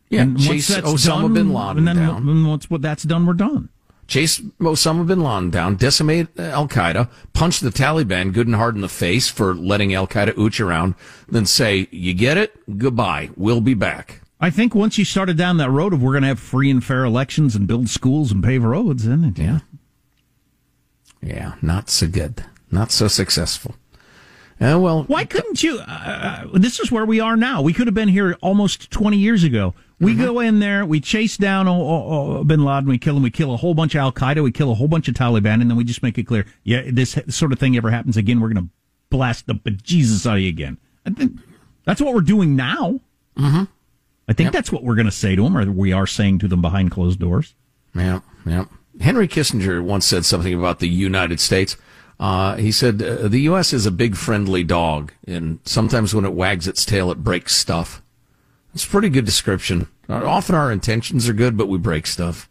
Yeah, 0.10 0.24
and 0.24 0.40
chase 0.40 0.72
Osama 0.72 1.22
done, 1.22 1.34
bin 1.34 1.54
Laden 1.54 1.78
and 1.78 1.88
then 1.88 1.96
down. 1.96 2.48
once 2.48 2.70
what 2.70 2.82
that's 2.82 3.04
done, 3.04 3.26
we're 3.26 3.34
done. 3.34 3.70
Chase 4.08 4.40
Osama 4.60 5.06
bin 5.06 5.22
Laden 5.22 5.52
down, 5.52 5.76
decimate 5.76 6.28
Al 6.40 6.68
Qaeda, 6.68 7.10
punch 7.34 7.60
the 7.60 7.70
Taliban 7.70 8.34
good 8.34 8.48
and 8.48 8.56
hard 8.56 8.74
in 8.74 8.82
the 8.82 8.90
face 8.90 9.30
for 9.30 9.54
letting 9.54 9.94
Al 9.94 10.08
Qaeda 10.08 10.34
ooch 10.34 10.66
around, 10.66 10.96
then 11.28 11.46
say, 11.46 11.88
"You 11.92 12.16
get 12.16 12.38
it? 12.38 12.56
Goodbye. 12.80 13.30
We'll 13.36 13.62
be 13.62 13.76
back." 13.76 14.19
I 14.40 14.50
think 14.50 14.74
once 14.74 14.98
you 14.98 15.06
started 15.06 15.38
down 15.38 15.58
that 15.58 15.70
road 15.70 15.94
of 15.94 16.02
we're 16.02 16.14
going 16.14 16.22
to 16.22 16.30
have 16.30 16.40
free 16.40 16.72
and 16.72 16.84
fair 16.84 17.04
elections 17.04 17.56
and 17.56 17.68
build 17.68 17.90
schools 17.90 18.32
and 18.32 18.44
pave 18.44 18.64
roads, 18.64 19.06
then 19.06 19.24
it, 19.26 19.38
yeah, 19.38 19.60
yeah, 21.22 21.56
not 21.62 21.90
so 21.90 22.08
good, 22.08 22.46
not 22.72 22.92
so 22.92 23.08
successful. 23.08 23.76
Uh, 24.62 24.78
well, 24.78 25.04
why 25.04 25.24
couldn't 25.24 25.64
you? 25.64 25.80
Uh, 25.80 25.84
uh, 25.84 26.48
this 26.54 26.80
is 26.80 26.92
where 26.92 27.06
we 27.06 27.20
are 27.20 27.38
now. 27.38 27.62
We 27.62 27.72
could 27.72 27.88
have 27.88 27.94
been 27.94 28.10
here 28.10 28.38
almost 28.42 28.92
20 28.92 29.18
years 29.18 29.44
ago. 29.44 29.74
We 30.02 30.14
mm-hmm. 30.14 30.24
go 30.24 30.40
in 30.40 30.60
there, 30.60 30.86
we 30.86 31.02
chase 31.02 31.36
down 31.38 31.68
oh, 31.68 31.74
oh, 31.74 32.38
oh, 32.38 32.44
Bin 32.44 32.64
Laden, 32.64 32.90
we 32.90 32.98
kill 32.98 33.18
him, 33.18 33.24
we 33.24 33.32
kill 33.32 33.54
a 33.54 33.58
whole 33.58 33.74
bunch 33.74 33.96
of 33.96 34.00
Al 34.00 34.12
Qaeda, 34.14 34.42
we 34.42 34.52
kill 34.52 34.72
a 34.72 34.76
whole 34.76 34.88
bunch 34.88 35.10
of 35.10 35.14
Taliban, 35.14 35.62
and 35.62 35.70
then 35.70 35.76
we 35.76 35.84
just 35.84 36.04
make 36.04 36.18
it 36.18 36.24
clear, 36.24 36.46
yeah, 36.64 36.84
this 36.88 37.18
sort 37.28 37.52
of 37.52 37.60
thing 37.60 37.76
ever 37.76 37.92
happens 37.92 38.16
again, 38.16 38.40
we're 38.40 38.52
going 38.54 38.66
to 38.66 38.72
blast 39.10 39.48
the 39.48 39.56
bejesus 39.56 40.26
out 40.26 40.36
of 40.36 40.42
you 40.42 40.50
again. 40.50 40.78
I 41.06 41.10
think 41.10 41.40
that's 41.84 42.02
what 42.02 42.14
we're 42.14 42.22
doing 42.22 42.56
now. 42.56 43.02
Mm-hmm. 43.38 43.64
I 44.30 44.34
think 44.34 44.48
yep. 44.48 44.54
that's 44.54 44.72
what 44.72 44.84
we're 44.84 44.96
going 44.96 45.08
to 45.08 45.12
say 45.12 45.36
to 45.36 45.44
them, 45.44 45.58
or 45.58 45.70
we 45.72 45.92
are 45.92 46.06
saying 46.06 46.38
to 46.40 46.48
them 46.48 46.62
behind 46.62 46.92
closed 46.92 47.20
doors. 47.20 47.56
Yeah, 47.96 48.20
yeah. 48.46 48.66
Henry 49.02 49.28
Kissinger 49.28 49.84
once 49.84 50.06
said 50.06 50.24
something 50.24 50.54
about 50.54 50.80
the 50.80 50.88
United 50.88 51.40
States. 51.40 51.76
Uh, 52.20 52.56
he 52.58 52.72
said, 52.72 53.02
uh, 53.02 53.28
the 53.28 53.42
U.S. 53.42 53.74
is 53.74 53.88
a 53.88 53.92
big 53.92 54.16
friendly 54.16 54.64
dog, 54.64 55.14
and 55.26 55.60
sometimes 55.66 56.14
when 56.14 56.26
it 56.26 56.34
wags 56.34 56.68
its 56.68 56.86
tail, 56.86 57.10
it 57.10 57.24
breaks 57.24 57.56
stuff. 57.56 58.04
It's 58.76 58.86
a 58.86 58.88
pretty 58.88 59.10
good 59.10 59.26
description. 59.26 59.88
Often 60.08 60.56
our 60.56 60.72
intentions 60.72 61.28
are 61.28 61.34
good, 61.34 61.58
but 61.58 61.68
we 61.68 61.78
break 61.80 62.06
stuff. 62.06 62.49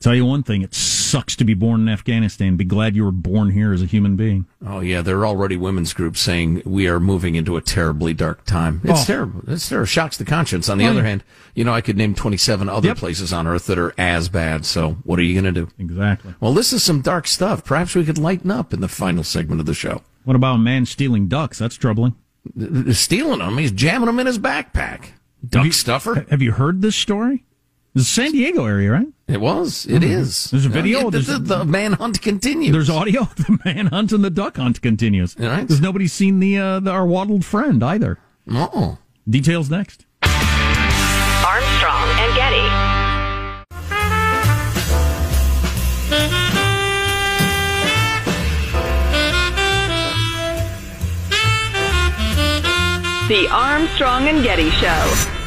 Tell 0.00 0.14
you 0.14 0.24
one 0.24 0.42
thing, 0.42 0.62
it 0.62 0.74
sucks 0.74 1.36
to 1.36 1.44
be 1.44 1.52
born 1.52 1.82
in 1.82 1.88
Afghanistan. 1.90 2.56
Be 2.56 2.64
glad 2.64 2.96
you 2.96 3.04
were 3.04 3.10
born 3.12 3.50
here 3.50 3.72
as 3.74 3.82
a 3.82 3.86
human 3.86 4.16
being. 4.16 4.46
Oh 4.66 4.80
yeah, 4.80 5.02
there 5.02 5.18
are 5.18 5.26
already 5.26 5.58
women's 5.58 5.92
groups 5.92 6.20
saying 6.20 6.62
we 6.64 6.88
are 6.88 6.98
moving 6.98 7.34
into 7.34 7.58
a 7.58 7.60
terribly 7.60 8.14
dark 8.14 8.46
time. 8.46 8.80
It's 8.84 9.02
Oh. 9.02 9.04
terrible. 9.04 9.42
It's 9.46 9.68
terrible. 9.68 9.84
Shocks 9.86 10.16
the 10.16 10.24
conscience. 10.24 10.70
On 10.70 10.78
the 10.78 10.86
Oh, 10.86 10.90
other 10.90 11.02
yeah. 11.02 11.08
hand, 11.08 11.24
you 11.54 11.64
know, 11.64 11.74
I 11.74 11.82
could 11.82 11.98
name 11.98 12.14
27 12.14 12.66
other 12.68 12.88
Yep. 12.88 12.96
places 12.96 13.30
on 13.32 13.46
earth 13.46 13.66
that 13.66 13.78
are 13.78 13.92
as 13.98 14.30
bad. 14.30 14.64
So 14.64 14.96
what 15.04 15.18
are 15.18 15.22
you 15.22 15.34
going 15.38 15.52
to 15.52 15.60
do? 15.66 15.68
Exactly. 15.78 16.34
Well, 16.40 16.54
this 16.54 16.72
is 16.72 16.82
some 16.82 17.02
dark 17.02 17.26
stuff. 17.26 17.62
Perhaps 17.62 17.94
we 17.94 18.04
could 18.04 18.16
lighten 18.18 18.50
up 18.50 18.72
in 18.72 18.80
the 18.80 18.88
final 18.88 19.22
segment 19.22 19.60
of 19.60 19.66
the 19.66 19.74
show. 19.74 20.00
What 20.24 20.34
about 20.36 20.54
a 20.54 20.58
man 20.58 20.86
stealing 20.86 21.28
ducks? 21.28 21.58
That's 21.58 21.76
troubling. 21.76 22.14
Stealing 22.92 23.40
them. 23.40 23.58
He's 23.58 23.72
jamming 23.72 24.06
them 24.06 24.18
in 24.18 24.26
his 24.26 24.38
backpack. 24.38 25.10
Duck 25.46 25.72
stuffer. 25.74 26.26
Have 26.30 26.40
you 26.40 26.52
heard 26.52 26.80
this 26.80 26.96
story? 26.96 27.44
It's 27.94 28.06
San 28.08 28.30
Diego 28.32 28.66
area, 28.66 28.92
right? 28.92 29.08
It 29.26 29.40
was. 29.40 29.84
It 29.86 30.02
Mhm. 30.02 30.10
is. 30.10 30.50
There's 30.50 30.64
a 30.64 30.68
video. 30.68 31.00
Uh, 31.00 31.04
the, 31.04 31.10
there's, 31.10 31.26
the, 31.26 31.38
the 31.38 31.64
manhunt 31.64 32.22
continues. 32.22 32.72
there's 32.72 32.88
audio. 32.90 33.24
The 33.36 33.58
manhunt 33.64 34.12
and 34.12 34.22
the 34.22 34.30
duck 34.30 34.56
hunt 34.58 34.80
continues. 34.80 35.36
Right. 35.38 35.66
There's 35.66 35.80
nobody's 35.80 36.12
seen 36.12 36.38
the, 36.38 36.56
uh, 36.58 36.80
the 36.80 36.90
our 36.90 37.04
waddled 37.06 37.44
friend 37.44 37.82
either. 37.82 38.18
Oh. 38.50 38.98
Details 39.28 39.70
next. 39.70 40.06
Armstrong 40.22 42.08
and 42.20 42.34
Getty. 42.36 42.90
The 53.28 53.46
Armstrong 53.52 54.26
and 54.26 54.42
Getty 54.42 54.70
Show. 54.70 55.39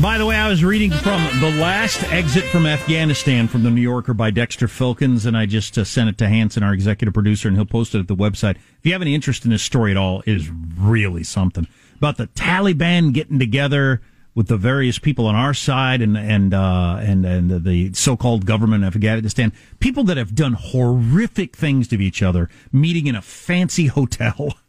By 0.00 0.16
the 0.16 0.26
way, 0.26 0.36
I 0.36 0.48
was 0.48 0.62
reading 0.62 0.92
from 0.92 1.20
The 1.40 1.50
Last 1.60 2.04
Exit 2.12 2.44
from 2.44 2.66
Afghanistan 2.66 3.48
from 3.48 3.64
the 3.64 3.70
New 3.70 3.80
Yorker 3.80 4.14
by 4.14 4.30
Dexter 4.30 4.68
Filkins, 4.68 5.26
and 5.26 5.36
I 5.36 5.44
just 5.44 5.76
uh, 5.76 5.82
sent 5.82 6.08
it 6.08 6.16
to 6.18 6.28
Hanson, 6.28 6.62
our 6.62 6.72
executive 6.72 7.12
producer, 7.12 7.48
and 7.48 7.56
he'll 7.56 7.66
post 7.66 7.96
it 7.96 7.98
at 7.98 8.06
the 8.06 8.14
website. 8.14 8.58
If 8.78 8.84
you 8.86 8.92
have 8.92 9.02
any 9.02 9.12
interest 9.12 9.44
in 9.44 9.50
this 9.50 9.64
story 9.64 9.90
at 9.90 9.96
all, 9.96 10.20
it 10.20 10.34
is 10.34 10.50
really 10.50 11.24
something. 11.24 11.66
About 11.96 12.16
the 12.16 12.28
Taliban 12.28 13.12
getting 13.12 13.40
together 13.40 14.00
with 14.36 14.46
the 14.46 14.56
various 14.56 15.00
people 15.00 15.26
on 15.26 15.34
our 15.34 15.52
side 15.52 16.00
and 16.00 16.16
and 16.16 16.54
uh, 16.54 16.98
and 17.00 17.26
and 17.26 17.64
the 17.64 17.92
so-called 17.92 18.46
government 18.46 18.84
of 18.84 18.94
Afghanistan, 18.94 19.52
people 19.80 20.04
that 20.04 20.16
have 20.16 20.32
done 20.32 20.52
horrific 20.52 21.56
things 21.56 21.88
to 21.88 22.00
each 22.00 22.22
other, 22.22 22.48
meeting 22.70 23.08
in 23.08 23.16
a 23.16 23.22
fancy 23.22 23.86
hotel. 23.86 24.54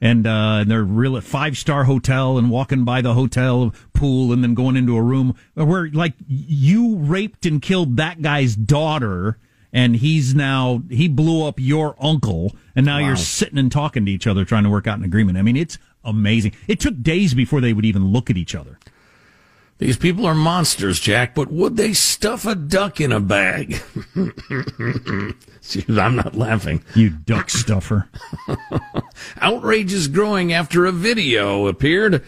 and 0.00 0.26
uh, 0.26 0.58
and 0.60 0.70
they're 0.70 0.84
real 0.84 1.16
at 1.16 1.24
five 1.24 1.56
star 1.58 1.84
hotel 1.84 2.38
and 2.38 2.50
walking 2.50 2.84
by 2.84 3.00
the 3.00 3.14
hotel 3.14 3.74
pool 3.92 4.32
and 4.32 4.42
then 4.42 4.54
going 4.54 4.76
into 4.76 4.96
a 4.96 5.02
room 5.02 5.34
where 5.54 5.88
like 5.90 6.14
you 6.28 6.96
raped 6.96 7.44
and 7.46 7.60
killed 7.62 7.96
that 7.96 8.22
guy's 8.22 8.54
daughter 8.54 9.38
and 9.72 9.96
he's 9.96 10.34
now 10.34 10.82
he 10.88 11.08
blew 11.08 11.44
up 11.46 11.56
your 11.58 11.96
uncle 12.00 12.54
and 12.76 12.86
now 12.86 13.00
Wow. 13.00 13.06
you're 13.08 13.16
sitting 13.16 13.58
and 13.58 13.70
talking 13.72 14.06
to 14.06 14.12
each 14.12 14.26
other 14.26 14.44
trying 14.44 14.64
to 14.64 14.70
work 14.70 14.86
out 14.86 14.98
an 14.98 15.04
agreement. 15.04 15.36
I 15.36 15.42
mean, 15.42 15.56
it's 15.56 15.78
amazing. 16.04 16.52
It 16.68 16.80
took 16.80 17.02
days 17.02 17.34
before 17.34 17.60
they 17.60 17.72
would 17.72 17.84
even 17.84 18.06
look 18.12 18.30
at 18.30 18.36
each 18.36 18.54
other. 18.54 18.78
These 19.78 19.96
people 19.96 20.26
are 20.26 20.34
monsters, 20.34 20.98
Jack, 20.98 21.36
but 21.36 21.52
would 21.52 21.76
they 21.76 21.92
stuff 21.92 22.44
a 22.44 22.56
duck 22.56 23.00
in 23.00 23.12
a 23.12 23.20
bag? 23.20 23.80
See, 25.60 25.84
I'm 25.88 26.16
not 26.16 26.34
laughing. 26.34 26.82
You 26.96 27.10
duck 27.10 27.48
stuffer. 27.48 28.08
Outrage 29.40 29.92
is 29.92 30.08
growing 30.08 30.52
after 30.52 30.84
a 30.84 30.90
video 30.90 31.68
appeared 31.68 32.24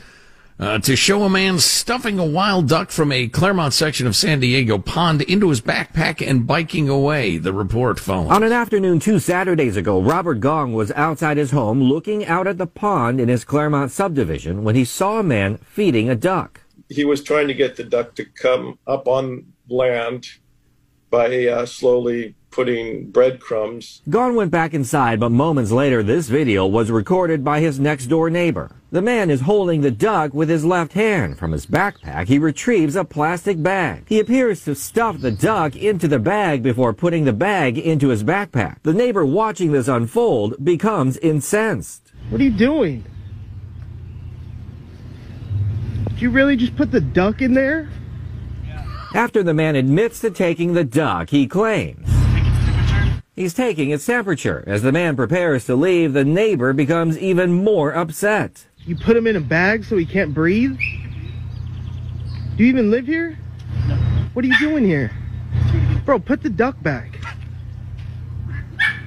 uh, 0.61 0.79
to 0.79 0.95
show 0.95 1.25
a 1.25 1.31
man 1.31 1.59
stuffing 1.59 2.21
a 2.21 2.25
wild 2.25 2.69
duck 2.69 2.91
from 2.91 3.11
a 3.11 3.27
Clairemont 3.27 3.73
section 3.73 4.07
of 4.07 4.15
San 4.15 4.39
Diego 4.39 4.79
pond 4.79 5.23
into 5.23 5.49
his 5.49 5.61
backpack 5.61 6.25
and 6.25 6.47
biking 6.47 6.89
away. 6.89 7.37
The 7.39 7.53
report 7.53 7.99
follows. 7.99 8.31
On 8.31 8.45
an 8.45 8.53
afternoon 8.53 9.01
two 9.01 9.19
Saturdays 9.19 9.77
ago, 9.77 10.01
Robert 10.01 10.39
Gong 10.39 10.73
was 10.73 10.93
outside 10.93 11.37
his 11.37 11.51
home 11.51 11.83
looking 11.83 12.25
out 12.27 12.47
at 12.47 12.59
the 12.59 12.67
pond 12.69 13.21
in 13.21 13.29
his 13.29 13.43
Clairemont 13.43 13.91
subdivision 13.91 14.63
when 14.63 14.77
he 14.77 14.85
saw 14.85 15.19
a 15.19 15.25
man 15.25 15.57
feeding 15.57 16.09
a 16.09 16.15
duck. 16.15 16.61
He 16.91 17.05
was 17.05 17.23
trying 17.23 17.49
to 17.49 17.55
get 17.55 17.77
the 17.77 17.85
duck 17.85 18.15
to 18.17 18.25
come 18.25 18.79
up 18.87 19.07
on 19.07 19.53
land 19.69 20.27
by 21.09 21.47
uh, 21.47 21.65
slowly 21.65 22.35
putting 22.51 23.09
breadcrumbs. 23.11 24.03
Gong 24.09 24.35
went 24.35 24.51
back 24.51 24.75
inside, 24.75 25.21
but 25.21 25.31
moments 25.31 25.71
later, 25.71 26.03
this 26.03 26.29
video 26.29 26.67
was 26.67 26.91
recorded 26.91 27.45
by 27.45 27.61
his 27.61 27.79
next 27.79 28.07
door 28.07 28.29
neighbor. 28.29 28.75
The 28.91 29.03
man 29.03 29.31
is 29.31 29.43
holding 29.43 29.83
the 29.83 29.93
duck 29.93 30.35
with 30.35 30.49
his 30.49 30.65
left 30.65 30.95
hand. 30.95 31.39
From 31.39 31.53
his 31.53 31.65
backpack, 31.65 32.27
he 32.27 32.41
retrieves 32.41 32.97
a 32.97 33.05
plastic 33.05 33.63
bag. 33.63 34.05
He 34.09 34.19
appears 34.19 34.65
to 34.65 34.75
stuff 34.75 35.21
the 35.21 35.31
duck 35.31 35.77
into 35.77 36.09
the 36.09 36.19
bag 36.19 36.65
before 36.65 36.93
putting 36.93 37.25
the 37.25 37.33
bag 37.33 37.79
into 37.79 38.09
his 38.09 38.25
backpack. 38.25 38.83
The 38.83 38.95
neighbor 38.95 39.25
watching 39.25 39.71
this 39.71 39.87
unfold 39.87 40.65
becomes 40.65 41.19
incensed. 41.19 42.13
What 42.31 42.41
are 42.41 42.45
you 42.45 42.51
doing? 42.51 43.05
Did 46.09 46.23
you 46.23 46.31
really 46.31 46.57
just 46.57 46.77
put 46.77 46.91
the 46.91 47.01
duck 47.01 47.43
in 47.43 47.55
there? 47.55 47.89
After 49.15 49.43
the 49.43 49.55
man 49.55 49.77
admits 49.77 50.21
to 50.21 50.31
taking 50.31 50.75
the 50.75 50.85
duck, 50.85 51.31
he 51.31 51.47
claims 51.47 52.09
he's 53.35 53.55
taking 53.55 53.91
its 53.91 54.07
temperature. 54.07 54.63
As 54.67 54.83
the 54.83 54.93
man 54.93 55.17
prepares 55.17 55.65
to 55.65 55.75
leave, 55.75 56.13
the 56.13 56.25
neighbor 56.25 56.73
becomes 56.73 57.19
even 57.19 57.65
more 57.65 57.93
upset. 57.93 58.67
You 58.85 58.97
put 58.97 59.17
him 59.17 59.27
in 59.27 59.37
a 59.37 59.41
bag 59.41 59.85
so 59.85 59.97
he 59.97 60.07
can't 60.07 60.35
breathe? 60.35 60.79
Do 62.57 62.65
you 62.65 62.67
even 62.67 62.91
live 62.91 63.07
here? 63.07 63.39
No. 63.89 63.97
What 64.35 64.45
are 64.45 64.49
you 64.49 64.59
doing 64.59 64.85
here? 64.85 65.11
Bro, 66.05 66.21
put 66.21 66.43
the 66.43 66.51
duck 66.51 66.81
back. 66.83 67.19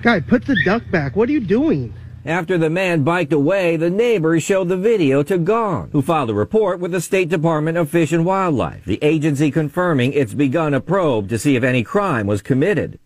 Guy, 0.02 0.20
put 0.20 0.46
the 0.46 0.58
duck 0.66 0.84
back. 0.92 1.16
What 1.16 1.30
are 1.30 1.32
you 1.32 1.40
doing? 1.40 1.94
After 2.26 2.58
the 2.58 2.70
man 2.70 3.04
biked 3.04 3.34
away, 3.34 3.76
the 3.76 3.90
neighbors 3.90 4.44
showed 4.44 4.70
the 4.70 4.78
video 4.78 5.24
to 5.24 5.38
Gong, 5.38 5.90
who 5.92 6.02
filed 6.02 6.30
a 6.30 6.34
report 6.34 6.80
with 6.80 6.92
the 6.92 7.02
State 7.02 7.28
Department 7.30 7.78
of 7.78 7.90
Fish 7.90 8.14
and 8.14 8.24
Wildlife, 8.26 8.86
the 8.86 9.00
agency 9.04 9.52
confirming 9.52 10.14
it's 10.14 10.34
begun 10.34 10.74
a 10.74 10.80
probe 10.80 11.28
to 11.30 11.38
see 11.38 11.56
if 11.58 11.64
any 11.64 11.84
crime 11.84 12.26
was 12.26 12.42
committed. 12.42 12.98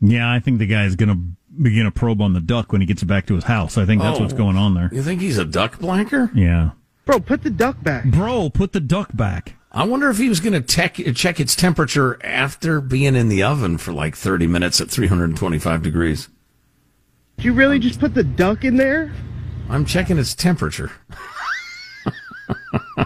Yeah, 0.00 0.30
I 0.30 0.40
think 0.40 0.58
the 0.58 0.66
guy's 0.66 0.96
going 0.96 1.08
to 1.10 1.62
begin 1.62 1.86
a 1.86 1.90
probe 1.90 2.22
on 2.22 2.32
the 2.32 2.40
duck 2.40 2.72
when 2.72 2.80
he 2.80 2.86
gets 2.86 3.02
back 3.04 3.26
to 3.26 3.34
his 3.34 3.44
house. 3.44 3.76
I 3.76 3.84
think 3.84 4.00
that's 4.00 4.18
Oh. 4.18 4.22
what's 4.22 4.32
going 4.34 4.56
on 4.56 4.74
there. 4.74 4.88
You 4.92 5.02
think 5.02 5.20
he's 5.20 5.38
a 5.38 5.44
duck 5.44 5.78
blanker? 5.78 6.30
Yeah. 6.34 6.70
Bro, 7.04 7.20
put 7.20 7.42
the 7.42 7.50
duck 7.50 7.82
back. 7.82 8.06
Bro, 8.06 8.50
put 8.50 8.72
the 8.72 8.80
duck 8.80 9.14
back. 9.14 9.56
I 9.70 9.84
wonder 9.84 10.08
if 10.08 10.16
he 10.18 10.28
was 10.28 10.40
going 10.40 10.54
to 10.54 10.60
check 10.62 10.98
its 11.40 11.54
temperature 11.56 12.18
after 12.24 12.80
being 12.80 13.14
in 13.14 13.28
the 13.28 13.42
oven 13.42 13.76
for 13.76 13.92
like 13.92 14.16
30 14.16 14.46
minutes 14.46 14.80
at 14.80 14.88
325 14.90 15.82
degrees. 15.82 16.28
Did 17.36 17.44
you 17.44 17.52
really 17.52 17.78
just 17.78 18.00
put 18.00 18.14
the 18.14 18.24
duck 18.24 18.64
in 18.64 18.76
there? 18.76 19.12
I'm 19.68 19.84
checking 19.84 20.18
its 20.18 20.34
temperature. 20.34 20.92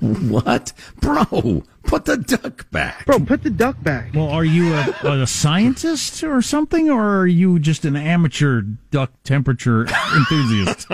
what? 0.00 0.72
Bro, 1.00 1.64
put 1.84 2.04
the 2.04 2.16
duck 2.16 2.70
back. 2.70 3.06
Bro, 3.06 3.20
put 3.20 3.42
the 3.42 3.50
duck 3.50 3.82
back. 3.82 4.14
Well, 4.14 4.28
are 4.28 4.44
you 4.44 4.74
a, 4.74 5.22
a 5.22 5.26
scientist 5.26 6.22
or 6.24 6.42
something, 6.42 6.90
or 6.90 7.20
are 7.20 7.26
you 7.26 7.58
just 7.58 7.84
an 7.84 7.96
amateur 7.96 8.62
duck 8.90 9.10
temperature 9.24 9.86
enthusiast? 10.14 10.88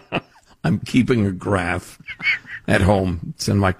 I'm 0.64 0.80
keeping 0.80 1.24
a 1.26 1.32
graph 1.32 2.00
at 2.66 2.80
home. 2.80 3.34
It's 3.36 3.48
in 3.48 3.58
my 3.58 3.70
in 3.70 3.76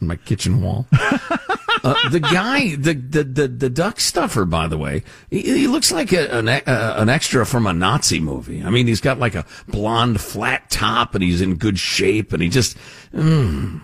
my 0.00 0.16
kitchen 0.16 0.60
wall. 0.62 0.86
uh, 0.92 2.08
the 2.10 2.20
guy, 2.20 2.74
the, 2.76 2.94
the 2.94 3.24
the 3.24 3.48
the 3.48 3.70
duck 3.70 4.00
stuffer, 4.00 4.44
by 4.44 4.66
the 4.66 4.78
way, 4.78 5.02
he, 5.30 5.42
he 5.42 5.66
looks 5.66 5.92
like 5.92 6.12
a, 6.12 6.28
an 6.36 6.48
e- 6.48 6.62
uh, 6.66 7.00
an 7.02 7.08
extra 7.08 7.44
from 7.46 7.66
a 7.66 7.72
Nazi 7.72 8.20
movie. 8.20 8.62
I 8.62 8.70
mean, 8.70 8.86
he's 8.86 9.00
got 9.00 9.18
like 9.18 9.34
a 9.34 9.44
blonde 9.68 10.20
flat 10.20 10.70
top, 10.70 11.14
and 11.14 11.22
he's 11.24 11.40
in 11.40 11.56
good 11.56 11.78
shape, 11.78 12.32
and 12.32 12.42
he 12.42 12.48
just. 12.48 12.76
Mm, 13.14 13.80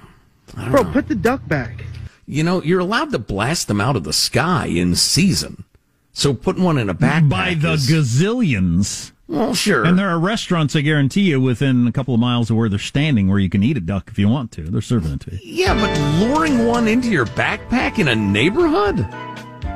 Bro, 0.54 0.82
know. 0.82 0.92
put 0.92 1.08
the 1.08 1.14
duck 1.14 1.46
back. 1.48 1.84
You 2.26 2.42
know, 2.42 2.62
you're 2.62 2.80
allowed 2.80 3.12
to 3.12 3.18
blast 3.18 3.68
them 3.68 3.80
out 3.80 3.96
of 3.96 4.04
the 4.04 4.12
sky 4.12 4.66
in 4.66 4.94
season. 4.96 5.64
So 6.12 6.32
putting 6.34 6.62
one 6.64 6.78
in 6.78 6.88
a 6.88 6.94
backpack 6.94 7.28
By 7.28 7.54
the 7.54 7.72
is- 7.72 7.88
gazillions. 7.88 9.12
Well, 9.28 9.54
sure. 9.54 9.84
And 9.84 9.98
there 9.98 10.08
are 10.08 10.18
restaurants, 10.20 10.76
I 10.76 10.82
guarantee 10.82 11.22
you, 11.22 11.40
within 11.40 11.86
a 11.88 11.92
couple 11.92 12.14
of 12.14 12.20
miles 12.20 12.48
of 12.48 12.56
where 12.56 12.68
they're 12.68 12.78
standing 12.78 13.28
where 13.28 13.40
you 13.40 13.48
can 13.48 13.62
eat 13.64 13.76
a 13.76 13.80
duck 13.80 14.08
if 14.08 14.18
you 14.20 14.28
want 14.28 14.52
to. 14.52 14.62
They're 14.62 14.80
serving 14.80 15.12
it 15.14 15.20
to 15.22 15.32
you. 15.32 15.40
Yeah, 15.42 15.74
but 15.74 15.98
luring 16.20 16.66
one 16.66 16.86
into 16.86 17.08
your 17.10 17.26
backpack 17.26 17.98
in 17.98 18.06
a 18.08 18.14
neighborhood? 18.14 18.98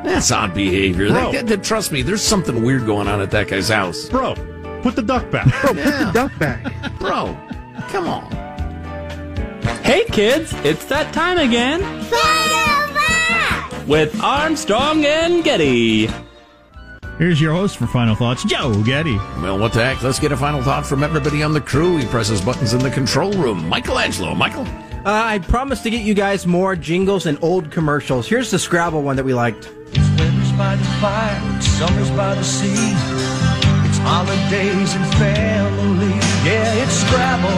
That's 0.05 0.31
odd 0.31 0.55
behavior. 0.55 1.09
Bro. 1.09 1.33
That- 1.33 1.47
that- 1.49 1.65
trust 1.65 1.91
me, 1.91 2.03
there's 2.03 2.23
something 2.23 2.63
weird 2.63 2.87
going 2.87 3.09
on 3.09 3.21
at 3.21 3.31
that 3.33 3.49
guy's 3.49 3.69
house. 3.69 4.09
Bro, 4.09 4.35
put 4.83 4.95
the 4.95 5.03
duck 5.03 5.29
back. 5.33 5.47
Bro, 5.63 5.75
put 5.75 5.85
the 5.85 6.11
duck 6.15 6.39
back. 6.39 6.99
Bro, 6.99 7.37
come 7.89 8.07
on. 8.07 8.31
Hey 9.83 10.05
kids, 10.05 10.53
it's 10.65 10.85
that 10.87 11.13
time 11.13 11.39
again. 11.39 11.81
With 13.89 14.21
Armstrong 14.23 15.05
and 15.05 15.43
Getty. 15.43 16.09
Here's 17.21 17.39
your 17.39 17.53
host 17.53 17.77
for 17.77 17.87
Final 17.87 18.15
Thoughts, 18.15 18.45
Joe 18.45 18.83
Getty. 18.83 19.17
Well, 19.43 19.59
what 19.59 19.75
the 19.75 19.85
heck? 19.85 20.03
Let's 20.03 20.19
get 20.19 20.33
a 20.33 20.39
final 20.39 20.63
thought 20.63 20.87
from 20.87 21.03
everybody 21.03 21.43
on 21.43 21.53
the 21.53 21.61
crew. 21.61 21.99
He 21.99 22.07
presses 22.07 22.41
buttons 22.41 22.73
in 22.73 22.81
the 22.81 22.89
control 22.89 23.31
room. 23.35 23.69
Michelangelo. 23.69 24.35
Michael? 24.35 24.67
Uh, 25.05 25.05
I 25.05 25.39
promised 25.41 25.83
to 25.83 25.91
get 25.91 26.01
you 26.01 26.15
guys 26.15 26.47
more 26.47 26.75
jingles 26.75 27.27
and 27.27 27.37
old 27.43 27.71
commercials. 27.71 28.27
Here's 28.27 28.51
the 28.51 28.59
Scrabble 28.59 29.03
one 29.03 29.17
that 29.17 29.25
we 29.27 29.35
liked. 29.35 29.71
It's 29.93 30.09
winters 30.19 30.53
by 30.53 30.77
the 30.77 30.85
fire, 30.97 31.43
it's 31.57 31.67
summers 31.67 32.11
by 32.13 32.35
the 32.37 32.43
sea. 32.43 32.73
It's 33.85 33.99
holidays 33.99 34.95
and 34.95 35.15
family. 35.21 36.17
Yeah, 36.41 36.73
it's 36.81 37.05
Scrabble. 37.05 37.53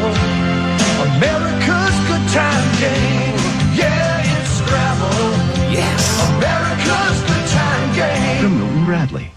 America's 1.06 1.96
good 2.10 2.26
time 2.34 2.66
game. 2.82 3.38
Yeah, 3.78 4.22
it's 4.26 4.50
Scrabble. 4.58 5.70
Yes. 5.70 6.02
America's 6.34 7.22
good 7.30 7.46
time 7.54 7.94
game. 7.94 8.42
From 8.42 8.58
Milton 8.58 8.84
Bradley. 8.86 9.30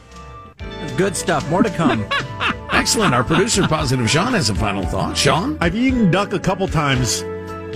Good 0.97 1.15
stuff. 1.17 1.49
More 1.49 1.63
to 1.63 1.69
come. 1.69 2.05
Excellent. 2.71 3.13
Our 3.13 3.23
producer, 3.23 3.67
Positive 3.67 4.09
Sean, 4.09 4.33
has 4.33 4.49
a 4.49 4.55
final 4.55 4.83
thought. 4.85 5.17
Sean? 5.17 5.57
I've 5.61 5.75
eaten 5.75 6.11
duck 6.11 6.33
a 6.33 6.39
couple 6.39 6.67
times. 6.67 7.23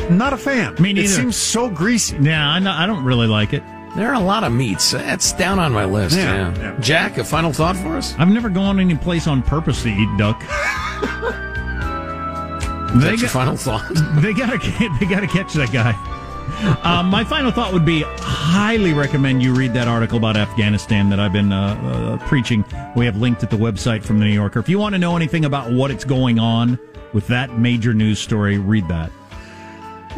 Not 0.10 0.34
a 0.34 0.38
fan. 0.38 0.76
Me 0.76 0.94
neither. 0.94 1.06
It 1.06 1.10
seems 1.10 1.36
so 1.36 1.70
greasy. 1.70 2.18
Yeah, 2.22 2.48
I, 2.48 2.60
know, 2.60 2.72
I 2.72 2.86
don't 2.86 3.04
really 3.04 3.28
like 3.28 3.54
it. 3.54 3.64
There 3.96 4.08
are 4.10 4.14
a 4.14 4.20
lot 4.20 4.44
of 4.44 4.52
meats. 4.54 4.92
That's 4.92 5.34
down 5.34 5.60
on 5.60 5.72
my 5.74 5.86
list. 5.86 6.16
Yeah, 6.16 6.54
Yeah. 6.54 6.62
yeah. 6.62 6.80
Jack, 6.80 7.18
a 7.18 7.24
final 7.24 7.52
thought 7.52 7.76
for 7.76 7.98
us? 7.98 8.14
I've 8.18 8.28
never 8.30 8.50
gone 8.50 8.80
any 8.80 8.96
place 8.96 9.28
on 9.28 9.42
purpose 9.44 9.82
to 9.84 9.90
eat 9.90 10.18
duck. 10.18 10.40
That's 12.96 13.22
your 13.22 13.30
final 13.30 13.56
thought? 13.56 13.86
They 14.22 14.34
gotta 14.34 14.58
they 15.00 15.06
gotta 15.06 15.28
catch 15.28 15.54
that 15.54 15.72
guy. 15.72 15.94
Um, 16.84 17.08
my 17.08 17.24
final 17.24 17.52
thought 17.52 17.74
would 17.74 17.86
be 17.86 18.04
highly 18.18 18.94
recommend 18.94 19.44
you 19.44 19.54
read 19.54 19.74
that 19.74 19.88
article 19.88 20.18
about 20.18 20.38
Afghanistan 20.38 21.10
that 21.10 21.20
I've 21.20 21.34
been 21.34 21.52
uh, 21.52 21.74
uh, 22.22 22.28
preaching. 22.28 22.64
We 22.96 23.06
have 23.06 23.18
linked 23.18 23.44
at 23.44 23.50
the 23.50 23.58
website 23.58 24.04
from 24.04 24.20
the 24.20 24.26
New 24.26 24.34
Yorker. 24.34 24.60
If 24.60 24.70
you 24.70 24.80
want 24.80 24.94
to 24.96 25.00
know 25.00 25.16
anything 25.16 25.46
about 25.46 25.72
what 25.72 25.92
it's 25.92 26.06
going 26.06 26.40
on 26.40 26.80
with 27.14 27.28
that 27.28 27.58
major 27.58 27.94
news 27.94 28.20
story, 28.20 28.58
read 28.58 28.88
that. 28.88 29.12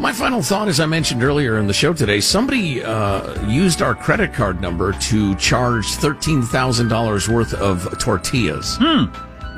My 0.00 0.12
final 0.12 0.42
thought, 0.42 0.68
as 0.68 0.80
I 0.80 0.86
mentioned 0.86 1.22
earlier 1.22 1.58
in 1.58 1.66
the 1.66 1.74
show 1.74 1.92
today, 1.92 2.20
somebody 2.20 2.82
uh, 2.82 3.46
used 3.48 3.82
our 3.82 3.94
credit 3.94 4.32
card 4.32 4.60
number 4.60 4.92
to 4.92 5.34
charge 5.36 5.86
$13,000 5.86 7.28
worth 7.28 7.54
of 7.54 7.98
tortillas. 7.98 8.78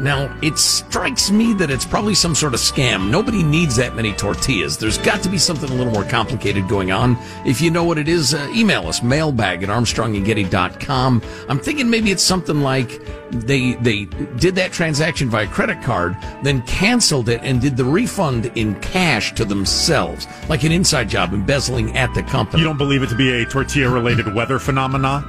Now, 0.01 0.36
it 0.42 0.59
strikes 0.59 1.30
me 1.30 1.53
that 1.55 1.70
it's 1.70 1.84
probably 1.84 2.14
some 2.14 2.34
sort 2.34 2.53
of 2.55 2.61
scam. 2.61 3.11
Nobody 3.11 3.42
needs 3.42 3.76
that 3.76 3.95
many 3.95 4.12
tortillas. 4.12 4.76
There's 4.76 4.99
got 4.99 5.22
to 5.22 5.28
be 5.28 5.38
something 5.38 5.70
a 5.70 5.74
little 5.74 5.92
more 5.92 6.05
complicated 6.05 6.68
going 6.68 6.90
on. 6.90 7.16
If 7.47 7.61
you 7.61 7.70
know 7.70 7.84
what 7.84 7.99
it 7.99 8.09
is, 8.09 8.34
uh, 8.34 8.51
email 8.55 8.88
us, 8.88 9.03
mailbag 9.03 9.62
at 9.62 9.68
armstrongandgetty.com. 9.68 11.22
I'm 11.49 11.59
thinking 11.59 11.88
maybe 11.88 12.11
it's 12.11 12.22
something 12.24 12.61
like 12.61 13.01
they, 13.30 13.74
they 13.74 14.07
did 14.36 14.55
that 14.57 14.72
transaction 14.72 15.28
via 15.30 15.47
credit 15.47 15.80
card, 15.82 16.16
then 16.42 16.62
canceled 16.62 17.28
it 17.28 17.40
and 17.42 17.61
did 17.61 17.76
the 17.76 17.84
refund 17.84 18.47
in 18.57 18.74
cash 18.80 19.32
to 19.34 19.45
themselves. 19.45 20.26
Like 20.49 20.64
an 20.64 20.72
inside 20.72 21.09
job, 21.09 21.32
embezzling 21.32 21.97
at 21.97 22.12
the 22.14 22.22
company. 22.24 22.62
You 22.62 22.68
don't 22.68 22.78
believe 22.78 23.03
it 23.03 23.09
to 23.11 23.16
be 23.16 23.42
a 23.42 23.47
tortilla 23.47 23.90
related 23.90 24.34
weather 24.34 24.59
phenomena? 24.59 25.22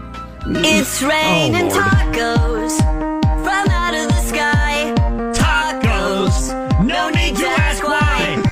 It's 0.48 1.02
raining 1.02 1.72
Oh, 1.72 1.76
Lord. 1.76 1.84
tacos 1.84 2.95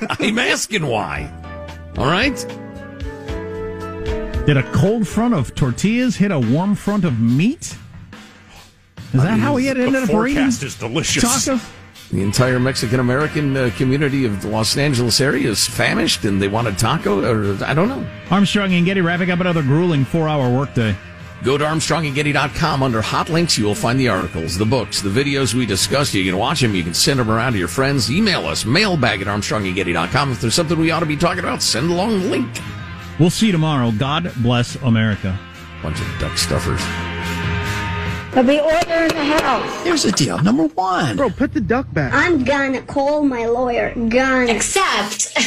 I'm 0.19 0.39
asking 0.39 0.85
why. 0.85 1.31
All 1.97 2.05
right? 2.05 2.35
Did 4.45 4.57
a 4.57 4.71
cold 4.73 5.07
front 5.07 5.33
of 5.33 5.55
tortillas 5.55 6.17
hit 6.17 6.31
a 6.31 6.39
warm 6.39 6.75
front 6.75 7.05
of 7.05 7.19
meat? 7.19 7.77
Is 9.13 9.21
that 9.21 9.39
how 9.39 9.55
he 9.57 9.67
had 9.67 9.77
ended 9.77 10.03
up 10.03 10.09
forecast 10.09 10.63
is 10.63 10.75
delicious. 10.75 11.23
tacos? 11.23 11.71
The 12.11 12.21
entire 12.21 12.59
Mexican 12.59 12.99
American 12.99 13.55
uh, 13.55 13.71
community 13.77 14.25
of 14.25 14.41
the 14.41 14.49
Los 14.49 14.75
Angeles 14.77 15.21
area 15.21 15.49
is 15.49 15.67
famished 15.67 16.25
and 16.25 16.41
they 16.41 16.47
want 16.47 16.67
a 16.67 16.73
taco, 16.73 17.23
or 17.23 17.63
I 17.63 17.73
don't 17.73 17.87
know. 17.87 18.05
Armstrong 18.29 18.73
and 18.73 18.85
Getty 18.85 19.01
wrapping 19.01 19.31
up 19.31 19.39
another 19.39 19.61
grueling 19.61 20.03
four-hour 20.03 20.55
workday. 20.55 20.95
Go 21.43 21.57
to 21.57 21.65
ArmstrongandGetty.com. 21.65 22.83
Under 22.83 23.01
hot 23.01 23.29
links, 23.29 23.57
you 23.57 23.65
will 23.65 23.75
find 23.75 23.99
the 23.99 24.07
articles, 24.07 24.57
the 24.57 24.65
books, 24.65 25.01
the 25.01 25.09
videos 25.09 25.53
we 25.53 25.65
discussed. 25.65 26.13
You 26.13 26.23
can 26.23 26.37
watch 26.37 26.61
them. 26.61 26.73
You 26.73 26.83
can 26.83 26.93
send 26.93 27.19
them 27.19 27.29
around 27.29 27.53
to 27.53 27.59
your 27.59 27.67
friends. 27.67 28.09
Email 28.09 28.45
us, 28.47 28.65
mailbag 28.65 29.21
at 29.21 29.27
ArmstrongandGetty.com. 29.27 30.31
If 30.31 30.41
there's 30.41 30.55
something 30.55 30.79
we 30.79 30.91
ought 30.91 31.01
to 31.01 31.05
be 31.05 31.17
talking 31.17 31.43
about, 31.43 31.61
send 31.61 31.89
along 31.89 32.21
the 32.21 32.29
link. 32.29 32.49
We'll 33.19 33.29
see 33.29 33.47
you 33.47 33.51
tomorrow. 33.51 33.91
God 33.91 34.31
bless 34.37 34.75
America. 34.77 35.37
Bunch 35.81 35.99
of 35.99 36.19
duck 36.19 36.37
stuffers. 36.37 36.81
There'll 38.33 38.47
be 38.49 38.59
order 38.59 39.03
in 39.03 39.09
the 39.09 39.23
house. 39.41 39.83
Here's 39.83 40.01
the 40.01 40.11
deal. 40.11 40.41
Number 40.41 40.65
one. 40.65 41.17
Bro, 41.17 41.29
put 41.31 41.53
the 41.53 41.61
duck 41.61 41.85
back. 41.93 42.13
I'm 42.13 42.43
gonna 42.43 42.81
call 42.81 43.23
my 43.23 43.45
lawyer. 43.45 43.93
Gonna. 43.93 44.51
Except, 44.51 45.33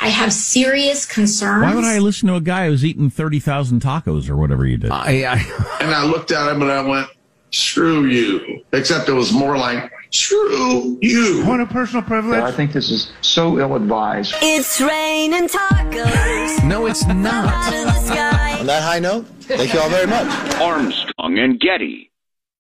I 0.00 0.08
have 0.08 0.32
serious 0.32 1.04
concerns. 1.04 1.62
Why 1.62 1.74
would 1.74 1.84
I 1.84 1.98
listen 1.98 2.28
to 2.28 2.36
a 2.36 2.40
guy 2.40 2.68
who's 2.68 2.86
eating 2.86 3.10
30,000 3.10 3.82
tacos 3.82 4.30
or 4.30 4.36
whatever 4.38 4.66
you 4.66 4.78
did? 4.78 4.90
I, 4.90 5.24
I, 5.24 5.78
And 5.82 5.90
I 5.90 6.04
looked 6.04 6.32
at 6.32 6.50
him 6.50 6.62
and 6.62 6.72
I 6.72 6.80
went, 6.80 7.08
screw 7.50 8.06
you. 8.06 8.64
Except 8.72 9.10
it 9.10 9.12
was 9.12 9.30
more 9.30 9.58
like, 9.58 9.92
screw 10.10 10.98
you. 11.02 11.42
Point 11.44 11.60
of 11.60 11.68
personal 11.68 12.02
privilege. 12.02 12.42
I 12.42 12.50
think 12.50 12.72
this 12.72 12.90
is 12.90 13.12
so 13.20 13.58
ill 13.58 13.76
advised. 13.76 14.34
It's 14.40 14.80
raining 14.80 15.48
tacos 15.48 16.64
no, 16.64 16.86
it's 16.86 17.04
not. 17.06 17.52
out 17.52 17.74
of 17.74 17.84
the 17.94 18.00
sky. 18.00 18.58
On 18.60 18.66
that 18.66 18.82
high 18.82 19.00
note, 19.00 19.26
thank 19.40 19.74
you 19.74 19.80
all 19.80 19.90
very 19.90 20.06
much. 20.06 20.26
Armstrong 20.54 21.38
and 21.38 21.60
Getty. 21.60 22.11